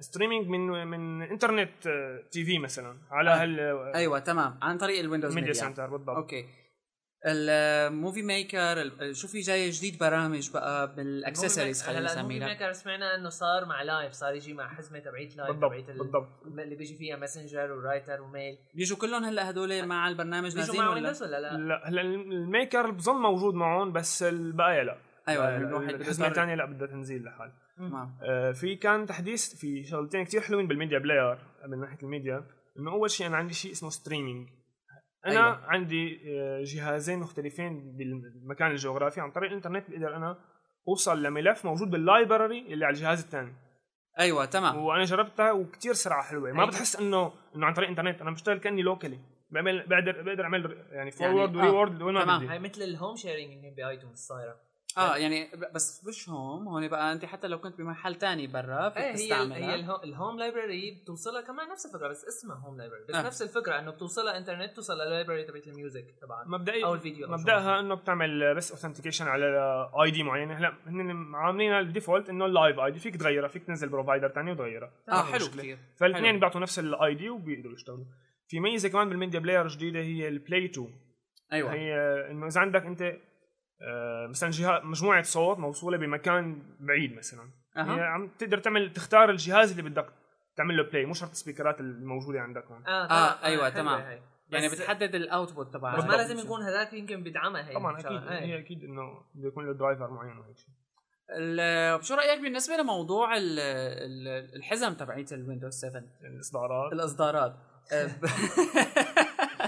streaming 0.00 0.48
من 0.48 0.86
من 0.86 1.22
internet 1.22 1.70
TV 2.30 2.58
مثلا 2.58 2.98
على 3.10 3.30
آه. 3.30 3.42
هال 3.42 3.60
أيوه 3.94 4.18
تمام. 4.18 4.58
عن 4.62 4.78
طريق 4.78 5.00
الويندوز 5.00 5.34
media 5.34 5.48
media 5.48 5.62
center 5.62 5.86
بالضبط. 5.86 6.16
okay. 6.16 6.44
ال 7.26 7.42
movie 7.42 8.22
maker 8.22 8.90
شو 9.12 9.28
في 9.28 9.40
جاي 9.40 9.70
جديد 9.70 9.98
برامج 9.98 10.50
بقى 10.50 10.94
بالاكسسوارز 10.94 11.82
خلينا 11.82 12.00
هلا 12.00 12.12
ال 12.12 12.16
movie 12.16 12.36
نسميها 12.36 12.48
maker 12.48 12.72
سمعنا 12.72 13.14
إنه 13.14 13.28
صار 13.28 13.64
مع 13.64 13.82
Live 13.82 14.12
صار 14.12 14.34
يجي 14.34 14.54
مع 14.54 14.68
حزمة 14.68 14.98
تبعيت 14.98 15.36
لايف 15.36 15.50
بالضبط 15.50 15.72
بالضبط. 15.98 16.28
اللي 16.46 16.74
بيجي 16.74 16.94
فيها 16.94 17.16
messenger 17.16 17.72
و 17.72 17.79
writer 17.79 18.22
و 18.22 18.29
mail 18.29 18.58
بيجوا 18.74 18.98
كلهم 18.98 19.24
هلا 19.24 19.50
هدول 19.50 19.86
مع 19.86 20.08
البرنامج 20.08 20.46
بيجوا 20.54 20.60
نازلين 20.60 20.80
مع 20.80 20.88
ولا؟ 20.88 20.94
ويندوز 20.94 21.22
ولا 21.22 21.40
لا؟ 21.40 21.56
لا 21.56 21.88
هلا 21.88 22.00
ال 22.00 22.15
maker 22.15 22.90
بظن 22.90 23.16
موجود 23.16 23.54
معهم 23.54 23.92
بس 23.92 24.22
البقايا 24.22 24.84
لا. 24.84 24.96
أيوه 25.28 25.56
الواحد 25.56 25.88
الحزمة 25.94 26.26
الثانية 26.26 26.54
لا 26.54 26.64
بدها 26.64 26.86
تنزيل 26.86 27.24
لحال. 27.24 27.52
آه، 28.22 28.52
في 28.52 28.76
كان 28.76 29.06
تحديث 29.06 29.54
في 29.54 29.84
شغلتين 29.84 30.24
كتير 30.24 30.40
حلوين 30.40 30.68
بال 30.68 30.77
media 30.77 30.98
player 30.98 31.38
من 31.66 31.80
ناحية 31.80 31.98
الميديا 32.02 32.44
إنه 32.78 32.90
أول 32.90 33.10
شيء 33.10 33.26
أنا 33.26 33.36
عندي 33.36 33.54
شيء 33.54 33.72
اسمه 33.72 33.90
streaming 33.90 34.48
أنا 35.26 35.32
أيوة. 35.32 35.46
أيوة. 35.46 35.66
عندي 35.66 36.20
آه، 36.26 36.62
جهازين 36.64 37.18
مختلفين 37.18 37.96
بالمكان 37.96 38.70
الجغرافي 38.70 39.20
عن 39.20 39.30
طريق 39.30 39.50
الإنترنت 39.50 39.90
بقدر 39.90 40.16
أنا 40.16 40.38
أوصل 40.88 41.22
لملف 41.22 41.64
موجود 41.64 41.90
بال 41.90 42.08
library 42.08 42.72
اللي 42.72 42.84
على 42.84 42.94
الجهاز 42.94 43.22
الثاني 43.22 43.52
أيوه 44.18 44.44
تمام 44.44 44.76
وأنا 44.76 45.04
جربتها 45.04 45.52
وكتير 45.52 45.92
سرعة 45.92 46.22
حلوة 46.22 46.52
ما 46.52 46.58
أيوة. 46.58 46.70
بتحس 46.70 46.96
إنه 46.96 47.32
إنه 47.56 47.66
عن 47.66 47.74
طريق 47.74 47.88
انترنت 47.88 48.20
أنا 48.20 48.30
بشتغل 48.30 48.58
كأني 48.58 48.82
locally 48.82 49.18
بعمل 49.50 49.86
بقدر 49.86 50.22
بقدر 50.22 50.44
أعمل 50.44 50.86
يعني 50.90 51.10
forward 51.10 51.56
آه، 51.56 51.58
و 51.58 51.64
rewind 51.64 52.02
وين 52.02 52.14
ما 52.14 52.22
تمام. 52.22 52.38
بدي 52.38 52.48
هاي 52.48 52.58
مثل 52.58 52.82
ال 52.82 52.89
home 52.89 53.16
sharing 53.16 53.52
يمكن 53.52 53.74
ب 53.76 53.82
iTunes 53.82 54.18
صايره 54.18 54.69
آه 54.98 55.16
يعني 55.16 55.50
ب- 55.54 55.72
بس 55.74 56.04
مش 56.08 56.28
هون 56.28 56.66
هون 56.66 56.88
بقى 56.88 57.12
انت 57.12 57.24
حتى 57.24 57.48
لو 57.48 57.58
كنت 57.60 57.78
بمحل 57.78 58.14
تاني 58.14 58.46
برا 58.46 58.88
فيك 58.88 58.98
إيه 58.98 59.10
هي 59.10 59.14
تستعملها 59.14 59.58
هي 59.58 59.74
ال 59.74 59.81
ho- 59.81 60.02
ال 60.04 60.11
home 60.11 60.38
library 60.38 61.00
بتوصلها 61.02 61.40
كمان 61.40 61.68
نفس 61.68 61.86
الفكرة 61.86 62.08
بس 62.08 62.24
اسمها 62.24 62.56
home 62.56 62.78
library 62.78 63.04
بس 63.08 63.14
آه. 63.14 63.18
آه. 63.20 63.22
نفس 63.26 63.42
الفكرة 63.42 63.78
إنه 63.78 63.90
بتوصلها 63.90 64.38
انترنت 64.38 64.76
توصل 64.76 64.94
لل 64.94 65.05
library 65.05 65.44
تبعت 65.44 65.66
ال 65.66 65.72
music 65.72 66.04
تبعها 66.22 66.44
مبدئيا 66.48 66.86
أو 66.86 66.94
الفيديو 66.94 67.28
مبدأها 67.28 67.80
إنه 67.80 67.94
بتعمل 67.94 68.54
بس 68.54 68.70
authentication 68.70 69.28
على 69.28 69.46
ID 70.02 70.22
معينة 70.22 70.54
هلأ 70.54 70.74
هن 70.86 71.34
عاملين 71.34 71.72
ال 71.72 71.79
default 71.79 72.28
إنه 72.28 72.46
ال 72.46 72.78
Live 72.78 72.90
ID 72.90 72.98
فيك 72.98 73.16
تغيرها 73.16 73.48
فيك 73.48 73.64
تنزل 73.64 73.88
provider 73.88 74.28
ثاني 74.28 74.52
وتغيرها 74.52 74.90
آه 75.08 75.22
في 75.22 75.32
حلو. 75.32 75.46
كثير 75.46 75.78
فالاثنين. 75.96 76.40
بيعطوا 76.40 76.60
نفس 76.60 76.78
ال 76.78 77.14
ID 77.14 77.30
وبيقدروا 77.30 77.74
يشتغلوا 77.74 78.04
في 78.48 78.60
ميزة 78.60 78.88
كمان 78.88 79.08
بال 79.08 79.17
media 79.17 79.40
player 79.40 79.66
جديدة 79.68 79.98
هي 80.00 80.28
ال 80.28 80.35
play 80.35 80.64
to 80.64 80.88
أيوه 81.52 81.72
هي 81.72 81.94
إنه 82.30 82.46
إذا 82.46 82.60
عندك 82.60 82.82
أنت 82.86 83.02
آه، 83.02 83.18
مثلا 84.28 84.50
جهاز 84.50 84.82
مجموعة 84.84 85.22
صوت 85.22 85.58
موصولة 85.58 85.96
بمكان 85.98 86.62
بعيد 86.80 87.16
مثلا 87.16 87.50
هي 87.76 87.82
أها 87.82 88.04
عم 88.04 88.28
تقدر 88.38 88.58
تعمل 88.58 88.92
تختار 88.92 89.30
الجهاز 89.30 89.70
اللي 89.78 89.90
بدك 89.90 90.06
تعمل 90.56 90.76
له 90.76 90.82
play 90.82 91.04
مو 91.06 91.14
شرط 91.14 91.30
ال 91.30 91.36
speaker 91.36 91.74
ات 91.74 91.80
الموجودة 91.80 92.40
عندك 92.40 92.64
هون 92.66 92.86
آه, 92.86 92.90
آه، 92.90 93.44
أيوة، 93.44 93.58
حلوة 93.64 93.68
تمام. 93.68 94.00
هاي. 94.00 94.22
يعني 94.50 94.68
بتحدد 94.68 95.14
ال 95.14 95.23
output 95.23 95.74
تبعها 95.74 95.96
بس 95.96 96.04
ما. 96.04 96.12
لازم 96.12 96.38
يكون 96.38 96.62
هذاك 96.62 96.92
يمكن 96.92 97.22
بدعمها 97.22 97.68
هي 97.68 97.74
طبعا 97.74 97.94
أكيد 97.94 98.06
الشغلة. 98.06 98.32
إيه. 98.38 98.44
هي 98.44 98.58
أكيد 98.58 98.84
إنه 98.84 99.02
بده 99.34 99.48
يكون 99.48 99.66
له 99.66 99.72
driver 99.72 100.10
معين 100.10 100.38
وهيك 100.38 100.56
شيء 100.58 100.74
شو 102.02 102.14
رأيك 102.14 102.40
بالنسبة 102.40 102.76
لموضوع 102.76 103.36
ال- 103.36 103.58
ال- 103.58 104.56
الحزم 104.56 104.94
تبعيت 104.94 105.32
الويندوز 105.32 105.72
7 105.74 106.02
يعني 106.20 106.34
الإصدارات 106.34 106.92
الإصدارات 106.92 107.56
آه، 107.92 108.06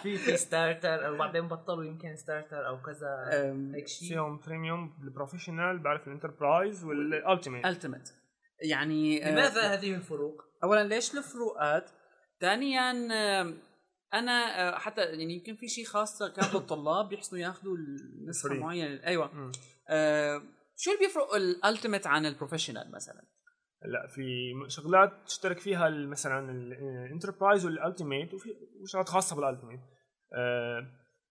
في 0.03 0.17
في 0.17 0.37
starter 0.37 1.07
أو 1.07 1.17
بعدين 1.19 1.49
بطلوا 1.49 1.85
يمكن 1.85 2.17
starter 2.17 2.67
أو 2.69 2.83
كذا 2.83 3.31
هيك 3.75 3.89
شيء 3.89 4.09
فيهم 4.09 4.41
premium 4.47 4.99
ال 5.03 5.09
professional 5.09 5.79
بعرف 5.83 6.09
ال 6.09 6.16
enterprise 6.16 6.85
وال 6.85 7.01
ultimate 7.01 7.67
ultimate 7.67 8.15
يعني 8.71 9.27
آه، 9.29 9.33
لماذا 9.33 9.63
هذه 9.75 9.95
الفروق؟ 9.95 10.43
اولا 10.65 10.85
ليش 10.89 11.15
الفروقات 11.19 11.91
ثانيا 12.41 12.91
آم، 13.41 13.59
أنا 14.15 14.69
آه، 14.75 14.79
حتى 14.79 15.01
يعني 15.01 15.35
يمكن 15.35 15.55
في 15.57 15.69
شيء 15.69 15.85
خاص 15.85 16.23
كان 16.23 16.53
بالطلاب 16.53 17.09
بيحسنوا 17.09 17.41
ياخذوا 17.43 17.77
Free. 18.47 18.53
معينة. 18.53 19.07
أيوه. 19.07 19.53
آه، 19.89 20.43
شو 20.77 20.91
اللي 20.91 21.07
بيفرق 21.07 21.35
ال 21.35 21.43
ultimate 21.43 22.07
عن 22.07 22.27
ال 22.27 22.32
professional 22.32 22.93
مثلا؟ 22.93 23.23
لا 23.85 24.07
في 24.15 24.23
شغلات 24.69 25.13
تشترك 25.27 25.59
فيها 25.59 25.89
ال- 25.89 26.09
مثلا 26.09 26.51
ال 27.07 27.12
enterprise 27.12 27.65
وال 27.67 27.80
ultimate 27.80 28.35
وفي 28.35 28.49
شغلات 28.87 29.09
خاصة 29.09 29.37
بال 29.37 29.46
ultimate 29.46 29.81
آه، 29.81 29.92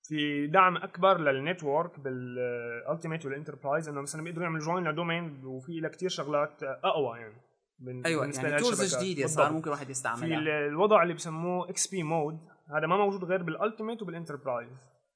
في 0.04 0.48
دعم 0.48 0.78
أكبر 0.78 1.18
لل 1.20 1.38
network 1.38 2.00
بال 2.00 2.25
ultimate 2.25 3.26
وال 3.26 3.37
enterprise 3.37 3.90
إنه 3.90 4.02
مثلا 4.02 4.24
بيقدروا 4.24 4.44
يعملوا 4.44 4.66
join 4.66 4.88
ل 4.88 4.96
domain 4.96 5.46
وفي 5.46 5.80
لها 5.80 5.90
كثير 5.90 6.10
شغلات 6.10 6.64
أقوى 6.64 7.20
يعني 7.20 7.34
بال- 7.80 8.06
أيوه 8.06 8.22
بالنسبة 8.22 8.48
يعني 8.50 8.62
tools. 8.62 8.98
جديده 8.98 9.28
صار. 9.28 9.52
ممكن 9.54 9.70
واحد 9.70 9.86
في 9.86 9.92
يستعملها 9.92 10.40
ال- 10.40 10.50
الوضع 10.50 11.04
اللي 11.04 11.14
بسموه 11.14 11.70
XP 11.70 12.04
mode 12.04 12.40
هذا 12.78 12.88
ما 12.88 12.98
موجود 12.98 13.24
غير 13.24 13.44
بال 13.44 13.56
ultimate 13.56 14.02
وبال 14.02 14.18
enterprise 14.18 14.70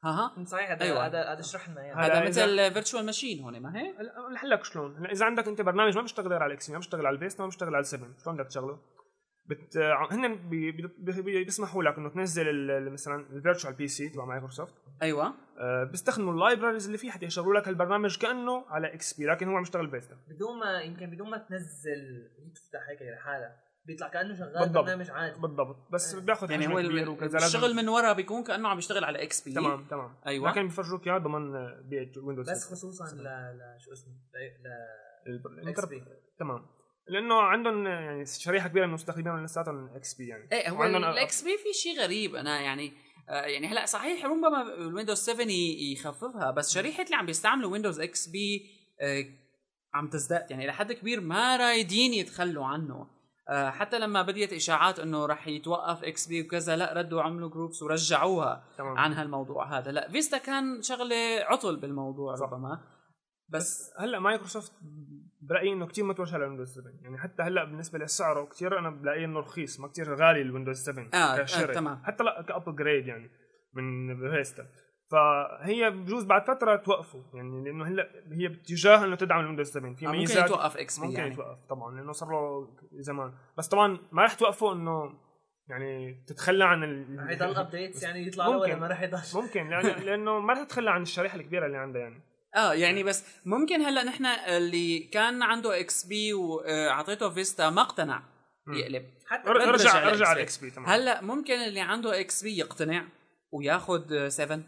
ها 0.04 0.10
ها 0.10 0.44
صحيح 0.46 0.72
هذا 0.72 0.84
أيوة. 0.84 1.06
هذا 1.06 1.24
هذا 1.34 1.40
اشرح 1.40 1.70
لنا 1.70 1.82
اياه 1.82 1.94
هلا 1.96 2.18
هذا 2.20 2.28
مثل 2.28 2.74
virtual 2.74 3.06
machine 3.06 3.44
هون 3.44 3.60
ما 3.62 3.78
هيك؟ 3.78 3.96
هلا 4.00 4.14
رح 4.34 4.46
لك 4.46 4.64
شلون 4.64 5.06
إذا 5.06 5.26
عندك 5.26 5.48
انت 5.48 5.62
برنامج 5.62 5.96
ما 5.96 6.02
بيشتغل 6.02 6.28
غير 6.28 6.44
على 6.44 6.48
ال 6.50 6.60
X 6.60 6.70
ما 6.70 6.78
بيشتغل 6.78 7.06
على 7.06 7.14
الفيستا 7.16 7.42
ما 7.44 7.48
بيشتغل 7.48 7.76
على 7.76 7.82
ال 7.82 7.87
seven 7.87 8.14
شلون 8.24 8.36
بدك 8.36 8.48
تشغله 8.48 8.80
بت... 9.48 9.78
هن 10.12 10.50
بي... 10.50 10.72
بي... 10.72 10.92
بي... 10.98 11.44
بيسمحوا 11.44 11.84
لك 11.84 11.98
إنه 11.98 12.10
تنزل 12.10 12.90
مثلا 12.92 13.26
ال 13.30 13.74
virtual 13.74 13.88
PC 13.88 14.10
تبع 14.10 14.26
مايكروسوفت 14.26 14.74
أيوه. 15.02 15.34
آه، 15.58 15.84
بيستخدموا 15.84 16.34
ال 16.34 16.39
libraries 16.39 16.86
اللي 16.86 16.98
فيه 16.98 17.12
حتى 17.12 17.26
يشغلوا 17.26 17.60
لك 17.60 17.68
البرنامج 17.68 18.18
كأنه 18.18 18.66
على 18.68 18.94
XP 18.94 19.26
لكن 19.26 19.48
هو 19.48 19.56
عم 19.56 19.62
يشتغل 19.62 19.90
Vista 19.90 20.18
بدون 20.28 20.60
ما 20.60 20.82
يمكن 20.82 21.10
بدون 21.10 21.30
ما 21.30 21.38
تنزل 21.38 22.30
تفتح 22.56 22.90
هيك 22.90 23.02
لحالها 23.02 23.66
بيطلع 23.86 24.08
كأنه 24.08 24.34
شغال 24.34 24.60
بالضبط. 24.60 24.84
برنامج 24.84 25.12
عادي. 25.12 25.40
بالضبط. 25.40 25.92
بس 25.92 26.16
بياخذ 26.16 26.52
يعني 26.52 26.68
هو 26.68 26.82
كبير 26.82 27.10
وكذا 27.10 27.38
الشغل 27.38 27.76
من 27.76 27.90
ورا 27.90 28.14
بيكون 28.14 28.44
كأنه 28.44 28.70
عم 28.70 28.76
بيشتغل 28.76 29.04
على 29.04 29.24
إكس 29.24 29.42
بي 29.42 29.54
تمام 29.54 29.86
تمام. 29.86 30.16
أيوة. 30.28 30.50
لكن 30.50 30.64
بيفرجوك 30.64 31.08
إياه 31.08 31.18
ضمن 31.18 31.56
Windows 32.24 32.50
بس 32.50 32.72
خصوصا 32.72 33.06
ل 33.06 33.60
شو 33.80 33.92
اسمه؟ 33.92 34.14
ل 34.34 35.30
ل 35.30 35.42
الانتر... 35.48 35.90
تمام. 36.40 36.66
لأنه 37.08 37.36
عندهم 37.42 37.86
يعني 37.88 38.26
شريحة 38.26 38.68
كبيرة 38.70 38.84
من 38.84 38.90
المستخدمين 38.90 39.44
لساتهم 39.44 39.90
XP 39.96 40.28
يعني. 40.28 40.50
إيه 40.52 40.70
هو 40.70 40.84
الاكس 40.86 41.42
بي 41.44 41.58
في 41.58 41.74
شيء 41.74 42.00
غريب. 42.00 42.36
أنا 42.36 42.62
يعني 42.62 42.92
آه 43.30 43.42
يعني 43.46 43.68
هلأ 43.68 43.86
صحيح 43.86 44.26
ربما 44.26 44.62
ال 44.62 44.69
Windows 44.69 45.18
7 45.18 45.46
ي- 45.46 45.92
يخففها 45.94 46.52
بس 46.52 46.74
شريحة 46.74 47.04
اللي 47.04 47.16
عم 47.16 47.26
بيستعملوا 47.26 47.72
Windows 47.72 48.00
XP 48.00 48.66
آه 49.02 49.26
عم 49.94 50.10
تزداد. 50.10 50.52
يعني 50.52 50.68
لحد 50.68 50.92
كبير 50.92 51.22
ما 51.22 51.58
رايدين 51.58 52.14
يتخلوا 52.14 52.66
عنه. 52.66 53.08
آه 53.50 53.70
حتى 53.70 54.00
لما 54.00 54.22
بديت 54.22 54.54
إشاعات 54.54 55.00
إنه 55.00 55.26
رح 55.26 55.48
يتوقف 55.48 56.04
XP 56.04 56.42
وكذا 56.42 56.76
لأ 56.76 56.94
ردوا 56.94 57.22
عملوا 57.22 57.50
groups 57.50 57.82
ورجعوها 57.84 58.64
تمام. 58.78 58.98
عن 58.98 59.14
هالموضوع 59.14 59.78
هذا. 59.80 59.92
لأ 59.92 60.12
Vista 60.12 60.38
كان 60.38 60.82
شغلة 60.82 61.16
عطل 61.42 61.76
بالموضوع 61.76 62.36
صح. 62.36 62.46
ربما. 62.46 62.82
بس 63.50 63.92
هلأ 64.00 64.20
مايكروسوفت 64.20 64.72
برايي 65.50 65.74
إنه 65.74 65.88
كثير 65.88 66.06
متوجه 66.06 66.38
لل 66.38 66.46
Windows 66.46 66.74
7 66.74 66.92
يعني 67.02 67.18
حتى 67.18 67.44
هلأ 67.44 67.64
بالنسبة 67.64 68.00
لسعره 68.00 68.46
كثير 68.46 68.80
أنا 68.80 68.90
بلاقيه 68.90 69.26
إنه 69.26 69.40
رخيص 69.40 69.80
ما 69.80 69.88
كثير 69.88 70.16
غالي 70.16 70.42
ال 70.42 70.46
Windows 70.46 70.78
7 70.78 71.10
آه، 71.14 71.18
آه،. 71.18 71.74
تمام. 71.74 72.04
حتى 72.04 72.24
لأ 72.24 72.42
ك 72.42 72.50
upgrade 72.50 73.08
يعني 73.08 73.30
من 73.74 74.16
Vista 74.32 74.68
فهي 75.12 75.90
بجوز 75.90 76.24
بعد 76.24 76.48
فترة 76.48 76.76
توقفوا 76.76 77.24
يعني 77.34 77.64
لأنه 77.64 77.88
هلأ 77.88 78.10
هي 78.32 78.48
باتجاه 78.48 79.06
إنه 79.06 79.16
تدعم 79.16 79.40
ال 79.40 79.44
Windows 79.44 79.72
7 79.72 79.94
في 79.94 80.06
آه، 80.06 80.08
ممكن 80.08 80.20
ميزات 80.20 80.46
يتوقف 80.46 80.78
XP 80.78 81.06
ممكن 81.06 81.20
يعني. 81.20 81.32
يتوقف 81.32 81.66
طبعا 81.70 81.96
لأنه 81.96 82.12
صار 82.12 82.30
له 82.30 82.68
زمان. 82.92 83.34
بس 83.58 83.68
طبعا 83.68 83.98
ما 84.12 84.24
رح 84.24 84.34
توقفوا 84.34 84.74
إنه 84.74 85.14
يعني 85.68 86.24
تتخلى 86.28 86.66
عن 86.66 86.84
ال... 86.84 87.20
رح 87.20 87.32
يضل 87.32 87.56
updates 87.56 88.04
يعني 88.04 88.28
يطلع 88.28 88.48
له 88.48 88.58
ولا 88.58 88.68
ممكن. 88.68 88.80
ما 88.80 88.88
رح 88.88 89.02
يضل؟ 89.02 89.20
ممكن 89.36 89.70
لأن 89.70 90.04
لأنه 90.06 90.40
ما 90.40 90.54
رح 90.54 90.64
تتخلى 90.64 90.92
عن 90.92 91.02
الشريحة 91.02 91.36
الكبيرة 91.36 91.66
اللي 91.66 91.78
عندها 91.78 92.02
يعني. 92.02 92.22
آه 92.56 92.74
يعني 92.74 93.04
بس 93.04 93.26
ممكن 93.46 93.82
هلأ 93.82 94.04
نحن 94.04 94.26
اللي 94.26 95.00
كان 95.00 95.44
عنده 95.44 95.80
XP 95.80 96.34
وأعطيته 96.34 97.30
Vista 97.30 97.70
ما 97.70 97.82
اقتنع. 97.82 98.24
يقلب. 98.68 99.06
حتى 99.28 99.50
رجع 99.50 99.70
ارجع 99.70 99.92
على 99.92 100.10
ارجع 100.10 100.26
XP. 100.26 100.28
على 100.28 100.38
ال 100.38 100.58
XP. 100.58 100.70
تمام. 100.72 100.90
هلأ 100.90 101.22
ممكن 101.22 101.54
اللي 101.54 101.80
عنده 101.80 102.20
XP 102.20 102.58
يقتنع 102.58 103.06
وياخذ 103.52 104.28
7 104.28 104.60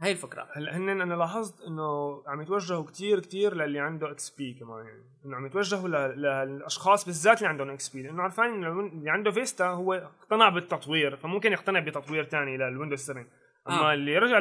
هاي 0.00 0.12
الفكرة. 0.12 0.48
هلأ 0.56 0.76
هن 0.76 0.88
أنا 0.88 1.14
لاحظت 1.14 1.60
إنه 1.60 2.22
عم 2.26 2.42
يتوجهوا 2.42 2.84
كتير 2.84 3.20
كتير 3.20 3.54
للي 3.54 3.78
عنده 3.80 4.10
XP 4.10 4.54
كمان 4.60 4.86
يعني 4.86 5.02
إنه 5.26 5.36
عم 5.36 5.46
يتوجهوا 5.46 5.88
ل- 5.88 6.20
للأشخاص 6.20 7.04
بالذات 7.04 7.38
اللي 7.38 7.48
عندهم 7.48 7.70
XP 7.70 8.02
لأنه 8.02 8.22
عارفين 8.22 8.44
إنه 8.44 8.80
اللي 8.80 9.10
عنده 9.10 9.30
Vista 9.30 9.66
هو 9.66 9.94
اقتنع 9.94 10.48
بالتطوير 10.48 11.16
فممكن 11.16 11.52
يقتنع 11.52 11.80
بتطوير 11.80 12.24
تاني 12.24 12.56
لل 12.56 12.65
Windows 12.65 12.98
7 13.00 13.26
أما 13.68 13.90
آه. 13.90 13.94
اللي 13.94 14.18
رجع 14.18 14.38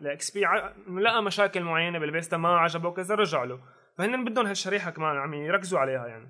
ل 0.00 0.30
XP 0.30 0.40
لقى 1.00 1.22
مشاكل 1.22 1.62
معينة 1.62 1.98
بال 1.98 2.09
Vista 2.09 2.36
ما 2.36 2.58
عجبه 2.58 2.88
وكذا 2.88 3.14
رجع 3.14 3.44
له 3.44 3.60
فهن 3.98 4.24
بدهم 4.24 4.46
هالشريحة 4.46 4.90
كمان 4.90 5.16
عم 5.16 5.34
يركزوا 5.34 5.78
عليها 5.78 6.06
يعني. 6.06 6.28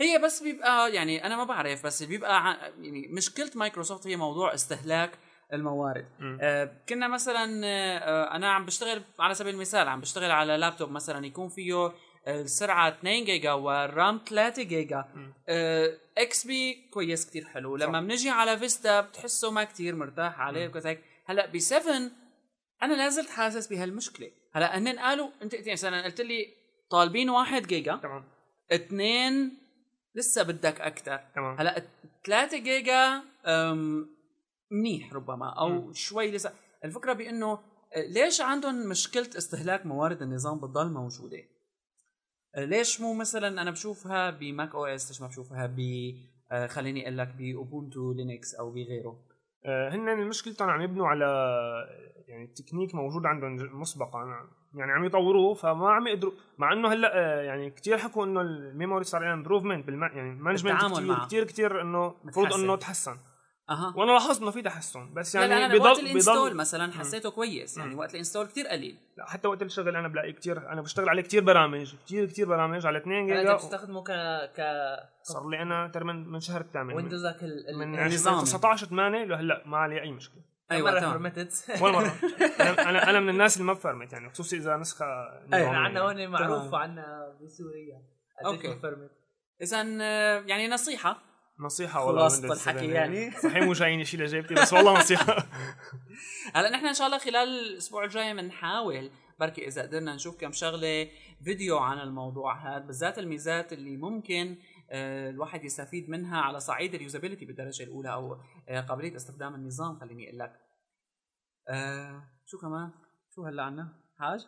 هي 0.00 0.18
بس 0.24 0.42
بيبقى 0.42 0.92
يعني 0.92 1.26
أنا 1.26 1.36
ما 1.36 1.44
بعرف 1.44 1.86
بس 1.86 2.02
بيبقى 2.02 2.56
يعني 2.80 3.08
مشكلة 3.16 3.50
مايكروسوفت 3.56 4.06
هي 4.06 4.16
موضوع 4.16 4.54
استهلاك 4.54 5.10
الموارد. 5.52 6.06
آه 6.40 6.70
كنا 6.88 7.08
مثلا 7.08 7.60
آه 7.64 8.36
أنا 8.36 8.52
عم 8.52 8.66
بشتغل 8.66 9.02
على 9.18 9.34
سبيل 9.34 9.54
المثال 9.54 9.88
عم 9.88 10.00
بشتغل 10.00 10.30
على 10.30 10.56
لابتوب 10.56 10.90
مثلا 10.90 11.26
يكون 11.26 11.48
فيه 11.48 11.92
السرعة 12.28 12.88
2 12.88 13.24
جيجا 13.24 13.52
وال 13.52 13.79
RAM 13.79 14.20
3 14.28 14.62
جيجا. 14.62 15.04
آه 15.48 15.90
XP 16.18 16.88
كويس 16.92 17.30
كتير 17.30 17.44
حلو 17.44 17.76
لما 17.76 18.00
بنجي 18.00 18.30
على 18.30 18.58
Vista 18.58 19.00
بتحسه 19.00 19.50
ما 19.50 19.64
كتير 19.64 19.96
مرتاح 19.96 20.40
عليه. 20.40 20.68
وكذا 20.68 20.96
هلا 21.30 21.46
ب 21.46 21.58
7 21.58 22.10
أنا 22.82 22.94
لازلت 22.94 23.30
حاسس 23.30 23.66
بهالمشكلة. 23.66 24.30
هلا 24.52 24.78
هن 24.78 24.98
قالوا 24.98 25.30
انت 25.42 25.68
مثلا 25.68 26.04
قلت 26.04 26.20
لي 26.20 26.46
طالبين 26.90 27.30
1 27.30 27.66
جيجا. 27.66 27.96
تمام. 27.96 28.24
اثنين 28.72 29.58
لسه 30.14 30.42
بدك 30.42 30.80
أكثر 30.80 31.20
تمام. 31.34 31.56
هلا 31.60 31.82
3 32.24 32.58
جيجا 32.58 33.22
منيح 34.70 35.12
ربما 35.12 35.48
أو 35.58 35.68
مم. 35.68 35.92
شوي 35.92 36.30
لسه. 36.30 36.52
الفكرة 36.84 37.12
بإنه 37.12 37.52
أه، 37.52 38.06
ليش 38.08 38.40
عندهم 38.40 38.88
مشكلة 38.88 39.30
استهلاك 39.38 39.86
موارد 39.86 40.22
النظام 40.22 40.58
بتضل 40.58 40.92
موجودة؟ 40.92 41.42
أه، 42.56 42.64
ليش 42.64 43.00
مو 43.00 43.14
مثلا 43.14 43.62
أنا 43.62 43.70
بشوفها 43.70 44.30
ب 44.30 44.74
Mac 44.74 44.86
OS 44.86 45.08
ليش 45.08 45.20
ما 45.20 45.26
بشوفها 45.26 45.66
ب 45.66 45.80
أه، 46.52 46.66
خليني 46.66 47.02
أقول 47.02 47.18
لك 47.18 47.28
ب 47.28 47.40
Ubuntu 47.40 48.12
Linux 48.12 48.54
أو 48.54 48.70
بغيره؟ 48.70 49.29
هن 49.66 50.28
مشكلتهم 50.28 50.70
عم 50.70 50.80
يبنوا 50.80 51.08
على 51.08 51.26
يعني 52.28 52.46
تكنيك 52.46 52.94
موجود 52.94 53.26
عندهم 53.26 53.80
مسبقا 53.80 54.48
يعني 54.74 54.92
عم 54.92 55.04
يطوروه 55.04 55.54
فما 55.54 55.90
عم 55.90 56.06
يقدروا 56.06 56.32
مع 56.58 56.72
إنه 56.72 56.92
هلأ 56.92 57.10
آه، 57.14 57.42
يعني 57.42 57.70
كثير 57.70 57.98
حكوا 57.98 58.24
إنه 58.24 58.40
ال 58.40 58.49
memory 58.49 59.04
صار 59.04 59.22
لها 59.22 59.34
improvement 59.34 59.88
يعني 59.88 60.42
بالتعامل 60.62 60.94
كثير. 60.94 61.26
كثير 61.26 61.44
كثير 61.44 61.80
إنه 61.80 62.14
المفروض. 62.24 62.52
إنه 62.54 62.76
تحسن 62.76 63.16
أها. 63.70 63.92
وأنا 63.96 64.12
لاحظت 64.12 64.42
إنه 64.42 64.50
في 64.50 64.62
تحسن 64.62 65.14
بس 65.14 65.34
يعني 65.34 65.50
يعني 65.50 65.62
لا 65.62 65.68
لا 65.68 65.74
أنا 65.74 65.84
وقت 65.84 65.98
بضل 65.98 66.06
ال 66.06 66.11
install 66.11 66.48
بضل 66.48 66.56
مثلا 66.56 66.92
حسيته 66.92 67.30
كويس 67.30 67.78
يعني 67.78 67.90
مم. 67.90 67.98
وقت 67.98 68.10
ال 68.10 68.14
install 68.14 68.46
كثير 68.46 68.66
قليل. 68.66 68.96
لا، 69.16 69.26
حتى 69.26 69.48
وقت 69.48 69.62
الشغل 69.62 69.96
أنا 69.96 70.08
بلاقي 70.08 70.32
كثير 70.32 70.72
أنا 70.72 70.80
بشتغل 70.80 71.08
على 71.08 71.22
كثير 71.22 71.44
برامج 71.44 71.94
كثير 72.06 72.26
كثير 72.26 72.48
برامج 72.48 72.86
على 72.86 72.98
2 72.98 73.24
هلا 73.24 73.40
جيجا. 73.40 73.52
أنت 73.52 73.60
بتستخدمه 73.60 74.02
ك 74.02 74.10
ك 74.56 74.60
صار 75.22 75.48
لي 75.48 75.62
أنا 75.62 75.88
تقريبا 75.88 76.12
من 76.12 76.40
شهر 76.40 76.60
الثامن. 76.60 76.86
من, 76.86 76.94
ويندوزك 76.94 77.42
ال 77.42 77.78
من 77.78 77.98
النظام. 77.98 78.44
19 78.44 78.86
8 78.86 79.24
لهلا 79.24 79.62
ما 79.66 79.76
علي 79.76 80.02
أي 80.02 80.12
مشكلة. 80.12 80.42
أيوه 80.70 80.90
مرة 80.90 81.00
تمام. 81.00 81.12
فرمتت. 81.12 81.64
ولا 81.80 81.92
مرة. 81.92 82.14
أنا 82.88 83.10
أنا 83.10 83.20
من 83.20 83.28
الناس 83.28 83.56
اللي 83.56 83.66
ما 83.66 83.72
بفرمت 83.72 84.12
يعني 84.12 84.30
خصوصي 84.30 84.56
إذا 84.56 84.76
نسخة 84.76 85.06
نظامية. 85.46 85.66
عندنا 85.66 86.00
هون 86.00 86.28
معروف. 86.28 86.74
عنا 86.74 87.36
بسوريا. 87.42 88.02
بفرمت 88.44 89.10
اذا 89.62 89.82
يعني 90.40 90.68
نصيحة. 90.68 91.29
نصيحة 91.60 92.04
والله 92.04 92.20
خلاصة 92.20 92.48
Windows 92.48 92.52
7 92.52 92.72
الحكي 92.72 92.90
يعني. 92.90 93.30
صحيح 93.30 93.62
مو 93.62 93.72
جايين 93.72 94.00
يشيل 94.00 94.26
جيبتي 94.26 94.54
بس 94.54 94.72
والله 94.72 94.98
نصيحة. 94.98 95.46
هلا 96.54 96.70
نحن 96.70 96.86
إن 96.86 96.94
شاء 96.94 97.06
الله 97.06 97.18
خلال 97.18 97.48
الأسبوع 97.48 98.04
الجاي 98.04 98.34
بنحاول 98.34 99.10
بركي 99.40 99.66
إذا 99.66 99.82
قدرنا 99.82 100.14
نشوف 100.14 100.40
كم 100.40 100.52
شغلة 100.52 101.08
فيديو 101.44 101.78
عن 101.78 101.98
الموضوع 101.98 102.76
هذا 102.76 102.86
بالذات 102.86 103.18
الميزات 103.18 103.72
اللي 103.72 103.96
ممكن 103.96 104.56
آه، 104.90 105.30
الواحد 105.30 105.64
يستفيد 105.64 106.10
منها 106.10 106.40
على 106.40 106.60
صعيد 106.60 106.94
ال 106.94 106.99
usability 106.99 107.44
بالدرجة 107.44 107.82
الأولى 107.82 108.12
أو 108.12 108.38
آه، 108.68 108.80
قابلية 108.80 109.16
استخدام 109.16 109.54
النظام 109.54 109.98
خليني 110.00 110.28
أقول 110.28 110.38
لك. 110.38 110.60
آه، 111.68 112.22
شو 112.46 112.58
كمان؟ 112.58 112.90
شو 113.34 113.44
هلا 113.44 113.62
عنا؟ 113.62 113.88
حاج؟ 114.18 114.46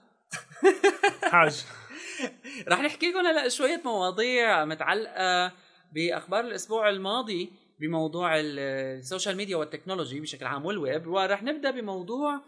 حاج. 1.32 1.64
رح 2.68 2.80
نحكي 2.80 3.10
لكم 3.10 3.26
هلا 3.26 3.48
شوية 3.48 3.82
مواضيع 3.84 4.64
متعلقة 4.64 5.52
بأخبار 5.94 6.40
الأسبوع 6.40 6.88
الماضي 6.88 7.52
بموضوع 7.80 8.40
ال- 8.40 8.58
السوشيال 8.98 9.36
ميديا 9.36 9.56
وال 9.56 9.67
technology 9.67 10.20
بشكل 10.20 10.46
عام 10.46 10.64
والويب 10.66 11.06
ورح 11.06 11.42
نبدأ 11.42 11.70
بموضوع 11.70 12.40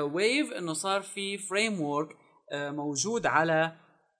Wave 0.00 0.52
إنه 0.52 0.72
صار 0.72 1.02
في 1.02 1.38
framework 1.38 2.16
موجود 2.54 3.26
على 3.26 3.72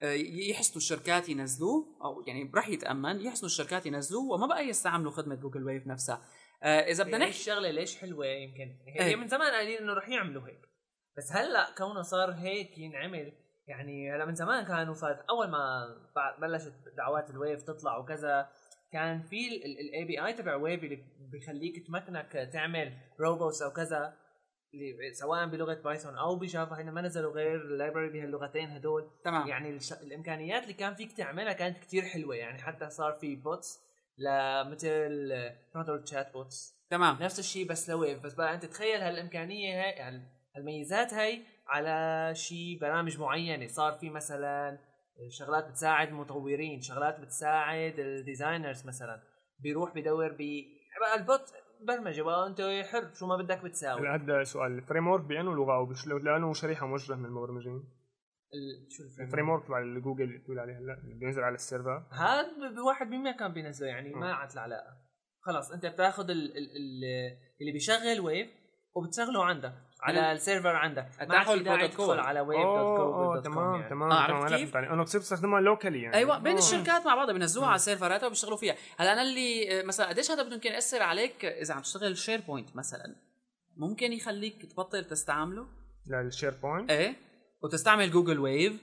آه، 0.03 0.13
يحسنوا 0.49 0.77
الشركات 0.77 1.29
ينزلوه 1.29 1.85
أو 2.03 2.23
يعني 2.27 2.51
رح 2.55 2.69
يتأمن 2.69 3.21
يحسنوا 3.21 3.45
الشركات 3.47 3.85
ينزلوه 3.85 4.23
وما 4.31 4.47
بقى 4.47 4.67
يستعملوا 4.67 5.11
خدمة 5.11 5.35
Google 5.35 5.63
Wave 5.63 5.87
نفسها. 5.87 6.21
آه، 6.63 6.79
إذا 6.79 7.03
بدنا 7.03 7.17
نحكي 7.17 7.29
الشغلة 7.31 7.71
ليش 7.71 7.97
حلوة 7.97 8.25
يمكن؟ 8.25 8.77
إيه. 8.87 9.03
هي 9.03 9.15
من 9.15 9.27
زمان 9.27 9.51
قايلين 9.53 9.77
إنه 9.77 9.93
رح 9.93 10.09
يعملوا 10.09 10.47
هيك. 10.47 10.61
بس 11.17 11.31
هلأ 11.31 11.75
كونه 11.77 12.01
صار 12.01 12.31
هيك 12.31 12.77
ينعمل 12.77 13.33
يعني 13.67 14.15
هلأ 14.15 14.25
من 14.25 14.35
زمان 14.35 14.65
كانوا 14.65 14.93
صارت 14.93 15.19
أول 15.29 15.47
ما 15.49 15.85
بلشت 16.41 16.73
دعوات 16.97 17.29
ال 17.29 17.35
Wave 17.35 17.61
تطلع 17.61 17.97
وكذا 17.97 18.49
كان 18.93 19.21
في 19.21 19.65
ال 19.65 20.05
API 20.05 20.33
تبع 20.33 20.55
Wave 20.55 20.83
اللي 20.83 21.03
بيخليك 21.31 21.87
تمكنك 21.87 22.49
تعمل 22.53 22.93
robots 23.19 23.61
أو 23.61 23.71
كذا 23.71 24.17
اللي 24.73 25.13
سواء 25.13 25.45
بلغة 25.47 25.73
Python 25.73 26.17
أو 26.17 26.35
ب 26.35 26.44
Java 26.44 26.81
هن 26.81 26.89
ما 26.91 27.01
نزلوا 27.01 27.33
غير 27.33 27.55
ال 27.55 27.62
library 27.62 28.09
بهاللغتين 28.09 28.69
هدول. 28.69 29.09
تمام. 29.23 29.47
يعني 29.47 29.69
الش... 29.69 29.93
الإمكانيات 29.93 30.63
اللي 30.63 30.73
كان 30.73 30.93
فيك 30.95 31.11
تعملها 31.11 31.53
كانت 31.53 31.77
كتير 31.77 32.03
حلوة 32.03 32.35
يعني 32.35 32.57
حتى 32.61 32.89
صار 32.89 33.13
في 33.13 33.35
bots 33.35 33.79
لمثل 34.17 35.31
broadcast 35.75 36.07
chat 36.07 36.33
bots 36.33 36.75
تمام. 36.89 37.17
نفس 37.21 37.39
الشيء 37.39 37.67
بس 37.67 37.89
ل 37.89 37.96
Wave 37.96 38.23
بس 38.23 38.33
بقى 38.33 38.53
أنت 38.53 38.65
تخيل 38.65 39.01
هالإمكانية 39.01 39.83
هاي 39.83 39.91
يعني 39.91 40.21
هالميزات 40.55 41.13
هاي 41.13 41.41
على 41.67 42.29
شيء 42.35 42.77
برامج 42.81 43.19
معينة. 43.19 43.67
صار 43.67 43.93
في 43.93 44.09
مثلا 44.09 44.77
شغلات 45.29 45.69
بتساعد 45.69 46.07
المطورين 46.07 46.81
شغلات 46.81 47.19
بتساعد 47.19 47.99
ال 47.99 48.08
designers 48.08 48.87
مثلا. 48.87 49.23
بيروح 49.59 49.93
بدور 49.93 50.31
ب 50.31 50.41
البوت 51.19 51.53
برمجة 51.87 52.21
بقى 52.21 52.47
أنت 52.47 52.61
حر 52.91 53.13
شو 53.13 53.27
ما 53.27 53.37
بدك 53.37 53.63
بتساوي. 53.63 54.09
هلا 54.09 54.43
سؤال. 54.43 54.71
الفريم 54.71 55.07
ورك 55.07 55.23
بأنه 55.23 55.55
لغة 55.55 55.73
أو 55.75 55.85
بش... 55.85 56.07
لأنه 56.07 56.53
شريحة 56.53 56.87
موجهة 56.87 57.15
من 57.15 57.25
المبرمجين. 57.25 57.83
ال- 58.53 58.91
شو 58.91 59.03
الفريم 59.03 59.27
الفريم 59.27 59.49
ورك 59.49 59.65
تبع 59.65 59.79
الجوجل 59.79 60.23
اللي 60.23 60.37
بتقول 60.37 60.59
عليه 60.59 60.73
هلا 60.73 60.93
اللي 61.03 61.15
بينزل 61.19 61.43
على 61.43 61.55
السيرفر. 61.55 62.07
هذا 62.11 62.71
بواحد 62.75 63.07
مما 63.07 63.31
كان 63.31 63.53
بينزله 63.53 63.87
يعني. 63.87 64.13
ما 64.13 64.33
عاد 64.33 64.51
العلاقه 64.51 64.97
خلاص 65.41 65.71
أنت 65.71 65.85
بتاخذ 65.85 66.29
ال 66.29 66.57
ال 66.57 66.57
ال 66.57 67.03
اللي 67.61 67.71
بيشغل 67.73 68.19
ويف 68.19 68.47
وبتشغله 68.95 69.45
عندك. 69.45 69.73
على 70.03 70.17
يعني 70.17 70.31
السيرفر 70.31 70.75
عندك. 70.75 71.07
داعي 71.21 71.53
البروتوكول. 71.53 71.89
تدخل 71.89 72.19
على 72.19 72.39
ويف 72.39 72.59
أوه، 72.59 72.97
دوت 72.97 73.35
دوت 73.35 73.45
تمام 73.45 73.75
يعني. 73.75 73.89
تمام 73.89 74.11
آه، 74.11 74.27
تمام 74.27 74.47
كيف؟ 74.47 74.77
انه 74.77 75.03
بتصير 75.03 75.21
تستخدمها 75.21 75.61
لوكالي 75.61 76.01
يعني. 76.01 76.15
أيوه 76.15 76.39
بين. 76.39 76.57
الشركات 76.57 77.05
مع 77.05 77.15
بعضها 77.15 77.33
بينزلوها 77.33 77.67
على 77.67 77.79
سيرفراتها 77.79 78.27
وبيشتغلوا 78.27 78.57
فيها. 78.57 78.75
هلا 78.97 79.13
أنا 79.13 79.21
اللي 79.21 79.79
آه، 79.79 79.83
مثلا 79.83 80.09
قديش 80.09 80.31
هذا 80.31 80.43
بده 80.43 80.55
يمكن 80.55 80.71
ياثر 80.71 81.03
عليك 81.03 81.45
إذا 81.45 81.73
عم 81.73 81.81
تشتغل 81.81 82.17
SharePoint 82.17 82.75
مثلا؟ 82.75 83.15
ممكن 83.77 84.13
يخليك 84.13 84.65
تبطل 84.65 85.05
تستعمله؟ 85.05 85.67
لل 86.07 86.53
SharePoint 86.61 86.91
إيه 86.91 87.15
وتستعمل 87.63 88.11
Google 88.11 88.39
Wave 88.39 88.73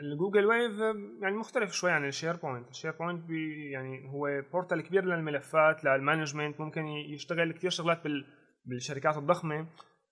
ال 0.00 0.07
Google 0.07 0.46
Wave 0.46 0.78
يعني 1.22 1.36
مختلف 1.36 1.72
شوي 1.72 1.90
عن 1.90 2.08
ال 2.08 2.36
SharePoint 2.36 2.70
ال 2.70 2.90
SharePoint 2.90 3.24
بي 3.24 3.70
يعني 3.70 4.08
هو 4.08 4.42
portal 4.52 4.80
كبير 4.80 5.04
للملفات 5.04 5.84
لل 5.84 5.97
management 5.97 6.60
ممكن 6.60 6.86
يشتغل 6.86 7.52
كثير 7.52 7.70
شغلات 7.70 8.04
بال 8.04 8.26
بالشركات 8.64 9.16
الضخمة. 9.16 9.66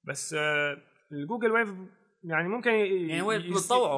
بس 0.07 0.35
آه، 0.39 0.79
ال 1.13 1.18
Google 1.18 1.51
Wave 1.51 1.69
يعني 2.25 2.49
ممكن 2.49 2.71
يعني 2.71 3.23
هو 3.23 3.31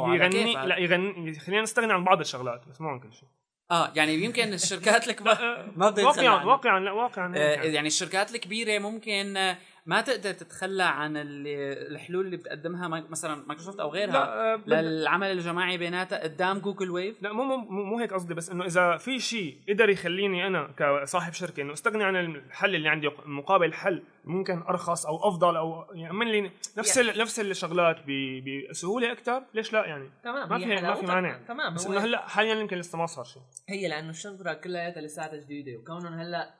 على 0.04 0.16
يغني. 0.16 0.52
لا 0.52 0.78
يغني 0.78 1.34
خلينا 1.34 1.62
نستغني 1.62 1.92
عن 1.92 2.04
بعض 2.04 2.20
الشغلات 2.20 2.68
بس 2.68 2.80
مو 2.80 2.88
عن 2.88 3.00
كل 3.00 3.12
شيء 3.12 3.28
آه 3.70 3.92
يعني 3.96 4.14
يمكن 4.14 4.52
الشركات 4.52 5.08
الكبار 5.08 5.38
ما 5.76 5.90
بدي 5.90 6.02
واقعا 6.04 6.28
عنه. 6.28 6.46
واقعا 6.48 6.80
لا 6.80 6.92
واقعا 6.92 7.32
آه،. 7.36 7.62
يعني 7.62 7.86
الشركات 7.86 8.34
الكبيرة 8.34 8.78
ممكن 8.78 9.36
آه، 9.36 9.58
ما 9.88 10.00
تقدر 10.00 10.32
تتخلى 10.32 10.82
عن 10.82 11.16
ال- 11.16 11.46
الحلول 11.92 12.26
اللي 12.26 12.36
بتقدمها 12.36 12.88
مثلا 12.88 13.34
مايكروسوفت 13.46 13.80
أو 13.80 13.88
غيرها؟ 13.90 14.12
لا 14.12 14.54
آه، 14.54 14.80
للعمل 14.80 15.30
الجماعي 15.30 15.78
بيناتها 15.78 16.22
قدام 16.22 16.58
Google 16.58 16.90
Wave؟ 16.90 17.22
لا 17.22 17.32
مو 17.32 17.44
مو 17.44 17.56
مو 17.84 17.98
هيك 17.98 18.12
قصدي 18.14 18.34
بس 18.34 18.50
إنه 18.50 18.64
إذا 18.64 18.96
في 18.96 19.18
شيء 19.20 19.58
قدر 19.68 19.88
يخليني 19.88 20.46
أنا 20.46 20.74
كصاحب 20.76 21.32
شركة 21.32 21.60
إنه 21.60 21.72
أستغني 21.72 22.04
عن 22.04 22.16
الحل 22.16 22.74
اللي 22.74 22.88
عندي 22.88 23.10
مقابل 23.26 23.72
حل 23.72 24.02
ممكن 24.24 24.62
أرخص 24.62 25.06
أو 25.06 25.28
أفضل 25.28 25.56
أو 25.56 25.94
يأمن 25.94 26.26
لي 26.26 26.50
نفس 26.78 26.98
ال- 26.98 27.18
نفس 27.18 27.40
الشغلات 27.40 27.96
ب- 28.06 28.68
بسهولة 28.70 29.12
أكثر 29.12 29.42
ليش 29.54 29.72
لا 29.72 29.86
يعني؟ 29.86 30.10
تمام 30.24 30.48
ما 30.48 30.58
في 30.58 30.66
ما 30.66 30.94
في. 30.94 31.06
مانع. 31.06 31.38
تمام 31.48 31.74
بس 31.74 31.86
إنه 31.86 31.98
هلأ 32.00 32.28
حاليا 32.28 32.54
يمكن 32.54 32.76
لسه 32.76 32.98
ما 32.98 33.06
صار 33.06 33.24
شيء. 33.24 33.42
هي 33.68 33.88
لأنه 33.88 34.10
الشغله 34.10 34.54
كلياتها 34.54 35.00
لساتها 35.00 35.36
جديدة 35.40 35.78
وكونهم 35.78 36.12
هلأ 36.14 36.54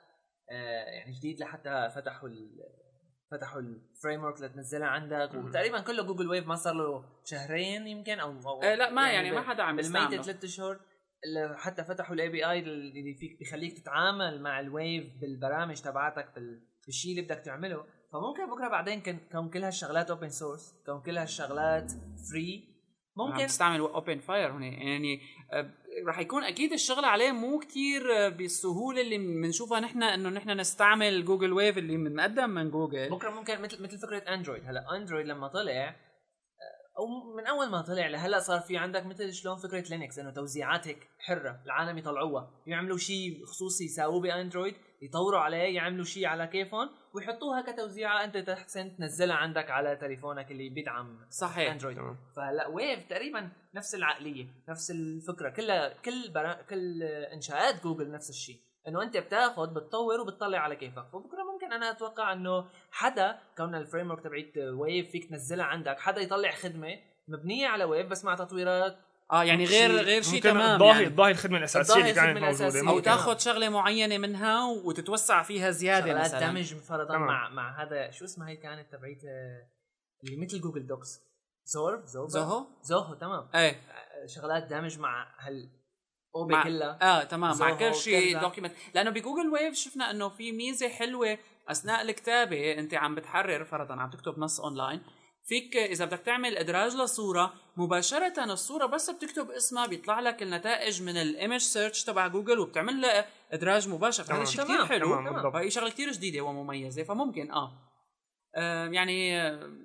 آه 0.51 0.85
يعني 0.85 1.12
جديد 1.18 1.41
لحتى 1.41 1.89
فتحوا 1.97 2.29
ال- 2.29 2.88
فتحوا 3.31 3.61
ال 3.61 4.24
framework 4.24 4.41
لتنزلها 4.41 4.89
عندك 4.89 5.31
وتقريبا 5.35 5.81
كله 5.81 6.03
Google 6.03 6.28
Wave 6.28 6.47
ما 6.47 6.55
صار 6.55 6.74
له 6.74 7.05
شهرين 7.24 7.87
يمكن 7.87 8.18
أو, 8.20 8.31
أو 8.47 8.62
إيه 8.62 8.74
لا 8.74 8.91
ما 8.91 9.11
يعني 9.11 9.31
ما 9.31 9.41
ب- 9.41 9.45
حدا 9.45 9.62
عم 9.62 9.76
بالميت 9.76 10.20
ثلاث 10.22 10.45
اشهر 10.45 10.81
حتى 11.57 11.85
فتحوا 11.85 12.14
ال 12.14 12.28
API 12.28 12.59
اللي 12.59 13.14
فيك 13.14 13.39
بيخليك 13.39 13.79
تتعامل 13.79 14.43
مع 14.43 14.61
ال 14.61 14.69
Wave 14.69 15.05
بالبرامج 15.20 15.81
تبعتك 15.81 16.35
بال- 16.35 16.61
بالشيء 16.87 17.11
اللي 17.11 17.22
بدك 17.22 17.39
تعمله. 17.45 17.85
فممكن 18.12 18.51
بكرة 18.55 18.68
بعدين 18.68 19.03
كون 19.33 19.51
كل 19.51 19.64
هالشغلات 19.64 20.11
open 20.11 20.28
source 20.28 20.74
كون 20.87 21.03
كل 21.03 21.18
هالشغلات 21.18 21.93
free 22.30 22.64
ممكن 23.16 23.33
ممكن 23.33 23.47
تستعمل 23.47 23.81
Openfire 23.80 24.53
هون 24.53 24.62
يعني 24.62 25.20
رح 26.07 26.18
يكون 26.18 26.44
أكيد 26.44 26.72
الشغل 26.72 27.05
عليه 27.05 27.32
مو 27.32 27.59
كتير 27.59 28.16
آه، 28.16 28.28
بالسهولة 28.28 29.01
اللي 29.01 29.18
بنشوفها 29.18 29.80
نحن 29.80 30.03
إنه 30.03 30.28
نحن 30.28 30.51
نستعمل 30.51 31.24
Google 31.24 31.53
Wave 31.53 31.78
اللي 31.78 31.96
مقدم 31.96 32.51
من 32.51 32.70
جوجل. 32.70 33.11
بكره 33.11 33.30
ممكن 33.30 33.61
مثل 33.61 33.82
مثل 33.82 33.99
فكرة 33.99 34.34
اندرويد 34.34 34.62
هلا 34.66 34.96
اندرويد 34.96 35.26
لما 35.26 35.49
طلع 35.49 35.72
آه، 35.72 35.94
أو 36.99 37.07
من 37.36 37.46
أول 37.46 37.70
ما 37.70 37.82
طلع 37.82 38.07
لهلا 38.07 38.38
صار 38.38 38.61
في 38.61 38.76
عندك 38.76 39.07
مثل 39.07 39.32
شلون 39.32 39.57
فكرة 39.57 39.88
لينكس 39.90 40.18
إنه 40.18 40.30
توزيعات 40.30 40.88
هيك 40.88 41.09
حرة 41.18 41.61
العالم 41.66 41.99
يطلعوها. 41.99 42.51
يعملوا 42.66 42.99
شيء 42.99 43.44
خصوصي 43.46 43.84
يساووه 43.84 44.20
بأندرويد 44.20 44.74
يطوروا 45.03 45.40
عليه 45.40 45.74
يعملوا 45.76 46.05
شيء 46.05 46.26
على 46.26 46.46
كيفهم. 46.46 46.90
ويحطوها 47.19 47.61
كتوزيعه 47.61 48.25
أنت 48.25 48.37
تحسن 48.37 48.97
تنزلها 48.97 49.37
عندك 49.37 49.71
على 49.71 49.97
تليفونك 49.97 50.51
اللي 50.51 50.69
بيدعم 50.69 51.27
صحيح. 51.31 51.73
اندرويد 51.73 51.97
تمام. 51.97 52.16
فهلا 52.37 52.66
Wave 52.66 53.05
تقريبا 53.09 53.51
نفس 53.75 53.95
العقلية 53.95 54.47
نفس 54.69 54.91
الفكرة. 54.91 55.51
كلها 55.51 55.89
كل 56.05 56.33
برا... 56.35 56.53
كل 56.53 57.03
إنشاءات 57.03 57.83
جوجل 57.83 58.11
نفس 58.11 58.31
الشيء. 58.31 58.57
إنه 58.89 59.03
أنت 59.03 59.16
بتاخذ 59.16 59.75
بتطور 59.75 60.21
وبتطلع 60.21 60.59
على 60.59 60.77
كيفك. 60.77 61.07
فبكرة 61.12 61.43
ممكن 61.53 61.73
أنا 61.73 61.91
أتوقع 61.91 62.33
إنه 62.33 62.69
حدا 62.91 63.39
كون 63.57 63.75
ال 63.74 64.11
framework 64.11 64.22
تبعت 64.25 64.59
Wave 64.59 65.11
فيك 65.11 65.29
تنزلها 65.31 65.64
عندك 65.66 65.99
حدا 66.01 66.21
يطلع 66.21 66.51
خدمة 66.51 66.99
مبنية 67.29 67.66
على 67.66 67.85
Wave 67.84 68.07
بس 68.07 68.25
مع 68.25 68.35
تطويرات 68.35 68.97
آه 69.33 69.45
يعني 69.45 69.64
غير 69.64 69.91
غير 69.91 70.22
شيء 70.22 70.43
تمام 70.43 70.76
تضاهي 70.79 71.03
يعني. 71.03 71.11
تضاهي 71.14 71.31
الخدمة 71.31 71.59
الأساسية 71.59 71.95
اللي 72.01 72.12
كانت 72.12 72.39
موجودة. 72.39 72.91
أو. 72.91 73.01
تأخذ 73.01 73.39
شغلة 73.39 73.68
معينة 73.68 74.18
منها 74.18 74.64
وتتوسع 74.85 75.43
فيها 75.43 75.70
زيادة 75.70 76.07
شغلات 76.07 76.24
مثلا. 76.24 76.47
دمج 76.51 76.74
فرضا. 76.74 77.18
مع 77.18 77.49
مع 77.49 77.83
هذا 77.83 78.11
شو 78.11 78.24
اسمها 78.24 78.49
هي 78.49 78.57
كانت 78.57 78.93
تبعت 78.93 79.24
آه، 79.24 79.68
اللي 80.24 80.37
مثل 80.47 80.61
Google 80.61 80.86
Docs؟ 80.86 81.20
زور 81.64 82.03
زوبا 82.07 82.29
Zoho؟ 82.28 82.66
Zoho 82.82 83.14
تمام. 83.14 83.49
إيه. 83.55 83.70
آه، 83.70 84.26
شغلات 84.26 84.62
دمج 84.62 84.99
مع 84.99 85.26
هال 85.39 85.70
أوبي 86.35 86.55
مع- 86.55 86.64
كلها. 86.64 86.99
آه 87.03 87.24
تمام. 87.24 87.59
مع 87.59 87.74
كل 87.74 87.95
شيء. 87.95 88.41
document 88.41 88.72
لأنه 88.95 89.11
ب 89.11 89.16
Google 89.16 89.49
Wave 89.49 89.74
شفنا 89.74 90.11
إنه 90.11 90.29
في 90.29 90.53
ميزة 90.53 90.89
حلوة. 90.89 91.39
أثناء 91.68 92.03
الكتابة 92.03 92.72
أنت 92.79 92.95
عم 92.95 93.14
بتحرر 93.14 93.64
فرضا 93.64 93.95
عم 93.95 94.11
تكتب 94.11 94.39
نص 94.39 94.61
اونلاين 94.61 95.01
فيك 95.49 95.76
إذا 95.76 96.05
بدك 96.05 96.18
تعمل 96.20 96.57
إدراج 96.57 96.96
لصورة 96.96 97.53
مباشرة 97.76 98.44
الصورة 98.44 98.86
بس 98.86 99.11
بتكتب 99.11 99.51
اسمها 99.51 99.86
بيطلع 99.86 100.20
لك 100.20 100.42
النتائج 100.42 101.03
من 101.03 101.16
ال 101.16 101.24
image 101.24 101.61
search 101.61 102.05
تبع 102.05 102.26
جوجل 102.26 102.59
وبتعمل 102.59 103.01
لها 103.01 103.26
إدراج 103.53 103.88
مباشر. 103.88 104.34
هذا. 104.34 104.44
شيء 104.44 104.64
كثير 104.64 104.86
حلو. 104.86 105.51
فهي 105.53 105.70
شغلة 105.70 105.90
كثير 105.90 106.12
جديدة 106.12 106.40
ومميزة 106.40 107.03
فممكن 107.03 107.51
آه, 107.51 107.72
آه 108.57 108.86
يعني 108.86 109.40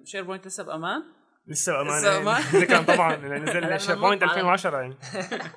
SharePoint 0.06 0.48
لسه 0.48 0.64
بأمان؟ 0.64 1.04
لسه 1.48 1.72
بأمانه 1.74 1.98
لسه 2.00 2.20
بأمان. 2.20 2.42
ذكرا 2.42 2.96
طبعا 2.96 3.14
هلا 3.16 3.38
نزل 3.70 3.80
SharePoint 3.80 4.22
بننط 4.22 4.32
على- 4.34 4.38
2010 4.38 4.78
يعني. 4.82 4.96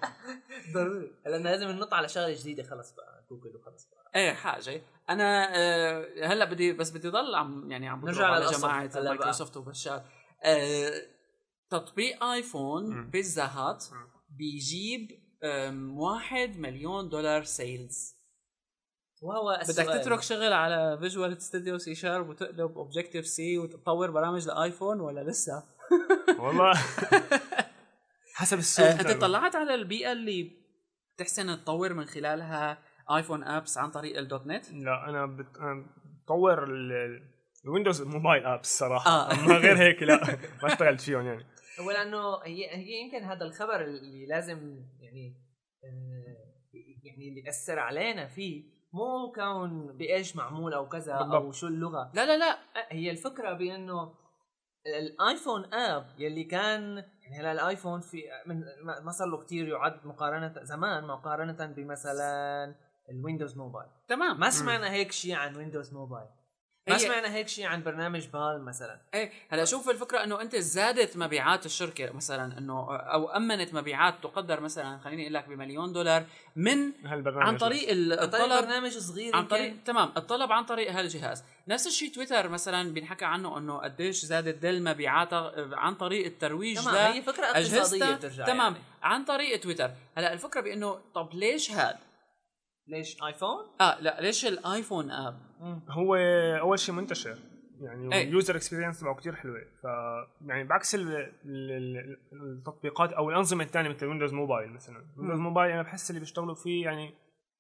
ضروري. 0.75 1.11
لأنه 1.27 1.51
لازم 1.51 1.69
ننط 1.69 1.95
على 1.95 2.09
شغلة 2.09 2.35
جديدة 2.41 2.63
خلص 2.63 2.93
بقى 2.93 3.25
جوجل 3.31 3.57
وخلص 3.57 3.89
بقى. 3.91 3.96
إيه 4.17 4.33
حاجة 4.33 4.83
أنا 5.11 5.57
آه 5.57 6.27
هلأ 6.27 6.45
بدي 6.45 6.73
بس 6.73 6.91
بدي 6.91 7.09
ضل 7.09 7.35
عم 7.35 7.71
يعني 7.71 7.89
عم 7.89 8.05
نرجع 8.07 8.27
على. 8.27 8.47
جماعة. 8.47 8.91
مايكروسوفت 8.95 9.57
وبشار 9.57 10.05
آه 10.45 11.03
تطبيق 11.71 12.25
آيفون. 12.25 13.11
بيتزا 13.11 13.45
هات. 13.45 13.85
بيجيب 14.31 15.11
واحد 15.97 16.59
مليون 16.59 17.09
دولار 17.09 17.45
sales 17.45 18.17
وهو 19.23 19.61
بدك. 19.69 19.85
تترك 19.87 20.23
شغل 20.23 20.53
على 20.53 20.99
Visual 21.01 21.43
Studio 21.43 21.79
C 21.79 21.95
Sharp 21.95 22.29
وتقلب 22.29 22.79
Objective 22.79 23.27
C 23.27 23.59
وتطور 23.59 24.11
برامج 24.11 24.47
لآيفون 24.47 25.01
ولا 25.01 25.21
لسه؟ 25.31 25.63
والله 26.43 26.73
حسب 28.35 28.59
السوق 28.59 28.87
آه 28.87 29.01
أنت 29.01 29.11
طلعت 29.11 29.57
على 29.57 29.75
البيئة 29.75 30.13
اللي 30.13 30.51
بتحسن 31.15 31.65
تطور 31.65 31.95
من 31.95 32.05
خلالها 32.05 32.79
iPhone 33.11 33.45
apps 33.45 33.79
عن 33.79 33.91
طريق 33.91 34.19
ال 34.19 34.47
.NET؟ 34.47 34.73
لا 34.73 35.09
أنا 35.09 35.27
بطور 36.25 36.65
ال- 36.65 37.23
ال 37.65 37.70
Windows 37.70 38.03
Mobile 38.03 38.47
apps 38.47 38.79
صراحة 38.79 39.11
آه. 39.11 39.33
أما 39.33 39.57
غير 39.57 39.79
هيك 39.79 40.03
لا 40.03 40.21
ما 40.63 40.69
اشتغلت 40.73 41.01
فيهم 41.01 41.27
يعني 41.27 41.45
هو 41.81 41.91
لأنه 41.91 42.37
هي 42.45 42.77
هي 42.77 43.01
يمكن 43.05 43.25
هذا 43.25 43.45
الخبر 43.45 43.81
اللي 43.81 44.27
لازم 44.27 44.85
يعني 45.01 45.35
آه، 45.85 46.47
يعني 47.05 47.29
اللي 47.29 47.43
يأثر 47.47 47.79
علينا 47.79 48.27
فيه 48.27 48.65
مو 48.93 49.33
كون 49.35 49.97
بإيش 49.97 50.37
معمول 50.37 50.75
أو 50.75 50.89
كذا 50.89 51.13
أو 51.15 51.25
بالضبط. 51.25 51.55
شو 51.55 51.67
اللغة 51.67 52.11
لا 52.15 52.27
لا 52.27 52.37
لا 52.39 52.51
آه، 52.53 52.87
هي 52.89 53.11
الفكرة 53.11 53.53
بأنه 53.53 54.15
ال 54.87 54.99
iPhone 54.99 55.75
app 55.75 56.07
يلي 56.19 56.45
كان 56.45 57.05
يعني 57.23 57.41
هلا 57.41 57.53
الآيفون 57.53 58.01
في 58.01 58.23
من 58.47 58.61
ما 58.85 59.01
ما 59.01 59.11
صار 59.11 59.29
له 59.29 59.45
كثير 59.45 59.69
يعد 59.69 60.07
مقارنه 60.07 60.55
زمان 60.63 61.05
مقارنة 61.05 61.67
بمثلا 61.67 62.75
ال 63.11 63.16
Windows 63.17 63.57
Mobile 63.57 63.89
تمام. 64.09 64.41
ما 64.41 64.51
سمعنا 64.51 64.91
هيك 64.93 65.13
شيء 65.13 65.35
عن 65.35 65.57
Windows 65.57 65.93
Mobile 65.95 66.27
ما 66.89 66.95
هي- 66.95 66.99
سمعنا 66.99 67.35
هيك 67.35 67.49
شيء 67.49 67.67
عن 67.67 67.83
برنامج 67.83 68.27
بالم 68.27 68.65
مثلا. 68.65 69.01
إيه 69.15 69.33
هلا 69.49 69.65
شوف 69.65 69.91
الفكرة 69.91 70.25
إنه 70.25 70.41
أنت 70.41 70.57
زادت 70.57 71.17
مبيعات 71.17 71.67
الشركة 71.67 72.13
مثلا 72.13 72.59
إنه 72.59 72.97
أو 72.97 73.29
أمنت 73.29 73.75
مبيعات 73.75 74.15
تقدر 74.23 74.61
مثلا 74.61 74.99
خليني 74.99 75.23
أقول 75.23 75.35
لك 75.35 75.49
بمليون 75.49 75.93
دولار 75.93 76.25
من 76.57 76.93
هالبرنامج 77.05 77.47
عن 77.49 77.57
طريق 77.59 77.89
عن 77.91 77.97
الطلب 78.13 78.63
برنامج 78.65 78.91
صغير 78.99 79.37
عن. 79.37 79.47
طريق 79.47 79.75
تمام. 79.85 80.13
الطلب 80.17 80.53
عن 80.53 80.65
طريق 80.65 80.93
هالجهاز. 80.93 81.45
نفس 81.69 81.87
الشيء 81.87 82.13
تويتر 82.15 82.49
مثلا 82.49 82.93
بينحكى 82.93 83.25
عنه 83.25 83.59
إنه 83.59 83.79
قديش 83.79 84.25
زادت 84.25 84.63
دل 84.63 84.83
مبيعاتها 84.85 85.53
عن 85.77 85.95
طريق 85.95 86.27
الترويج 86.27 86.81
تمام. 86.85 87.13
هي 87.13 87.23
فكرة 87.23 87.45
اقتصادية 87.47 88.15
بترجع 88.15 88.45
تمام. 88.45 88.73
يعني. 88.73 88.85
عن 89.03 89.25
طريق 89.25 89.61
تويتر. 89.61 89.91
هلا 90.17 90.33
الفكرة 90.33 90.61
بإنه 90.61 90.99
طب 91.15 91.35
ليش 91.35 91.71
هاد؟ 91.71 91.97
ليش 92.89 93.23
ايفون؟ 93.23 93.65
آه 93.81 94.01
لا 94.01 94.21
ليش 94.21 94.47
الايفون 94.47 95.11
اب 95.11 95.39
هو 95.91 96.15
أول 96.61 96.79
شيء 96.79 96.95
منتشر. 96.95 97.37
يعني. 97.81 98.23
ال 98.23 98.30
user 98.30 98.57
experience 98.57 99.01
تبعه 99.01 99.15
كثير 99.15 99.35
حلوة. 99.35 99.61
ف 99.83 99.87
يعني 100.47 100.65
بعكس 100.65 100.95
ال... 100.95 101.01
ال... 101.09 101.37
ال- 101.73 102.19
التطبيقات 102.59 103.13
أو 103.13 103.31
الأنظمة 103.31 103.65
الثانية 103.65 103.89
مثل 103.91 104.07
Windows 104.07 104.33
Mobile 104.33 104.73
مثلا. 104.73 105.05
Windows 105.17 105.39
Mobile 105.39 105.73
أنا 105.73 105.83
بحس 105.83 106.11
اللي 106.11 106.21
بيشتغلوا 106.21 106.55
فيه 106.55 106.85
يعني 106.85 107.15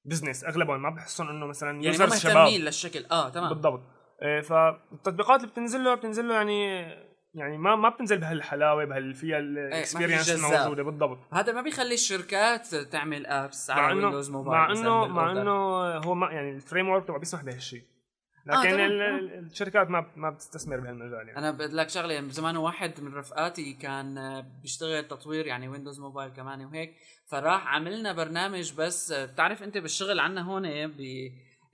business 0.05 0.45
أغلبهم 0.45 0.83
ما 0.83 0.91
بحسهم 0.91 1.29
إنه 1.29 1.47
مثلا 1.47 1.71
يعني 1.71 1.87
users 1.87 2.11
ما 2.11 2.17
شباب. 2.19 2.37
مهتمين 2.37 2.61
للشكل. 2.61 3.05
آه 3.11 3.29
تمام. 3.29 3.49
بالضبط. 3.49 3.81
إيه، 4.23 4.41
فالتطبيقات 4.41 5.41
اللي 5.41 5.53
بتنزل 5.53 5.85
له 5.85 5.95
بتنزل 5.95 6.29
له 6.29 6.35
يعني 6.35 6.87
يعني 7.37 7.59
ما 7.59 7.77
ما 7.77 7.89
بتنزل 7.89 8.19
بهالحلاوة 8.19 8.85
بهال 8.85 9.15
فيها 9.15 9.39
ال 9.39 9.47
experience 9.47 10.31
جذاب. 10.31 10.53
الموجودة 10.55 10.83
بالضبط 10.83 11.19
هذا 11.33 11.53
ما 11.53 11.63
بيخلي 11.63 11.95
الشركات 11.95 12.75
تعمل 12.75 13.27
apps 13.27 13.71
على 13.71 13.95
Windows 13.95 14.31
Mobile 14.31 14.59
مع 14.59 14.73
انه 14.73 15.07
مع. 15.07 15.33
إنه 15.33 15.51
هو 15.97 16.15
ما 16.15 16.31
يعني 16.31 16.51
ال 16.51 16.89
framework 16.89 17.05
تبعه 17.07 17.19
بيسمح 17.19 17.43
بهالشيء 17.45 17.83
آه، 18.53 18.61
لكن. 18.63 18.81
ال- 18.81 19.03
الشركات 19.51 19.91
ما 19.91 20.07
ما 20.17 20.31
بتستثمر 20.31 20.81
بهالمجال 20.81 21.13
يعني 21.29 21.39
أنا 21.39 21.51
بدي 21.51 21.77
لك 21.77 21.89
شغلة 21.89 22.15
يعني 22.15 22.31
زمان 22.31 22.57
واحد 22.57 23.01
من 23.01 23.15
رفقاتي 23.15 23.73
كان 23.73 24.19
آه، 24.19 24.45
بيشتغل 24.63 25.09
تطوير 25.09 25.47
يعني 25.47 25.69
Windows 25.69 26.01
Mobile 26.01 26.31
كمان 26.31 26.65
وهيك 26.65 26.95
فراح 27.27 27.67
عملنا 27.67 28.13
برنامج 28.13 28.73
بس 28.79 29.13
آه، 29.13 29.25
بتعرف 29.25 29.63
أنت 29.63 29.79
بالشغل 29.79 30.21
عنا 30.21 30.43
هون 30.43 30.87
ب 30.87 31.01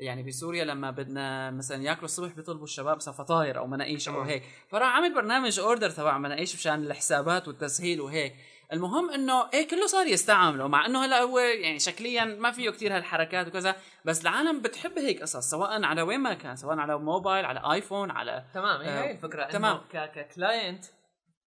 يعني 0.02 0.22
بسوريا 0.22 0.64
لما 0.64 0.90
بدنا 0.90 1.50
مثلا 1.50 1.82
ياكلوا 1.82 2.04
الصبح 2.04 2.32
بيطلبوا 2.32 2.64
الشباب 2.64 3.00
فطاير 3.00 3.58
أو 3.58 3.66
مناقيش 3.66 4.08
أو 4.08 4.14
تمام. 4.14 4.26
هيك 4.26 4.42
فراح 4.68 4.96
عمل 4.96 5.14
برنامج 5.14 5.60
order 5.60 5.90
تبع 5.90 6.18
مناقيش 6.18 6.54
مشان 6.54 6.82
الحسابات 6.82 7.48
والتسهيل 7.48 8.00
وهيك 8.00 8.34
المهم 8.72 9.10
إنه 9.10 9.50
إيه 9.54 9.68
كله 9.68 9.86
صار 9.86 10.06
يستعمله 10.06 10.68
مع 10.68 10.86
إنه 10.86 11.04
هلا 11.04 11.20
هو 11.22 11.38
يعني 11.38 11.78
شكليا 11.78 12.24
ما 12.24 12.50
فيه 12.50 12.70
كتير 12.70 12.96
هالحركات 12.96 13.46
وكذا 13.46 13.76
بس 14.04 14.22
العالم 14.22 14.62
بتحب 14.62 14.98
هيك 14.98 15.22
قصص 15.22 15.50
سواء 15.50 15.84
على 15.84 16.02
وين 16.02 16.20
ما 16.20 16.34
كان 16.34 16.56
سواء 16.56 16.78
على 16.78 16.98
موبايل 16.98 17.44
على 17.44 17.72
آيفون 17.72 18.10
على 18.10 18.44
تمام 18.54 18.80
هي 18.80 18.88
آه، 18.88 19.02
هي 19.02 19.10
الفكرة 19.10 19.44
تمام. 19.44 19.80
ك 19.92 20.05
client 20.05 20.84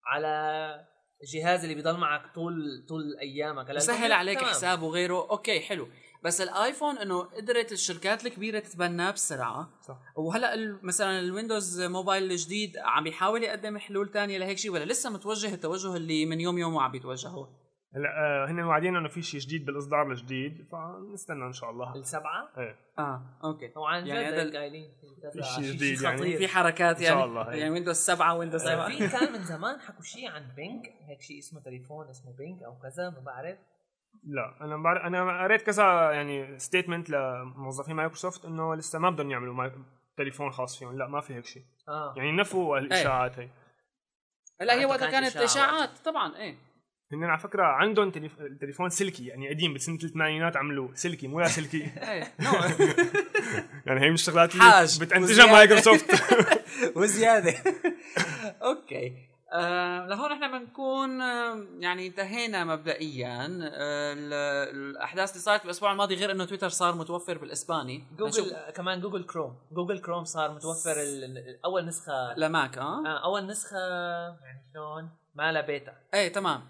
على 0.06 0.74
الجهاز 1.22 1.62
اللي 1.62 1.74
بيضل 1.74 1.96
معك 1.96 2.34
طول 2.34 2.84
طول 2.88 3.18
أيامك 3.20 3.78
سهل 3.78 4.12
عليك 4.12 4.38
تمام. 4.38 4.50
حساب 4.50 4.82
وغيره 4.82 5.30
okay 5.30 5.60
حلو 5.60 5.88
بس 6.24 6.40
الآيفون 6.40 6.98
إنه 6.98 7.20
قدرت 7.22 7.72
الشركات 7.72 8.26
الكبيرة 8.26 8.58
تتبناه 8.58 9.10
بسرعة. 9.10 9.68
صح. 9.82 9.98
وهلأ 10.16 10.54
ال- 10.54 10.78
مثلا 10.86 11.20
ال 11.20 11.28
Windows 11.28 11.80
Mobile 11.82 12.30
الجديد 12.30 12.76
عم 12.78 13.04
بيحاول 13.04 13.42
يقدم 13.42 13.78
حلول 13.78 14.08
تانية 14.08 14.38
لهيك 14.38 14.58
شيء 14.58 14.70
ولا 14.70 14.84
لسه 14.84 15.10
متوجه 15.10 15.54
التوجه 15.54 15.96
اللي 15.96 16.26
من 16.26 16.40
يوم 16.40 16.58
يوم 16.58 16.78
عم 16.78 16.90
بيتوجهه 16.92 17.48
هلأ 17.94 18.08
آه، 18.08 18.50
هن 18.50 18.60
واعدين 18.60 18.96
إنه 18.96 19.08
في 19.08 19.22
شيء 19.22 19.40
جديد 19.40 19.64
بالإصدار 19.66 20.10
الجديد 20.12 20.66
فنستنى 20.72 21.44
إن 21.46 21.52
شاء 21.52 21.70
الله. 21.70 21.94
السبعة؟ 21.96 22.48
إيه. 22.58 22.76
آه 22.98 23.22
okay. 23.44 23.68
طبعا 23.68 24.00
جد 24.00 24.06
يعني 24.06 24.26
هذا 24.26 24.36
يعني 24.36 24.56
قايلين 24.58 24.90
في 25.32 25.42
شيء 25.42 25.64
جديد 25.72 26.02
يعني. 26.02 26.36
في 26.38 26.48
حركات 26.48 27.00
يعني. 27.00 27.16
شاء 27.16 27.24
الله، 27.24 27.50
إيه. 27.50 27.58
يعني 27.58 27.70
Windows 27.70 27.96
7 27.96 28.34
Windows 28.34 28.64
طيب 28.64 28.72
7 28.72 28.88
في 28.88 29.08
كان 29.08 29.32
من 29.32 29.44
زمان 29.44 29.80
حكوا 29.80 30.02
شيء 30.02 30.30
عن 30.30 30.42
Pink 30.56 30.86
هيك 31.08 31.20
شيء 31.20 31.38
اسمه 31.38 31.60
تليفون 31.60 32.08
اسمه 32.08 32.32
Pink 32.36 32.62
أو 32.62 32.78
كذا 32.82 33.10
ما 33.10 33.20
بعرف. 33.20 33.58
لا 34.24 34.54
أنا 34.60 34.76
بعرف 34.76 35.02
أنا 35.02 35.42
قريت 35.42 35.62
كذا 35.62 36.10
يعني 36.12 36.58
statement 36.58 37.10
لموظفين 37.10 37.96
مايكروسوفت 37.96 38.44
إنه 38.44 38.74
لسه 38.74 38.98
ما 38.98 39.10
بدهم 39.10 39.30
يعملوا 39.30 39.54
ماي... 39.54 39.72
تليفون 40.16 40.50
خاص 40.50 40.78
فيهم 40.78 40.98
لا 40.98 41.08
ما 41.08 41.20
في 41.20 41.34
هيك 41.34 41.44
شيء. 41.44 41.62
آه. 41.88 42.14
يعني 42.16 42.32
نفوا 42.32 42.78
الإشاعات 42.78 43.38
هي. 43.38 43.48
لا 44.60 44.74
هي 44.74 44.78
حتى 44.78 44.86
وقتها 44.86 45.10
كانت 45.10 45.36
إشاعات. 45.36 45.98
طبعا 46.04 46.36
إيه. 46.36 46.56
هن 47.12 47.24
على 47.24 47.38
فكرة 47.38 47.62
عندهم 47.62 48.10
تليف... 48.10 48.32
تليفون 48.60 48.88
سلكي 48.88 49.26
يعني 49.26 49.48
قديم 49.48 49.74
بسنه 49.74 49.98
الثمانينات 50.04 50.56
عملوا 50.56 50.88
سلكي 50.94 51.28
مو 51.28 51.40
لا 51.40 51.46
سلكي. 51.46 51.84
إيه 52.10 52.32
يعني 53.86 54.00
هي 54.00 54.08
من 54.08 54.14
الشغلات 54.14 54.54
اللي 54.54 54.86
بتنتجها. 55.00 55.46
مايكروسوفت. 55.46 56.22
وزيادة. 56.96 57.54
okay. 58.62 59.29
آه 59.52 60.06
لهون 60.06 60.32
إحنا 60.32 60.58
بنكون 60.58 61.20
آه، 61.20 61.66
يعني 61.78 62.06
انتهينا 62.06 62.64
مبدئيا. 62.64 63.46
آه 63.62 64.12
ال- 64.12 64.32
الأحداث 64.76 65.30
اللي 65.30 65.40
صارت 65.42 65.64
الأسبوع 65.64 65.92
الماضي 65.92 66.14
غير 66.14 66.30
إنه 66.30 66.44
تويتر 66.44 66.68
صار 66.68 66.94
متوفر 66.94 67.38
بالإسباني. 67.38 68.04
جوجل 68.18 68.56
كمان 68.74 69.00
جوجل 69.00 69.24
كروم 69.24 69.56
جوجل 69.72 69.98
كروم 70.00 70.24
صار 70.24 70.50
متوفر 70.52 70.94
أول 71.64 71.86
نسخة. 71.86 72.34
لماك 72.36 72.78
آه؟ 72.78 73.06
آه 73.06 73.24
أول 73.24 73.46
نسخة 73.46 73.76
يعني 74.44 74.70
شلون؟ 74.74 75.10
ما 75.34 75.52
لها 75.52 75.62
بيتا. 75.62 75.92
إيه 76.14 76.32
تمام. 76.32 76.60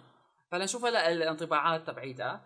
فلنشوف 0.52 0.84
هلا 0.84 1.12
الانطباعات 1.12 1.86
تبعيتها. 1.86 2.40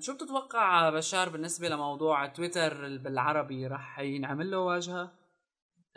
شو 0.00 0.14
بتتوقع 0.14 0.90
بشار 0.90 1.28
بالنسبة 1.28 1.68
لموضوع 1.68 2.26
تويتر 2.26 2.74
بالعربي 2.98 3.66
رح 3.66 3.98
ينعمل 3.98 4.50
له 4.50 4.58
واجهة؟ 4.58 5.10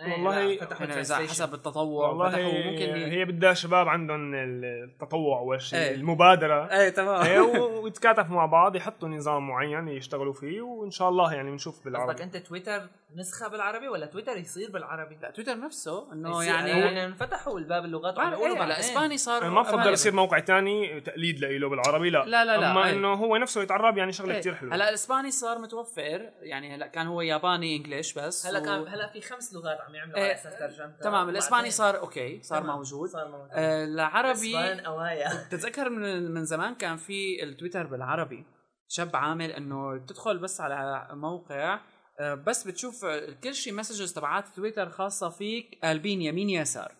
والله 0.02 0.44
لا، 0.46 0.66
فتحوا 0.66 0.88
يعني 0.88 1.02
اذا. 1.02 1.16
حسب 1.16 1.54
التطوع. 1.54 2.08
والله 2.10 2.30
ممكن 2.30 2.96
ي... 2.98 3.12
هي 3.12 3.26
بدها 3.26 3.54
شباب 3.54 3.88
عندهم 3.88 4.34
التطوع 4.36 5.40
والشيء 5.40 5.80
إيه. 5.80 5.96
المبادرة. 5.96 6.66
إيه 6.72 6.90
تمام. 6.90 7.22
إيه، 7.24 7.40
و- 7.40 7.84
ويتكاتفوا 7.84 8.36
مع 8.36 8.46
بعض 8.46 8.76
يحطوا 8.76 9.10
نظام 9.10 9.48
معين 9.48 9.88
يشتغلوا 9.88 10.34
فيه 10.34 10.62
وإن 10.62 10.92
شاء 10.92 11.10
الله 11.10 11.34
يعني 11.34 11.52
بنشوف 11.52 11.74
قصدك 11.76 11.86
بالعربي 11.86 12.24
أنت 12.24 12.38
تويتر؟ 12.38 12.82
نسخة 13.16 13.48
بالعربي 13.48 13.88
ولا 13.88 14.06
تويتر 14.06 14.38
يصير 14.38 14.72
بالعربي؟ 14.72 15.18
لا 15.22 15.32
تويتر 15.32 15.60
نفسه 15.60 16.14
إنه 16.14 16.44
يعني 16.44 16.70
يعني 16.70 17.06
انفتحوا 17.06 17.60
الباب 17.60 17.86
اللغات 17.86 18.18
يقولوا 18.18 18.38
إيه 18.40 18.48
هلا 18.52 18.60
بعدين. 18.60 18.76
إسباني 18.76 19.18
صار 19.18 19.50
ما 19.50 19.62
بفضل. 19.62 19.94
يصير 19.94 20.14
موقع 20.14 20.40
تاني 20.40 21.02
تقليد 21.02 21.40
له 21.40 21.70
بالعربي 21.70 22.10
لا 22.10 22.26
لا 22.26 22.46
لا 22.46 22.58
لا، 22.58 22.72
أما. 22.72 22.90
إنه 22.90 23.14
هو 23.14 23.38
نفسه 23.38 23.62
يتعرب 23.62 23.98
يعني 23.98 24.12
شغلة 24.12 24.34
إيه. 24.34 24.40
كثير 24.40 24.56
حلوة 24.56 24.76
هلأ 24.76 24.90
الاسباني 24.90 25.32
صار 25.32 25.58
متوفر 25.60 26.32
يعني 26.40 26.76
هلأ 26.76 26.88
كان 26.88 27.08
هو 27.08 27.22
ياباني 27.22 27.76
انجلش 27.76 28.14
بس 28.14 28.46
هلأ 28.46 28.60
و- 28.60 28.64
كان 28.64 28.88
هلأ 28.88 29.08
في 29.08 29.22
خمس 29.22 29.54
لغات 29.54 29.82
عم 29.82 29.96
يعملوا 29.96 30.18
إيه، 30.18 30.24
على 30.24 30.34
أساس 30.34 30.60
ترجمتها 30.60 31.02
تمام 31.04 31.30
الإسباني 31.30 31.72
صار 31.72 31.98
okay 32.00 32.42
صار 32.44 32.62
تمام، 32.62 32.76
موجود 32.76 33.10
صار 33.10 33.28
موجود 33.28 33.50
آه، 33.54 33.84
العربي 33.86 34.32
إسبان 34.60 34.80
أوايا 34.80 35.30
تتذكر 35.52 35.90
من 35.90 36.32
من 36.32 36.46
زمان 36.46 36.76
كان 36.76 36.98
في 36.98 37.44
التويتر 37.44 37.84
بالعربي 37.88 38.46
شاب 38.88 39.16
عامل 39.16 39.52
إنه 39.52 39.98
تدخل 39.98 40.38
بس 40.38 40.62
على 40.62 41.08
موقع 41.12 41.80
بس 42.20 42.68
بتشوف 42.68 43.06
آه، 43.06 43.36
كل 43.44 43.54
شيء 43.54 43.74
messages 43.74 44.14
تبعات 44.14 44.48
تويتر 44.48 44.90
خاصة 44.90 45.30
فيك 45.30 45.80
قلبين 45.84 46.22
يمين 46.22 46.50
يسار. 46.50 46.92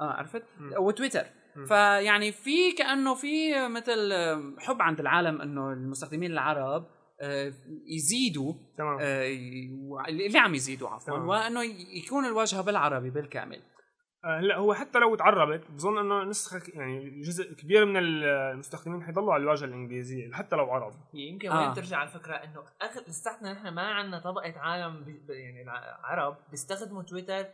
آه 0.00 0.12
عرفت. 0.12 0.42
وتويتر. 0.78 1.24
فيعني 1.68 2.32
في 2.32 2.72
كأنه 2.72 3.14
في 3.14 3.68
مثل 3.68 4.12
آه، 4.12 4.54
حب 4.58 4.82
عند 4.82 5.00
العالم 5.00 5.40
إنه 5.40 5.72
المستخدمين 5.72 6.32
العرب 6.32 6.86
آه، 7.20 7.52
يزيدوا 7.86 8.54
تمام. 8.78 8.98
آه، 9.00 9.26
اللي 10.08 10.38
عم 10.38 10.54
يزيدوا 10.54 10.88
عفوا. 10.88 11.18
وإنه 11.18 11.62
يكون 12.04 12.24
الواجهه 12.24 12.60
بالعربي 12.62 13.10
بالكامل. 13.10 13.56
آه، 13.56 13.75
هلا 14.26 14.56
هو 14.56 14.74
حتى 14.74 14.98
لو 14.98 15.14
تعربت 15.14 15.70
بظن 15.70 15.98
إنه 15.98 16.24
نسخة 16.24 16.62
يعني 16.74 17.20
جزء 17.20 17.54
كبير 17.54 17.84
من 17.84 17.96
المستخدمين 17.96 19.02
حيضلوا 19.02 19.34
على 19.34 19.42
الواجهة 19.42 19.64
الإنجليزية 19.64 20.32
حتى 20.32 20.56
لو 20.56 20.70
عرب 20.70 20.92
هي 21.14 21.20
يمكن 21.20 21.50
آه. 21.50 21.66
وين 21.66 21.74
ترجع 21.74 22.02
الفكرة 22.02 22.34
إنه 22.34 22.64
اخر 22.82 23.00
لساتنا 23.08 23.52
نحن 23.52 23.68
ما 23.68 23.82
عندنا 23.82 24.18
طبقة 24.18 24.54
عالم 24.58 25.04
ب... 25.04 25.30
يعني 25.30 25.70
عرب 26.04 26.36
بيستخدموا 26.50 27.02
تويتر 27.02 27.46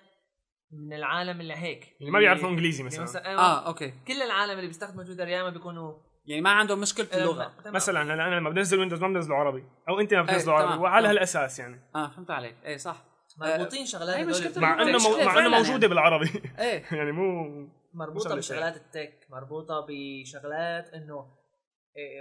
من 0.72 0.92
العالم 0.92 1.40
اللي 1.40 1.54
هيك 1.54 1.96
اللي 2.00 2.10
ما 2.10 2.18
بيعرفوا 2.18 2.48
إنجليزي 2.48 2.82
مثلا 2.82 3.26
آه 3.26 3.66
أوكي 3.66 3.94
كل 4.08 4.22
العالم 4.22 4.52
اللي 4.52 4.66
بيستخدموا 4.66 5.04
تويتر 5.04 5.28
يا 5.28 5.40
إما 5.40 5.50
بيكونوا 5.50 5.94
يعني 6.26 6.42
ما 6.42 6.50
عندهم 6.50 6.80
مشكلة 6.80 7.06
اللغة 7.14 7.44
آه، 7.44 7.60
تمام. 7.60 7.74
مثلا 7.74 8.02
هلا 8.02 8.28
أنا 8.28 8.34
لما 8.34 8.50
بنزل 8.50 8.78
ويندوز 8.78 9.02
ما 9.02 9.08
بنزله 9.08 9.36
عربي 9.36 9.64
أو 9.88 10.00
أنت 10.00 10.14
ما 10.14 10.22
بتنزله 10.22 10.52
إيه، 10.52 10.58
عربي 10.58 10.72
تمام. 10.72 10.82
وعلى. 10.82 11.08
هالأساس 11.08 11.58
يعني 11.58 11.80
آه 11.94 12.08
فهمت 12.08 12.30
عليك 12.30 12.54
إيه 12.64 12.76
صح 12.76 13.11
مربوطين 13.36 13.86
شغلات 13.86 14.26
مشكلة 14.26 14.50
ب- 14.52 14.58
مع 14.58 14.82
انه 14.82 14.98
مو... 14.98 15.24
مع 15.24 15.38
انه 15.38 15.48
موجودة 15.48 15.88
بالعربي. 15.88 16.42
إيه. 16.58 16.84
يعني 16.98 17.12
مو 17.12 17.48
مربوطة 17.94 18.34
بشغلات 18.36 18.76
التك 18.76 19.26
مربوطة 19.30 19.86
بشغلات 19.88 20.88
إنه 20.94 21.26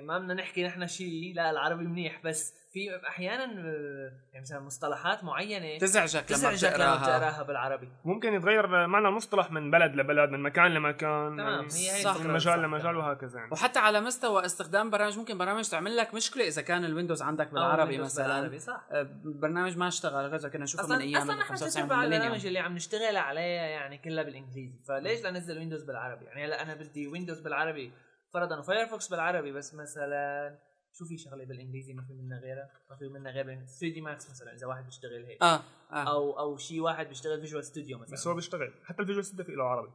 ما 0.04 0.20
بدنا 0.20 0.34
نحكي 0.34 0.64
نحن 0.64 0.88
شيء 0.88 1.34
لا 1.36 1.50
العربي 1.50 1.84
منيح 1.84 2.22
بس 2.24 2.54
في 2.74 3.08
أحيانا 3.08 3.44
آه، 3.44 4.12
يعني 4.34 4.42
مثلا 4.42 4.60
مصطلحات 4.60 5.24
معينة 5.24 5.78
تزعجك 5.78 6.16
لما 6.16 6.38
تزعجك 6.38 6.64
لما 6.64 6.76
بتقراها. 6.76 6.98
بتقراها 6.98 7.44
بالعربي. 7.44 7.90
ممكن 8.06 8.34
يتغير 8.34 8.88
معنى 8.88 9.08
المصطلح 9.08 9.52
من 9.52 9.72
بلد 9.72 9.96
لبلد 9.96 10.30
من 10.30 10.40
مكان 10.40 10.74
لمكان 10.74 11.38
تمام، 11.38 11.60
هي 11.60 11.92
هي 11.92 12.04
صح. 12.04 12.18
من 12.18 12.28
مجال 12.28 12.42
صح، 12.42 12.64
لمجال. 12.64 12.98
وهكذا 12.98 13.40
يعني. 13.40 13.52
وحتى 13.52 13.80
على 13.80 14.02
مستوى 14.02 14.46
استخدام 14.46 14.90
برامج 14.90 15.18
ممكن 15.18 15.38
برامج 15.38 15.70
تعمل 15.70 15.98
لك 15.98 16.14
مشكلة 16.14 16.48
إذا 16.48 16.62
كان 16.62 16.86
الويندوز 16.86 17.22
عندك 17.22 17.48
أو 17.48 17.54
بالعربي 17.54 17.98
مثلا. 17.98 18.28
بالعربي 18.28 18.60
صح. 18.60 18.82
آه، 18.92 19.08
برنامج 19.24 19.78
ما 19.78 19.88
اشتغل 19.88 20.32
كذا 20.32 20.50
كنا 20.50 20.64
نشوفه 20.64 20.88
من 20.88 21.02
أيام 21.02 21.22
أصلا 21.22 21.36
نحن 21.36 21.50
95 21.50 21.88
تجربة 21.88 21.96
على 22.02 22.16
البرامج 22.18 22.46
اللي 22.46 22.60
عم 22.60 22.76
نشتغل 22.76 23.18
عليها 23.18 23.66
يعني 23.68 23.98
كلها 23.98 24.24
بالإنجليزي 24.24 24.80
فليش 24.88 25.24
لا 25.24 25.32
ننزل 25.32 25.58
ويندوز 25.58 25.84
بالعربي؟ 25.84 26.26
يعني 26.26 26.46
هلأ 26.46 26.62
أنا 26.62 26.76
بدي 26.76 27.08
ويندوز 27.08 27.40
بالعربي. 27.40 27.92
فرضا 28.34 28.60
و 28.60 28.66
Firefox 28.66 29.08
بالعربي 29.08 29.52
بس 29.52 29.74
مثلا 29.74 30.60
شو 30.94 31.06
في 31.06 31.18
شغلة 31.18 31.46
بالإنجليزي 31.46 31.94
ما 31.94 32.04
في 32.04 32.14
منها 32.14 32.40
غيرها؟ 32.40 32.70
ما 32.90 32.96
في 32.96 33.08
منها 33.08 33.32
غير 33.32 33.46
3D 33.46 34.02
Max 34.02 34.30
مثلا 34.30 34.54
إذا 34.54 34.68
واحد 34.68 34.86
بيشتغل 34.86 35.26
هيك. 35.26 35.44
آه 35.44 35.62
آه. 35.92 36.14
أو 36.14 36.40
أو 36.40 36.58
شيء 36.58 36.80
واحد 36.80 37.08
بيشتغل 37.08 37.42
Visual 37.42 37.64
Studio 37.66 37.98
مثلا. 37.98 38.14
بس 38.14 38.28
هو 38.28 38.34
بيشتغل. 38.34 38.74
حتى 38.86 39.02
ال 39.02 39.05
Visual 39.05 39.26
Studio 39.26 39.46
في 39.46 39.52
له 39.52 39.64
عربي. 39.64 39.92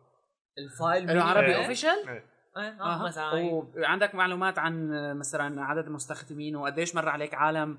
ال 0.59 0.68
file 0.68 1.07
له 1.07 1.23
عربي؟ 1.23 1.57
official. 1.57 2.09
إيه، 2.09 2.23
آه 2.57 3.05
مثلا. 3.05 3.33
وعندك 3.77 4.15
معلومات 4.15 4.59
عن 4.59 4.93
آه، 4.93 5.13
مثلا 5.13 5.65
عدد 5.65 5.87
المستخدمين 5.87 6.57
وقديش 6.57 6.95
مر 6.95 7.09
عليك 7.09 7.35
عالم 7.35 7.79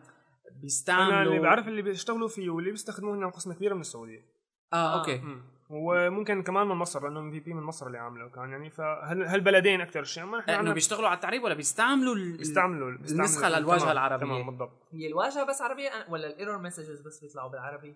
أنا 0.51 0.62
بيستعملوا 0.62 1.22
اللي 1.22 1.39
بعرف 1.39 1.68
اللي 1.68 1.82
بيشتغلوا 1.82 2.28
فيه 2.28 2.49
واللي 2.49 2.72
بيستخدموه 2.72 3.16
هن 3.16 3.32
قسم 3.32 3.53
كبيره 3.53 3.74
من 3.74 3.82
السعودية. 3.82 4.26
آه 4.74 4.99
okay. 4.99 5.17
مم. 5.18 5.57
وممكن 5.70 6.43
كمان 6.43 6.68
من 6.68 6.76
مصر 6.76 7.03
لأنه 7.03 7.20
MVP 7.19 7.53
من 7.53 7.63
مصر 7.63 7.88
اللي 7.88 7.97
عامله 7.97 8.30
كان 8.30 8.49
يعني 8.51 8.70
فهالبلدين 8.70 9.82
أكثر 9.82 10.03
شيء؟ 10.03 10.24
اما 10.24 10.38
نحن 10.38 10.49
إنه 10.49 10.57
عندنا 10.57 10.74
بيشتغلوا 10.74 11.07
على 11.07 11.15
التعريب 11.15 11.43
ولا 11.43 11.53
بيستعملوا 11.53 12.15
ال- 12.15 12.38
بيستعملوا 12.38 12.91
بيستعملوا. 12.91 13.26
النسخة 13.26 13.49
للواجهة 13.59 13.80
تمام، 13.80 13.91
العربية. 13.91 14.26
تمام 14.26 14.45
بالضبط. 14.49 14.88
هي 14.93 15.07
الواجهة 15.07 15.43
بس 15.43 15.61
عربية 15.61 15.89
ولا 16.09 16.28
ال 16.28 16.32
error 16.32 16.57
messages 16.57 17.01
بس 17.01 17.20
بيطلعوا 17.24 17.51
بالعربي؟ 17.51 17.95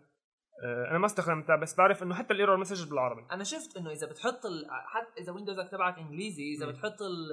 آه، 0.63 0.89
أنا 0.91 0.97
ما 0.99 1.05
استخدمتها 1.05 1.55
بس 1.55 1.76
بعرف 1.76 2.03
إنه 2.03 2.15
حتى 2.15 2.34
ال 2.34 2.38
error 2.38 2.57
message 2.57 2.89
بالعربي. 2.89 3.22
أنا 3.32 3.43
شفت 3.43 3.78
إنه 3.78 3.91
إذا 3.91 4.07
بتحط 4.07 4.45
ال... 4.45 4.67
حتى 4.88 5.22
إذا 5.22 5.32
ويندوزك 5.32 5.69
تبعك 5.72 5.97
إنجليزي 5.97 6.53
إذا 6.57 6.65
مم. 6.65 6.72
بتحط 6.72 7.01
ال 7.01 7.32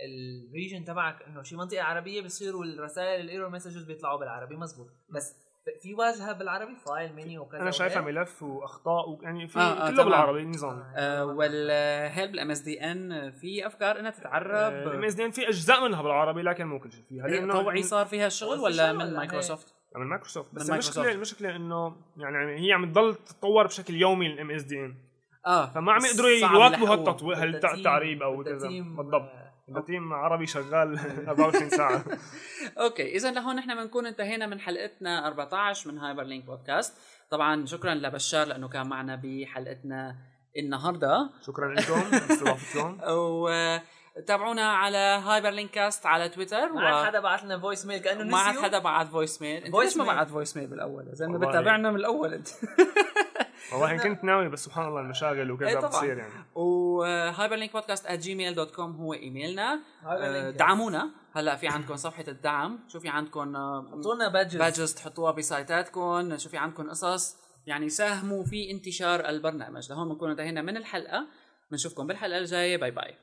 ال 0.00 0.12
region 0.12 0.84
تبعك 0.84 1.22
إنه 1.22 1.42
شي 1.42 1.56
منطقة 1.56 1.82
عربية 1.82 2.22
بصيروا 2.22 2.64
الرسائل 2.64 3.20
ال 3.20 3.25
error 3.25 3.48
messages 3.50 3.84
بيطلعوا 3.84 4.18
بالعربي 4.18 4.56
مزبوط 4.56 4.86
بس 5.14 5.43
في 5.82 5.94
واجهه 5.94 6.32
بالعربي 6.32 6.76
file 6.76 7.14
menu 7.16 7.42
وكذا 7.42 7.60
أنا 7.62 7.70
شايفها. 7.70 8.02
ملف 8.02 8.42
وأخطاء 8.42 9.08
ويعني 9.10 9.48
في 9.48 9.58
آه، 9.58 9.62
آه، 9.62 9.86
كله 9.86 9.90
تمام. 9.96 10.04
بالعربي 10.06 10.40
النظام 10.40 10.84
آه 10.96 11.24
وال 11.24 11.61
help 11.61 12.34
ال 12.34 12.50
MSDN 12.50 13.30
في 13.30 13.66
أفكار 13.66 14.00
إنها 14.00 14.10
تتعرب؟ 14.10 14.72
ام 14.88 15.04
إس 15.04 15.14
دي 15.14 15.32
في 15.32 15.48
أجزاء 15.48 15.88
منها 15.88 16.02
بالعربي 16.02 16.42
لكن 16.42 16.66
مو 16.66 16.80
كل 16.80 16.92
شيء. 16.92 17.04
فيها. 17.08 17.26
هي 17.26 17.46
طوعي 17.52 17.82
صار 17.82 18.06
فيها 18.06 18.26
الشغل 18.26 18.58
هو 18.58 18.64
ولا 18.64 18.90
الشغل 18.90 18.96
من 18.98 19.02
ولا 19.04 19.16
مايكروسوفت؟ 19.18 19.74
من 19.96 20.06
مايكروسوفت. 20.06 20.54
بس 20.54 20.66
من 20.66 20.72
المشكلة 20.72 21.02
مايكروسوفت. 21.02 21.42
المشكلة 21.42 21.56
إنه 21.56 21.96
يعني 22.16 22.66
هي 22.68 22.72
عم 22.72 22.92
تضل 22.92 23.14
تتطور 23.14 23.66
بشكل 23.66 23.94
يومي 23.94 24.26
ال 24.26 24.50
MSDN. 24.50 24.94
آه. 25.46 25.66
فما 25.66 25.92
عم 25.92 26.04
يقدروا 26.04 26.30
يواكبوا. 26.30 26.88
هالتطوير 26.88 27.36
هالتعريب 27.42 28.22
أو 28.22 28.44
كذا. 28.44 28.68
بالضبط. 28.68 29.22
آه، 29.22 29.43
team 29.86 30.12
عربي 30.12 30.46
شغال 30.46 30.98
24 31.28 31.68
ساعة. 31.68 32.04
okay 32.78 33.16
اذا 33.16 33.30
لهون 33.30 33.56
نحن 33.56 33.74
بنكون 33.74 34.06
انتهينا 34.06 34.46
من 34.46 34.60
حلقتنا 34.60 35.26
14 35.26 35.90
من 35.92 35.98
هايبر 35.98 36.22
لينك 36.22 36.44
بودكاست. 36.44 36.96
طبعا 37.30 37.66
شكرا 37.66 37.94
لبشار 37.94 38.46
لأنه 38.46 38.68
كان 38.68 38.88
معنا 38.88 39.20
بحلقتنا 39.24 40.16
النهارده. 40.56 41.30
شكرا 41.46 41.74
لكم 41.74 42.00
استضافتكم 42.14 42.98
وتابعونا 44.18 44.72
على 44.72 44.98
هايبر 44.98 45.50
لينك 45.50 45.70
كاست 45.70 46.06
على 46.06 46.28
تويتر 46.28 46.72
ما 46.72 46.88
عاد 46.88 47.06
حدا 47.06 47.20
بعث 47.20 47.44
لنا 47.44 47.58
voice 47.58 47.86
mail 47.86 47.98
كأنه 47.98 48.24
ما 48.24 48.38
عاد 48.38 48.58
حدا 48.58 48.78
بعت 48.78 49.06
voice 49.08 49.42
mail 49.42 49.64
انت 49.64 49.74
Voice 49.76 49.78
ليش 49.80 49.96
ما 49.96 50.04
mail. 50.04 50.06
بعت 50.06 50.28
voice 50.30 50.56
mail 50.56 50.66
بالأول؟ 50.66 51.08
يا 51.08 51.14
زلمه 51.14 51.32
والله. 51.32 51.48
بتابعنا 51.48 51.90
من 51.90 51.96
الأول 51.96 52.34
أنت. 52.34 52.48
والله 53.72 53.90
إن 53.92 53.98
كنت 53.98 54.24
ناوي 54.24 54.48
بس 54.48 54.64
سبحان 54.64 54.88
الله 54.88 55.00
المشاغل 55.00 55.38
إيه 55.46 55.50
وكذا 55.52 55.74
طبعاً. 55.74 55.88
بتصير 55.88 56.18
يعني. 56.18 56.32
و 56.54 56.60
وهايبر 56.98 57.56
لينك 57.56 57.72
بودكاست 57.72 58.12
Gmail 58.12 58.54
dot 58.54 58.70
com 58.70 58.92
هو 58.96 59.14
إيميلنا. 59.14 59.80
آه، 60.06 60.50
دعمونا. 60.50 61.10
هلا 61.34 61.56
في 61.56 61.68
عندكم 61.68 61.96
صفحة 61.96 62.24
الدعم. 62.28 62.78
شو 62.88 63.00
في 63.00 63.08
عندكم 63.08 63.56
حطوا 63.92 64.14
لنا 64.14 64.28
badges 64.28 64.56
badges 64.56 64.94
تحطوها 64.94 65.32
بسايتاتكم. 65.32 66.38
شو 66.38 66.48
في 66.48 66.56
عندكم 66.56 66.90
قصص. 66.90 67.36
يعني 67.66 67.88
ساهموا 67.88 68.44
في 68.44 68.70
انتشار 68.70 69.28
البرنامج. 69.28 69.90
لهون 69.92 70.08
بنكون 70.08 70.30
انتهينا 70.30 70.62
من 70.62 70.76
الحلقة. 70.76 71.26
بنشوفكم 71.70 72.06
بالحلقة 72.06 72.38
الجاية. 72.38 72.76
bye 72.76 72.90
bye 72.90 73.14